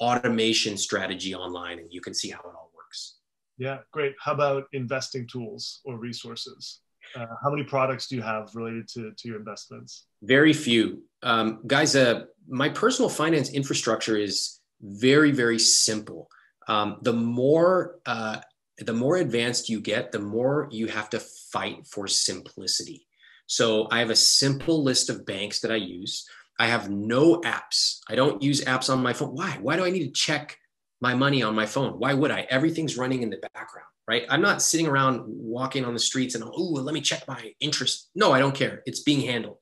automation 0.00 0.76
strategy 0.76 1.34
online 1.34 1.78
and 1.78 1.92
you 1.92 2.00
can 2.00 2.14
see 2.14 2.30
how 2.30 2.40
it 2.40 2.54
all 2.56 2.70
works. 2.74 3.16
Yeah, 3.58 3.78
great. 3.92 4.14
How 4.20 4.32
about 4.32 4.64
investing 4.72 5.26
tools 5.26 5.80
or 5.84 5.98
resources? 5.98 6.80
Uh, 7.14 7.26
how 7.42 7.50
many 7.50 7.64
products 7.64 8.08
do 8.08 8.16
you 8.16 8.22
have 8.22 8.54
related 8.54 8.88
to, 8.88 9.12
to 9.16 9.28
your 9.28 9.36
investments? 9.38 10.06
Very 10.22 10.52
few. 10.52 11.02
Um, 11.22 11.60
guys, 11.66 11.94
uh, 11.94 12.24
my 12.48 12.68
personal 12.68 13.08
finance 13.08 13.50
infrastructure 13.50 14.16
is 14.16 14.60
very, 14.80 15.30
very 15.30 15.58
simple. 15.58 16.28
Um, 16.68 16.98
the 17.02 17.12
more 17.12 17.98
uh, 18.06 18.40
the 18.78 18.92
more 18.92 19.16
advanced 19.16 19.68
you 19.68 19.80
get, 19.80 20.12
the 20.12 20.18
more 20.18 20.68
you 20.70 20.86
have 20.86 21.10
to 21.10 21.20
fight 21.20 21.86
for 21.86 22.08
simplicity. 22.08 23.06
So 23.52 23.86
I 23.90 23.98
have 23.98 24.08
a 24.08 24.16
simple 24.16 24.82
list 24.82 25.10
of 25.10 25.26
banks 25.26 25.60
that 25.60 25.70
I 25.70 25.76
use. 25.76 26.26
I 26.58 26.68
have 26.68 26.88
no 26.88 27.42
apps. 27.42 27.98
I 28.08 28.14
don't 28.14 28.42
use 28.42 28.64
apps 28.64 28.90
on 28.90 29.02
my 29.02 29.12
phone. 29.12 29.34
Why? 29.34 29.58
Why 29.60 29.76
do 29.76 29.84
I 29.84 29.90
need 29.90 30.06
to 30.06 30.10
check 30.10 30.56
my 31.02 31.14
money 31.14 31.42
on 31.42 31.54
my 31.54 31.66
phone? 31.66 31.98
Why 31.98 32.14
would 32.14 32.30
I? 32.30 32.46
Everything's 32.48 32.96
running 32.96 33.22
in 33.22 33.28
the 33.28 33.36
background, 33.52 33.88
right? 34.08 34.24
I'm 34.30 34.40
not 34.40 34.62
sitting 34.62 34.86
around 34.86 35.24
walking 35.26 35.84
on 35.84 35.92
the 35.92 36.00
streets 36.00 36.34
and, 36.34 36.42
oh, 36.42 36.62
let 36.62 36.94
me 36.94 37.02
check 37.02 37.28
my 37.28 37.52
interest. 37.60 38.08
No, 38.14 38.32
I 38.32 38.38
don't 38.38 38.54
care. 38.54 38.82
It's 38.86 39.00
being 39.00 39.20
handled. 39.20 39.58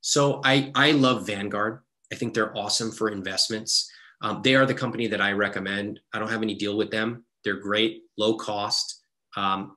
So 0.00 0.40
I, 0.44 0.70
I 0.76 0.92
love 0.92 1.26
Vanguard. 1.26 1.80
I 2.12 2.14
think 2.14 2.34
they're 2.34 2.56
awesome 2.56 2.92
for 2.92 3.08
investments. 3.08 3.90
Um, 4.22 4.42
they 4.44 4.54
are 4.54 4.64
the 4.64 4.74
company 4.74 5.08
that 5.08 5.20
I 5.20 5.32
recommend. 5.32 5.98
I 6.12 6.20
don't 6.20 6.30
have 6.30 6.42
any 6.42 6.54
deal 6.54 6.76
with 6.76 6.92
them. 6.92 7.24
They're 7.42 7.58
great, 7.58 8.02
low 8.16 8.36
cost. 8.36 9.02
Um, 9.36 9.76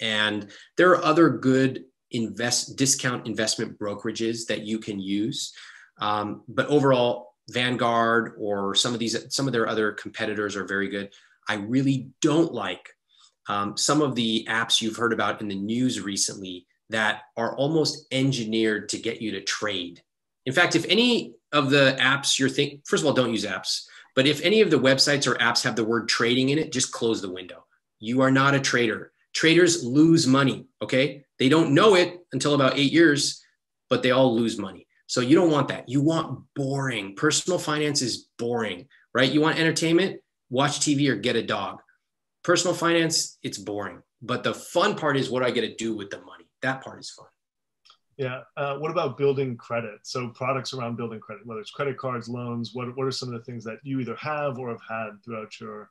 and 0.00 0.52
there 0.76 0.90
are 0.90 1.02
other 1.02 1.30
good 1.30 1.86
invest 2.14 2.76
discount 2.76 3.26
investment 3.26 3.78
brokerages 3.78 4.46
that 4.46 4.62
you 4.62 4.78
can 4.78 4.98
use. 4.98 5.52
Um, 5.98 6.42
but 6.48 6.66
overall, 6.66 7.34
Vanguard 7.50 8.34
or 8.38 8.74
some 8.74 8.94
of 8.94 8.98
these, 8.98 9.34
some 9.34 9.46
of 9.46 9.52
their 9.52 9.68
other 9.68 9.92
competitors 9.92 10.56
are 10.56 10.64
very 10.64 10.88
good. 10.88 11.12
I 11.48 11.54
really 11.54 12.10
don't 12.20 12.52
like 12.52 12.88
um, 13.48 13.76
some 13.76 14.00
of 14.00 14.14
the 14.14 14.46
apps 14.48 14.80
you've 14.80 14.96
heard 14.96 15.12
about 15.12 15.40
in 15.40 15.48
the 15.48 15.56
news 15.56 16.00
recently 16.00 16.66
that 16.90 17.22
are 17.36 17.56
almost 17.56 18.06
engineered 18.12 18.88
to 18.90 18.98
get 18.98 19.20
you 19.20 19.32
to 19.32 19.40
trade. 19.40 20.02
In 20.46 20.52
fact, 20.52 20.76
if 20.76 20.84
any 20.88 21.34
of 21.52 21.70
the 21.70 21.96
apps 22.00 22.38
you're 22.38 22.48
thinking, 22.48 22.82
first 22.84 23.02
of 23.02 23.06
all, 23.06 23.14
don't 23.14 23.32
use 23.32 23.44
apps. 23.44 23.84
But 24.14 24.26
if 24.26 24.42
any 24.42 24.60
of 24.60 24.70
the 24.70 24.78
websites 24.78 25.26
or 25.26 25.36
apps 25.36 25.64
have 25.64 25.76
the 25.76 25.84
word 25.84 26.08
trading 26.08 26.50
in 26.50 26.58
it, 26.58 26.72
just 26.72 26.92
close 26.92 27.22
the 27.22 27.32
window. 27.32 27.64
You 27.98 28.20
are 28.22 28.30
not 28.30 28.54
a 28.54 28.60
trader. 28.60 29.11
Traders 29.34 29.84
lose 29.84 30.26
money. 30.26 30.66
Okay. 30.80 31.24
They 31.38 31.48
don't 31.48 31.74
know 31.74 31.94
it 31.94 32.20
until 32.32 32.54
about 32.54 32.78
eight 32.78 32.92
years, 32.92 33.42
but 33.88 34.02
they 34.02 34.10
all 34.10 34.34
lose 34.34 34.58
money. 34.58 34.86
So 35.06 35.20
you 35.20 35.34
don't 35.34 35.50
want 35.50 35.68
that. 35.68 35.88
You 35.88 36.00
want 36.00 36.44
boring. 36.54 37.14
Personal 37.16 37.58
finance 37.58 38.00
is 38.00 38.28
boring, 38.38 38.86
right? 39.14 39.30
You 39.30 39.40
want 39.40 39.58
entertainment, 39.58 40.20
watch 40.48 40.80
TV 40.80 41.08
or 41.08 41.16
get 41.16 41.36
a 41.36 41.42
dog. 41.42 41.80
Personal 42.44 42.74
finance, 42.74 43.38
it's 43.42 43.58
boring. 43.58 44.02
But 44.22 44.42
the 44.42 44.54
fun 44.54 44.94
part 44.94 45.16
is 45.16 45.28
what 45.28 45.42
I 45.42 45.50
get 45.50 45.62
to 45.62 45.74
do 45.74 45.96
with 45.96 46.10
the 46.10 46.18
money? 46.22 46.44
That 46.62 46.82
part 46.82 47.00
is 47.00 47.10
fun. 47.10 47.26
Yeah. 48.16 48.42
Uh, 48.56 48.76
what 48.76 48.90
about 48.90 49.18
building 49.18 49.56
credit? 49.56 50.00
So 50.04 50.28
products 50.28 50.72
around 50.72 50.96
building 50.96 51.20
credit, 51.20 51.46
whether 51.46 51.60
it's 51.60 51.70
credit 51.70 51.98
cards, 51.98 52.28
loans, 52.28 52.70
what, 52.72 52.96
what 52.96 53.06
are 53.06 53.10
some 53.10 53.32
of 53.32 53.34
the 53.34 53.44
things 53.44 53.64
that 53.64 53.78
you 53.82 54.00
either 54.00 54.16
have 54.16 54.58
or 54.58 54.70
have 54.70 54.80
had 54.88 55.22
throughout 55.24 55.58
your? 55.60 55.90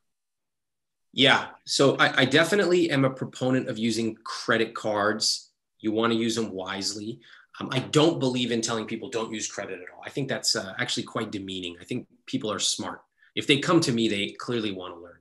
Yeah. 1.13 1.47
So 1.65 1.97
I, 1.97 2.21
I 2.21 2.25
definitely 2.25 2.89
am 2.89 3.05
a 3.05 3.09
proponent 3.09 3.69
of 3.69 3.77
using 3.77 4.15
credit 4.23 4.73
cards. 4.73 5.51
You 5.79 5.91
want 5.91 6.13
to 6.13 6.19
use 6.19 6.35
them 6.35 6.51
wisely. 6.51 7.19
Um, 7.59 7.69
I 7.71 7.79
don't 7.79 8.19
believe 8.19 8.51
in 8.51 8.61
telling 8.61 8.85
people 8.85 9.09
don't 9.09 9.33
use 9.33 9.47
credit 9.47 9.79
at 9.81 9.93
all. 9.93 10.01
I 10.05 10.09
think 10.09 10.29
that's 10.29 10.55
uh, 10.55 10.73
actually 10.79 11.03
quite 11.03 11.31
demeaning. 11.31 11.75
I 11.81 11.83
think 11.83 12.07
people 12.25 12.51
are 12.51 12.59
smart. 12.59 13.01
If 13.35 13.47
they 13.47 13.59
come 13.59 13.81
to 13.81 13.91
me, 13.91 14.07
they 14.07 14.29
clearly 14.39 14.71
want 14.71 14.95
to 14.95 15.01
learn. 15.01 15.19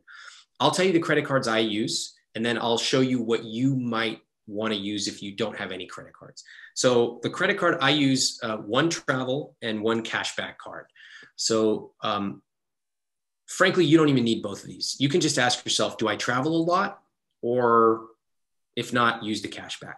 I'll 0.60 0.70
tell 0.70 0.84
you 0.84 0.92
the 0.92 1.00
credit 1.00 1.24
cards 1.24 1.48
I 1.48 1.58
use, 1.58 2.14
and 2.34 2.44
then 2.44 2.58
I'll 2.58 2.78
show 2.78 3.00
you 3.00 3.20
what 3.20 3.44
you 3.44 3.74
might 3.74 4.20
want 4.46 4.72
to 4.72 4.78
use 4.78 5.08
if 5.08 5.22
you 5.22 5.34
don't 5.34 5.56
have 5.56 5.72
any 5.72 5.86
credit 5.86 6.12
cards. 6.12 6.44
So 6.74 7.20
the 7.22 7.30
credit 7.30 7.58
card 7.58 7.78
I 7.80 7.90
use 7.90 8.38
uh, 8.42 8.56
one 8.58 8.90
travel 8.90 9.56
and 9.62 9.80
one 9.82 10.02
cashback 10.02 10.58
card. 10.58 10.86
So 11.36 11.92
um, 12.02 12.42
frankly, 13.50 13.84
you 13.84 13.98
don't 13.98 14.08
even 14.08 14.24
need 14.24 14.42
both 14.42 14.62
of 14.62 14.68
these. 14.68 14.96
You 15.00 15.08
can 15.08 15.20
just 15.20 15.38
ask 15.38 15.64
yourself, 15.64 15.98
do 15.98 16.08
I 16.08 16.16
travel 16.16 16.56
a 16.56 16.62
lot? 16.62 17.02
Or 17.42 18.06
if 18.76 18.92
not, 18.92 19.24
use 19.24 19.42
the 19.42 19.48
cashback. 19.48 19.96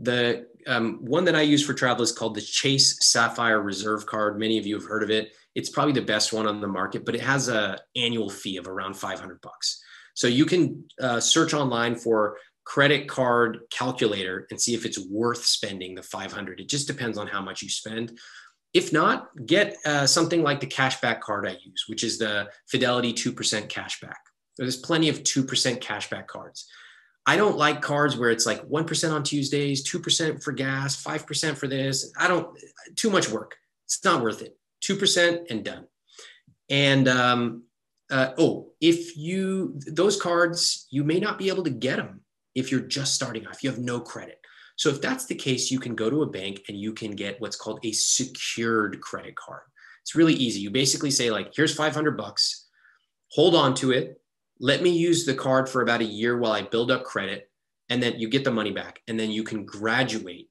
The 0.00 0.46
um, 0.66 1.04
one 1.04 1.24
that 1.26 1.36
I 1.36 1.42
use 1.42 1.64
for 1.64 1.74
travel 1.74 2.02
is 2.02 2.12
called 2.12 2.34
the 2.34 2.40
Chase 2.40 2.98
Sapphire 3.00 3.60
Reserve 3.60 4.06
Card. 4.06 4.38
Many 4.38 4.58
of 4.58 4.66
you 4.66 4.74
have 4.74 4.88
heard 4.88 5.02
of 5.02 5.10
it. 5.10 5.32
It's 5.54 5.68
probably 5.68 5.92
the 5.92 6.02
best 6.02 6.32
one 6.32 6.46
on 6.46 6.60
the 6.60 6.68
market, 6.68 7.04
but 7.04 7.14
it 7.14 7.20
has 7.20 7.48
a 7.48 7.78
annual 7.94 8.30
fee 8.30 8.56
of 8.56 8.66
around 8.66 8.94
500 8.94 9.40
bucks. 9.42 9.82
So 10.14 10.26
you 10.26 10.46
can 10.46 10.84
uh, 11.00 11.20
search 11.20 11.52
online 11.52 11.96
for 11.96 12.38
credit 12.64 13.08
card 13.08 13.60
calculator 13.70 14.46
and 14.50 14.60
see 14.60 14.74
if 14.74 14.84
it's 14.84 14.98
worth 15.08 15.44
spending 15.44 15.94
the 15.94 16.02
500 16.02 16.58
it 16.58 16.68
just 16.68 16.88
depends 16.88 17.16
on 17.16 17.28
how 17.28 17.40
much 17.40 17.62
you 17.62 17.68
spend 17.68 18.18
if 18.76 18.92
not 18.92 19.30
get 19.46 19.74
uh, 19.86 20.06
something 20.06 20.42
like 20.42 20.60
the 20.60 20.66
cashback 20.66 21.20
card 21.20 21.48
i 21.48 21.56
use 21.64 21.84
which 21.88 22.04
is 22.04 22.18
the 22.18 22.48
fidelity 22.66 23.12
2% 23.12 23.68
cashback. 23.68 24.22
There's 24.58 24.76
plenty 24.76 25.08
of 25.08 25.22
2% 25.22 25.80
cashback 25.80 26.26
cards. 26.26 26.66
I 27.26 27.36
don't 27.36 27.56
like 27.56 27.82
cards 27.82 28.16
where 28.16 28.30
it's 28.30 28.46
like 28.46 28.62
1% 28.68 29.12
on 29.12 29.22
tuesdays 29.22 29.90
2% 29.90 30.42
for 30.42 30.52
gas 30.52 31.02
5% 31.02 31.56
for 31.56 31.66
this. 31.66 32.12
I 32.18 32.28
don't 32.28 32.48
too 32.94 33.10
much 33.10 33.30
work. 33.30 33.56
It's 33.86 34.04
not 34.04 34.22
worth 34.22 34.42
it. 34.42 34.56
2% 34.84 35.46
and 35.50 35.64
done. 35.64 35.86
And 36.68 37.08
um, 37.08 37.64
uh, 38.10 38.30
oh, 38.38 38.72
if 38.80 39.16
you, 39.16 39.80
those 39.86 40.20
cards, 40.20 40.86
you 40.90 41.02
may 41.02 41.18
not 41.18 41.38
be 41.38 41.48
able 41.48 41.64
to 41.64 41.70
get 41.70 41.96
them 41.96 42.20
if 42.54 42.70
you're 42.70 42.80
just 42.80 43.14
starting 43.14 43.46
off, 43.46 43.62
you 43.62 43.70
have 43.70 43.78
no 43.78 44.00
credit. 44.00 44.38
So 44.76 44.90
if 44.90 45.00
that's 45.00 45.26
the 45.26 45.34
case, 45.34 45.70
you 45.70 45.80
can 45.80 45.94
go 45.94 46.10
to 46.10 46.22
a 46.22 46.26
bank 46.26 46.62
and 46.68 46.78
you 46.78 46.92
can 46.92 47.12
get 47.12 47.40
what's 47.40 47.56
called 47.56 47.80
a 47.82 47.92
secured 47.92 49.00
credit 49.00 49.34
card. 49.36 49.62
It's 50.02 50.14
really 50.14 50.34
easy. 50.34 50.60
You 50.60 50.70
basically 50.70 51.10
say 51.10 51.30
like, 51.30 51.52
here's 51.54 51.74
500 51.74 52.16
bucks, 52.16 52.68
hold 53.32 53.54
on 53.54 53.74
to 53.76 53.90
it. 53.92 54.20
Let 54.60 54.82
me 54.82 54.90
use 54.90 55.26
the 55.26 55.34
card 55.34 55.68
for 55.68 55.82
about 55.82 56.00
a 56.00 56.04
year 56.04 56.38
while 56.38 56.52
I 56.52 56.62
build 56.62 56.90
up 56.90 57.04
credit. 57.04 57.50
And 57.88 58.02
then 58.02 58.18
you 58.18 58.28
get 58.28 58.44
the 58.44 58.50
money 58.50 58.72
back. 58.72 59.00
And 59.08 59.18
then 59.18 59.30
you 59.30 59.44
can 59.44 59.64
graduate 59.64 60.48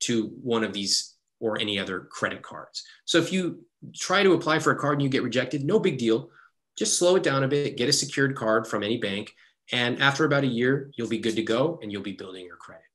to 0.00 0.26
one 0.42 0.64
of 0.64 0.72
these 0.72 1.14
or 1.40 1.58
any 1.60 1.78
other 1.78 2.00
credit 2.00 2.42
cards. 2.42 2.82
So 3.04 3.18
if 3.18 3.32
you 3.32 3.64
try 3.94 4.22
to 4.22 4.32
apply 4.32 4.58
for 4.58 4.72
a 4.72 4.78
card 4.78 4.94
and 4.94 5.02
you 5.02 5.08
get 5.08 5.22
rejected, 5.22 5.64
no 5.64 5.78
big 5.78 5.98
deal. 5.98 6.30
Just 6.76 6.98
slow 6.98 7.16
it 7.16 7.22
down 7.22 7.44
a 7.44 7.48
bit, 7.48 7.76
get 7.76 7.88
a 7.88 7.92
secured 7.92 8.36
card 8.36 8.66
from 8.66 8.82
any 8.82 8.98
bank. 8.98 9.32
And 9.72 10.00
after 10.00 10.24
about 10.24 10.44
a 10.44 10.48
year, 10.48 10.90
you'll 10.96 11.08
be 11.08 11.18
good 11.18 11.36
to 11.36 11.42
go 11.42 11.78
and 11.82 11.92
you'll 11.92 12.02
be 12.02 12.12
building 12.12 12.44
your 12.44 12.56
credit. 12.56 12.87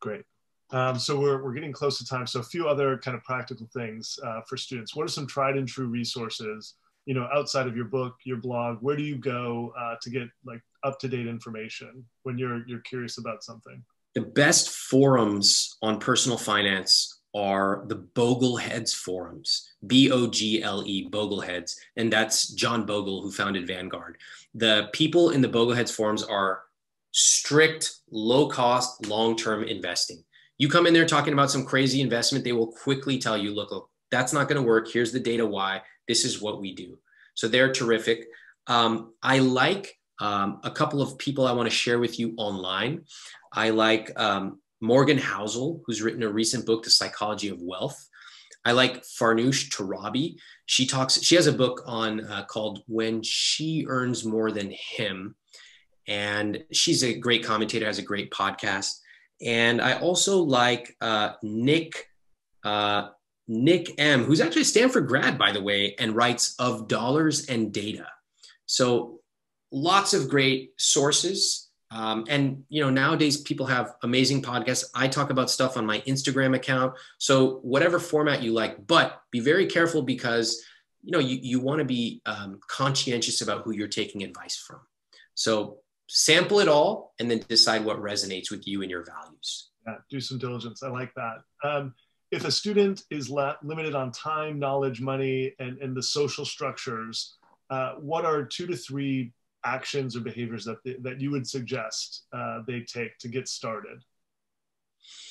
Great. 0.00 0.22
Um, 0.70 0.98
so 0.98 1.18
we're, 1.18 1.42
we're 1.42 1.54
getting 1.54 1.72
close 1.72 1.98
to 1.98 2.06
time. 2.06 2.26
So 2.26 2.40
a 2.40 2.42
few 2.42 2.68
other 2.68 2.98
kind 2.98 3.16
of 3.16 3.24
practical 3.24 3.66
things 3.72 4.18
uh, 4.24 4.42
for 4.46 4.56
students. 4.56 4.94
What 4.94 5.04
are 5.04 5.08
some 5.08 5.26
tried 5.26 5.56
and 5.56 5.66
true 5.66 5.86
resources, 5.86 6.74
you 7.06 7.14
know, 7.14 7.26
outside 7.32 7.66
of 7.66 7.74
your 7.74 7.86
book, 7.86 8.16
your 8.24 8.36
blog, 8.36 8.78
where 8.80 8.94
do 8.94 9.02
you 9.02 9.16
go 9.16 9.72
uh, 9.78 9.94
to 10.02 10.10
get 10.10 10.28
like 10.44 10.60
up-to-date 10.84 11.26
information 11.26 12.04
when 12.24 12.36
you're, 12.36 12.66
you're 12.68 12.80
curious 12.80 13.18
about 13.18 13.42
something? 13.42 13.82
The 14.14 14.20
best 14.22 14.70
forums 14.70 15.78
on 15.80 15.98
personal 15.98 16.36
finance 16.36 17.20
are 17.34 17.84
the 17.86 17.96
Bogleheads 18.14 18.94
forums, 18.94 19.74
B 19.86 20.10
O 20.10 20.26
G 20.26 20.62
L 20.62 20.82
E, 20.86 21.08
Bogleheads. 21.08 21.76
And 21.96 22.12
that's 22.12 22.48
John 22.54 22.84
Bogle, 22.84 23.22
who 23.22 23.30
founded 23.30 23.66
Vanguard. 23.66 24.18
The 24.54 24.88
people 24.92 25.30
in 25.30 25.40
the 25.40 25.48
Bogleheads 25.48 25.94
forums 25.94 26.22
are 26.22 26.62
strict, 27.12 27.92
low 28.10 28.48
cost, 28.48 29.06
long 29.06 29.36
term 29.36 29.64
investing. 29.64 30.22
You 30.58 30.68
come 30.68 30.86
in 30.86 30.94
there 30.94 31.06
talking 31.06 31.32
about 31.32 31.50
some 31.50 31.64
crazy 31.64 32.00
investment, 32.00 32.44
they 32.44 32.52
will 32.52 32.72
quickly 32.72 33.18
tell 33.18 33.38
you, 33.38 33.54
look, 33.54 33.70
look 33.70 33.90
that's 34.10 34.32
not 34.32 34.48
going 34.48 34.60
to 34.60 34.66
work. 34.66 34.90
Here's 34.90 35.12
the 35.12 35.20
data 35.20 35.46
why. 35.46 35.82
This 36.06 36.24
is 36.24 36.40
what 36.40 36.60
we 36.60 36.74
do. 36.74 36.98
So 37.34 37.46
they're 37.46 37.72
terrific. 37.72 38.26
Um, 38.66 39.12
I 39.22 39.38
like 39.38 39.94
um, 40.20 40.60
a 40.64 40.70
couple 40.70 41.00
of 41.00 41.18
people 41.18 41.46
I 41.46 41.52
want 41.52 41.68
to 41.68 41.74
share 41.74 41.98
with 41.98 42.18
you 42.18 42.34
online. 42.36 43.02
I 43.52 43.70
like 43.70 44.10
um, 44.18 44.60
Morgan 44.80 45.18
Housel, 45.18 45.80
who's 45.86 46.02
written 46.02 46.22
a 46.22 46.28
recent 46.28 46.66
book, 46.66 46.82
The 46.82 46.90
Psychology 46.90 47.48
of 47.48 47.60
Wealth. 47.60 48.08
I 48.64 48.72
like 48.72 49.04
Farnoosh 49.04 49.70
Torabi. 49.70 50.36
She 50.66 50.86
talks. 50.86 51.22
She 51.22 51.36
has 51.36 51.46
a 51.46 51.52
book 51.52 51.82
on 51.86 52.24
uh, 52.24 52.44
called 52.44 52.82
"When 52.86 53.22
She 53.22 53.86
Earns 53.88 54.24
More 54.24 54.50
Than 54.50 54.74
Him," 54.96 55.36
and 56.08 56.64
she's 56.72 57.04
a 57.04 57.16
great 57.16 57.44
commentator. 57.44 57.86
Has 57.86 57.98
a 57.98 58.02
great 58.02 58.30
podcast. 58.30 58.98
And 59.40 59.80
I 59.80 60.00
also 60.00 60.38
like 60.38 60.96
uh, 61.00 61.34
Nick 61.42 62.08
uh, 62.64 63.10
Nick 63.46 63.92
M, 63.98 64.24
who's 64.24 64.40
actually 64.40 64.62
a 64.62 64.66
Stanford 64.66 65.06
grad, 65.06 65.38
by 65.38 65.52
the 65.52 65.62
way, 65.62 65.94
and 65.98 66.16
writes 66.16 66.56
of 66.58 66.88
dollars 66.88 67.48
and 67.48 67.72
data. 67.72 68.06
So 68.66 69.20
lots 69.70 70.12
of 70.12 70.28
great 70.28 70.72
sources 70.76 71.68
um, 71.90 72.24
and 72.28 72.64
you 72.68 72.82
know 72.82 72.90
nowadays 72.90 73.40
people 73.40 73.66
have 73.66 73.94
amazing 74.02 74.42
podcasts. 74.42 74.84
I 74.94 75.08
talk 75.08 75.30
about 75.30 75.50
stuff 75.50 75.76
on 75.76 75.86
my 75.86 76.00
Instagram 76.00 76.54
account. 76.54 76.94
So 77.18 77.60
whatever 77.62 77.98
format 77.98 78.42
you 78.42 78.52
like, 78.52 78.86
but 78.86 79.22
be 79.30 79.40
very 79.40 79.66
careful 79.66 80.02
because 80.02 80.62
you 81.02 81.12
know 81.12 81.18
you, 81.18 81.38
you 81.40 81.60
want 81.60 81.78
to 81.78 81.86
be 81.86 82.20
um, 82.26 82.60
conscientious 82.68 83.40
about 83.40 83.62
who 83.62 83.72
you're 83.72 83.88
taking 83.88 84.22
advice 84.22 84.56
from. 84.56 84.80
So 85.34 85.78
sample 86.08 86.60
it 86.60 86.68
all 86.68 87.14
and 87.20 87.30
then 87.30 87.40
decide 87.48 87.84
what 87.84 87.98
resonates 87.98 88.50
with 88.50 88.66
you 88.66 88.82
and 88.82 88.90
your 88.90 89.04
values. 89.04 89.70
Yeah, 89.86 89.96
do 90.10 90.20
some 90.20 90.38
diligence. 90.38 90.82
I 90.82 90.88
like 90.88 91.12
that. 91.14 91.36
Um, 91.62 91.94
if 92.30 92.44
a 92.44 92.50
student 92.50 93.02
is 93.10 93.30
la- 93.30 93.56
limited 93.62 93.94
on 93.94 94.12
time, 94.12 94.58
knowledge, 94.58 95.00
money, 95.00 95.54
and, 95.58 95.78
and 95.78 95.96
the 95.96 96.02
social 96.02 96.44
structures, 96.44 97.36
uh, 97.70 97.92
what 97.94 98.24
are 98.24 98.44
two 98.44 98.66
to 98.66 98.76
three 98.76 99.32
actions 99.64 100.16
or 100.16 100.20
behaviors 100.20 100.64
that 100.64 100.82
they, 100.84 100.96
that 101.00 101.20
you 101.20 101.30
would 101.30 101.46
suggest 101.46 102.24
uh, 102.32 102.60
they 102.66 102.80
take 102.80 103.16
to 103.18 103.28
get 103.28 103.48
started 103.48 104.02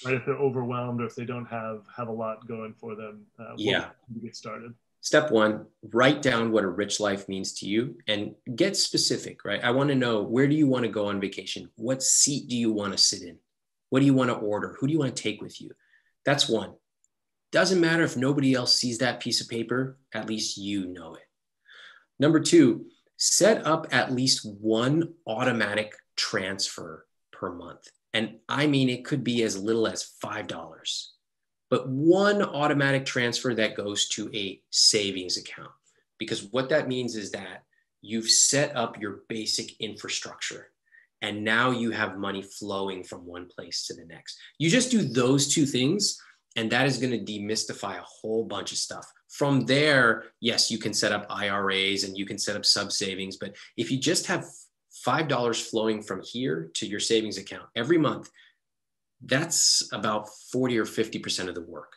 right 0.05 0.15
if 0.15 0.25
they're 0.25 0.35
overwhelmed 0.35 1.01
or 1.01 1.05
if 1.05 1.15
they 1.15 1.25
don't 1.25 1.45
have 1.45 1.83
have 1.95 2.07
a 2.07 2.11
lot 2.11 2.45
going 2.47 2.73
for 2.73 2.95
them 2.95 3.25
uh, 3.39 3.53
yeah 3.57 3.89
to 4.13 4.19
get 4.21 4.35
started 4.35 4.73
step 5.01 5.31
one 5.31 5.65
write 5.93 6.21
down 6.21 6.51
what 6.51 6.63
a 6.63 6.69
rich 6.69 6.99
life 6.99 7.29
means 7.29 7.53
to 7.53 7.65
you 7.65 7.97
and 8.07 8.33
get 8.55 8.75
specific 8.75 9.45
right? 9.45 9.63
I 9.63 9.71
want 9.71 9.89
to 9.89 9.95
know 9.95 10.21
where 10.21 10.47
do 10.47 10.55
you 10.55 10.67
want 10.67 10.83
to 10.83 10.91
go 10.91 11.07
on 11.07 11.21
vacation? 11.21 11.69
What 11.75 12.03
seat 12.03 12.47
do 12.49 12.55
you 12.55 12.71
want 12.71 12.93
to 12.93 12.97
sit 12.97 13.21
in? 13.21 13.37
What 13.89 13.99
do 13.99 14.05
you 14.05 14.13
want 14.13 14.29
to 14.29 14.35
order? 14.35 14.75
Who 14.79 14.87
do 14.87 14.93
you 14.93 14.99
want 14.99 15.15
to 15.15 15.23
take 15.23 15.41
with 15.41 15.61
you? 15.61 15.71
That's 16.25 16.49
one. 16.49 16.73
Doesn't 17.51 17.79
matter 17.79 18.03
if 18.03 18.17
nobody 18.17 18.53
else 18.53 18.75
sees 18.75 18.97
that 18.97 19.21
piece 19.21 19.39
of 19.41 19.47
paper 19.47 19.97
at 20.13 20.27
least 20.27 20.57
you 20.57 20.87
know 20.87 21.15
it. 21.15 21.27
Number 22.19 22.39
two 22.39 22.87
set 23.17 23.65
up 23.65 23.87
at 23.91 24.13
least 24.13 24.45
one 24.45 25.13
automatic 25.25 25.93
transfer 26.15 27.05
per 27.31 27.53
month. 27.53 27.87
And 28.13 28.37
I 28.47 28.67
mean, 28.67 28.89
it 28.89 29.05
could 29.05 29.23
be 29.23 29.43
as 29.43 29.61
little 29.61 29.87
as 29.87 30.11
$5, 30.23 31.07
but 31.69 31.87
one 31.87 32.41
automatic 32.41 33.05
transfer 33.05 33.53
that 33.53 33.75
goes 33.75 34.07
to 34.09 34.29
a 34.33 34.61
savings 34.69 35.37
account. 35.37 35.71
Because 36.17 36.43
what 36.51 36.69
that 36.69 36.87
means 36.87 37.15
is 37.15 37.31
that 37.31 37.63
you've 38.01 38.29
set 38.29 38.75
up 38.75 38.99
your 38.99 39.21
basic 39.27 39.79
infrastructure 39.79 40.69
and 41.21 41.43
now 41.43 41.71
you 41.71 41.91
have 41.91 42.17
money 42.17 42.41
flowing 42.41 43.03
from 43.03 43.25
one 43.25 43.47
place 43.47 43.87
to 43.87 43.93
the 43.93 44.05
next. 44.05 44.37
You 44.59 44.69
just 44.69 44.91
do 44.91 45.01
those 45.01 45.47
two 45.47 45.65
things, 45.65 46.21
and 46.55 46.71
that 46.71 46.85
is 46.85 46.99
going 46.99 47.11
to 47.11 47.31
demystify 47.31 47.97
a 47.97 48.05
whole 48.05 48.45
bunch 48.45 48.71
of 48.71 48.77
stuff. 48.77 49.11
From 49.29 49.65
there, 49.65 50.25
yes, 50.39 50.71
you 50.71 50.77
can 50.77 50.93
set 50.93 51.11
up 51.11 51.25
IRAs 51.29 52.03
and 52.03 52.17
you 52.17 52.25
can 52.25 52.37
set 52.37 52.55
up 52.55 52.65
sub 52.65 52.91
savings. 52.91 53.37
But 53.37 53.55
if 53.77 53.91
you 53.91 53.99
just 53.99 54.27
have 54.27 54.45
$5 55.05 55.69
flowing 55.69 56.01
from 56.01 56.21
here 56.23 56.69
to 56.75 56.87
your 56.87 56.99
savings 56.99 57.37
account 57.37 57.67
every 57.75 57.97
month, 57.97 58.29
that's 59.21 59.87
about 59.91 60.27
40 60.51 60.77
or 60.77 60.85
50% 60.85 61.47
of 61.47 61.55
the 61.55 61.61
work. 61.61 61.93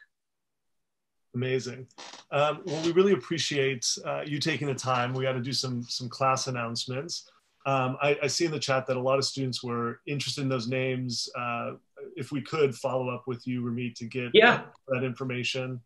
Amazing. 1.34 1.86
Um, 2.32 2.62
well, 2.64 2.82
we 2.82 2.92
really 2.92 3.12
appreciate 3.12 3.86
uh, 4.04 4.22
you 4.26 4.38
taking 4.38 4.66
the 4.66 4.74
time. 4.74 5.14
We 5.14 5.22
got 5.22 5.32
to 5.32 5.40
do 5.40 5.52
some 5.52 5.82
some 5.84 6.08
class 6.08 6.48
announcements. 6.48 7.30
Um, 7.66 7.98
I, 8.02 8.18
I, 8.22 8.26
see 8.26 8.46
in 8.46 8.50
the 8.50 8.58
chat 8.58 8.86
that 8.86 8.96
a 8.96 9.00
lot 9.00 9.18
of 9.18 9.24
students 9.24 9.62
were 9.62 10.00
interested 10.06 10.40
in 10.40 10.48
those 10.48 10.66
names. 10.66 11.28
Uh, 11.38 11.72
if 12.16 12.32
we 12.32 12.40
could 12.40 12.74
follow 12.74 13.10
up 13.10 13.24
with 13.26 13.46
you, 13.46 13.62
Ramit, 13.62 13.94
to 13.96 14.06
get 14.06 14.30
yeah. 14.32 14.62
that 14.88 15.04
information. 15.04 15.80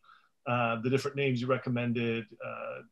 Uh, 0.46 0.80
the 0.82 0.88
different 0.88 1.16
names 1.16 1.40
you 1.40 1.48
recommended. 1.48 2.26
Uh, 2.44 2.82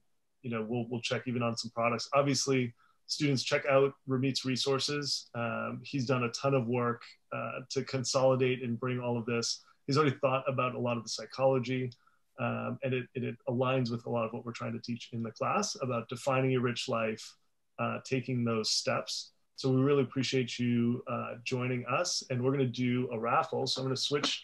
you 0.42 0.50
know, 0.50 0.66
we'll, 0.68 0.86
we'll 0.90 1.00
check 1.00 1.22
even 1.26 1.42
on 1.42 1.56
some 1.56 1.70
products. 1.70 2.08
Obviously, 2.12 2.74
students 3.12 3.42
check 3.42 3.64
out 3.66 3.92
Ramit's 4.06 4.44
resources. 4.44 5.28
Um, 5.34 5.80
he's 5.84 6.06
done 6.06 6.24
a 6.24 6.30
ton 6.30 6.54
of 6.54 6.66
work 6.66 7.02
uh, 7.32 7.60
to 7.70 7.84
consolidate 7.84 8.62
and 8.62 8.78
bring 8.78 8.98
all 9.00 9.18
of 9.18 9.26
this. 9.26 9.62
He's 9.86 9.96
already 9.96 10.16
thought 10.20 10.44
about 10.48 10.74
a 10.74 10.78
lot 10.78 10.96
of 10.96 11.02
the 11.02 11.08
psychology, 11.08 11.92
um, 12.40 12.78
and 12.82 12.94
it, 12.94 13.06
it, 13.14 13.24
it, 13.24 13.36
aligns 13.48 13.90
with 13.90 14.06
a 14.06 14.10
lot 14.10 14.24
of 14.24 14.32
what 14.32 14.46
we're 14.46 14.52
trying 14.52 14.72
to 14.72 14.78
teach 14.78 15.10
in 15.12 15.22
the 15.22 15.30
class 15.30 15.76
about 15.82 16.08
defining 16.08 16.54
a 16.54 16.60
rich 16.60 16.88
life, 16.88 17.34
uh, 17.78 17.98
taking 18.04 18.44
those 18.44 18.70
steps. 18.70 19.32
So 19.56 19.70
we 19.70 19.82
really 19.82 20.02
appreciate 20.02 20.58
you 20.58 21.04
uh, 21.06 21.34
joining 21.44 21.84
us, 21.86 22.22
and 22.30 22.42
we're 22.42 22.52
going 22.52 22.66
to 22.66 22.72
do 22.72 23.08
a 23.12 23.18
raffle. 23.18 23.66
So 23.66 23.80
I'm 23.80 23.86
going 23.86 23.96
to 23.96 24.00
switch 24.00 24.42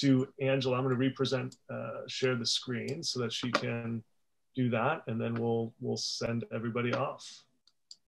to 0.00 0.28
Angela. 0.40 0.76
I'm 0.76 0.84
going 0.84 0.94
to 0.94 1.00
represent, 1.00 1.56
uh, 1.72 2.02
share 2.06 2.34
the 2.34 2.46
screen 2.46 3.02
so 3.02 3.20
that 3.20 3.32
she 3.32 3.50
can 3.50 4.02
do 4.54 4.68
that, 4.70 5.02
and 5.06 5.20
then 5.20 5.34
we'll 5.34 5.72
we'll 5.80 5.96
send 5.96 6.44
everybody 6.54 6.92
off. 6.92 7.44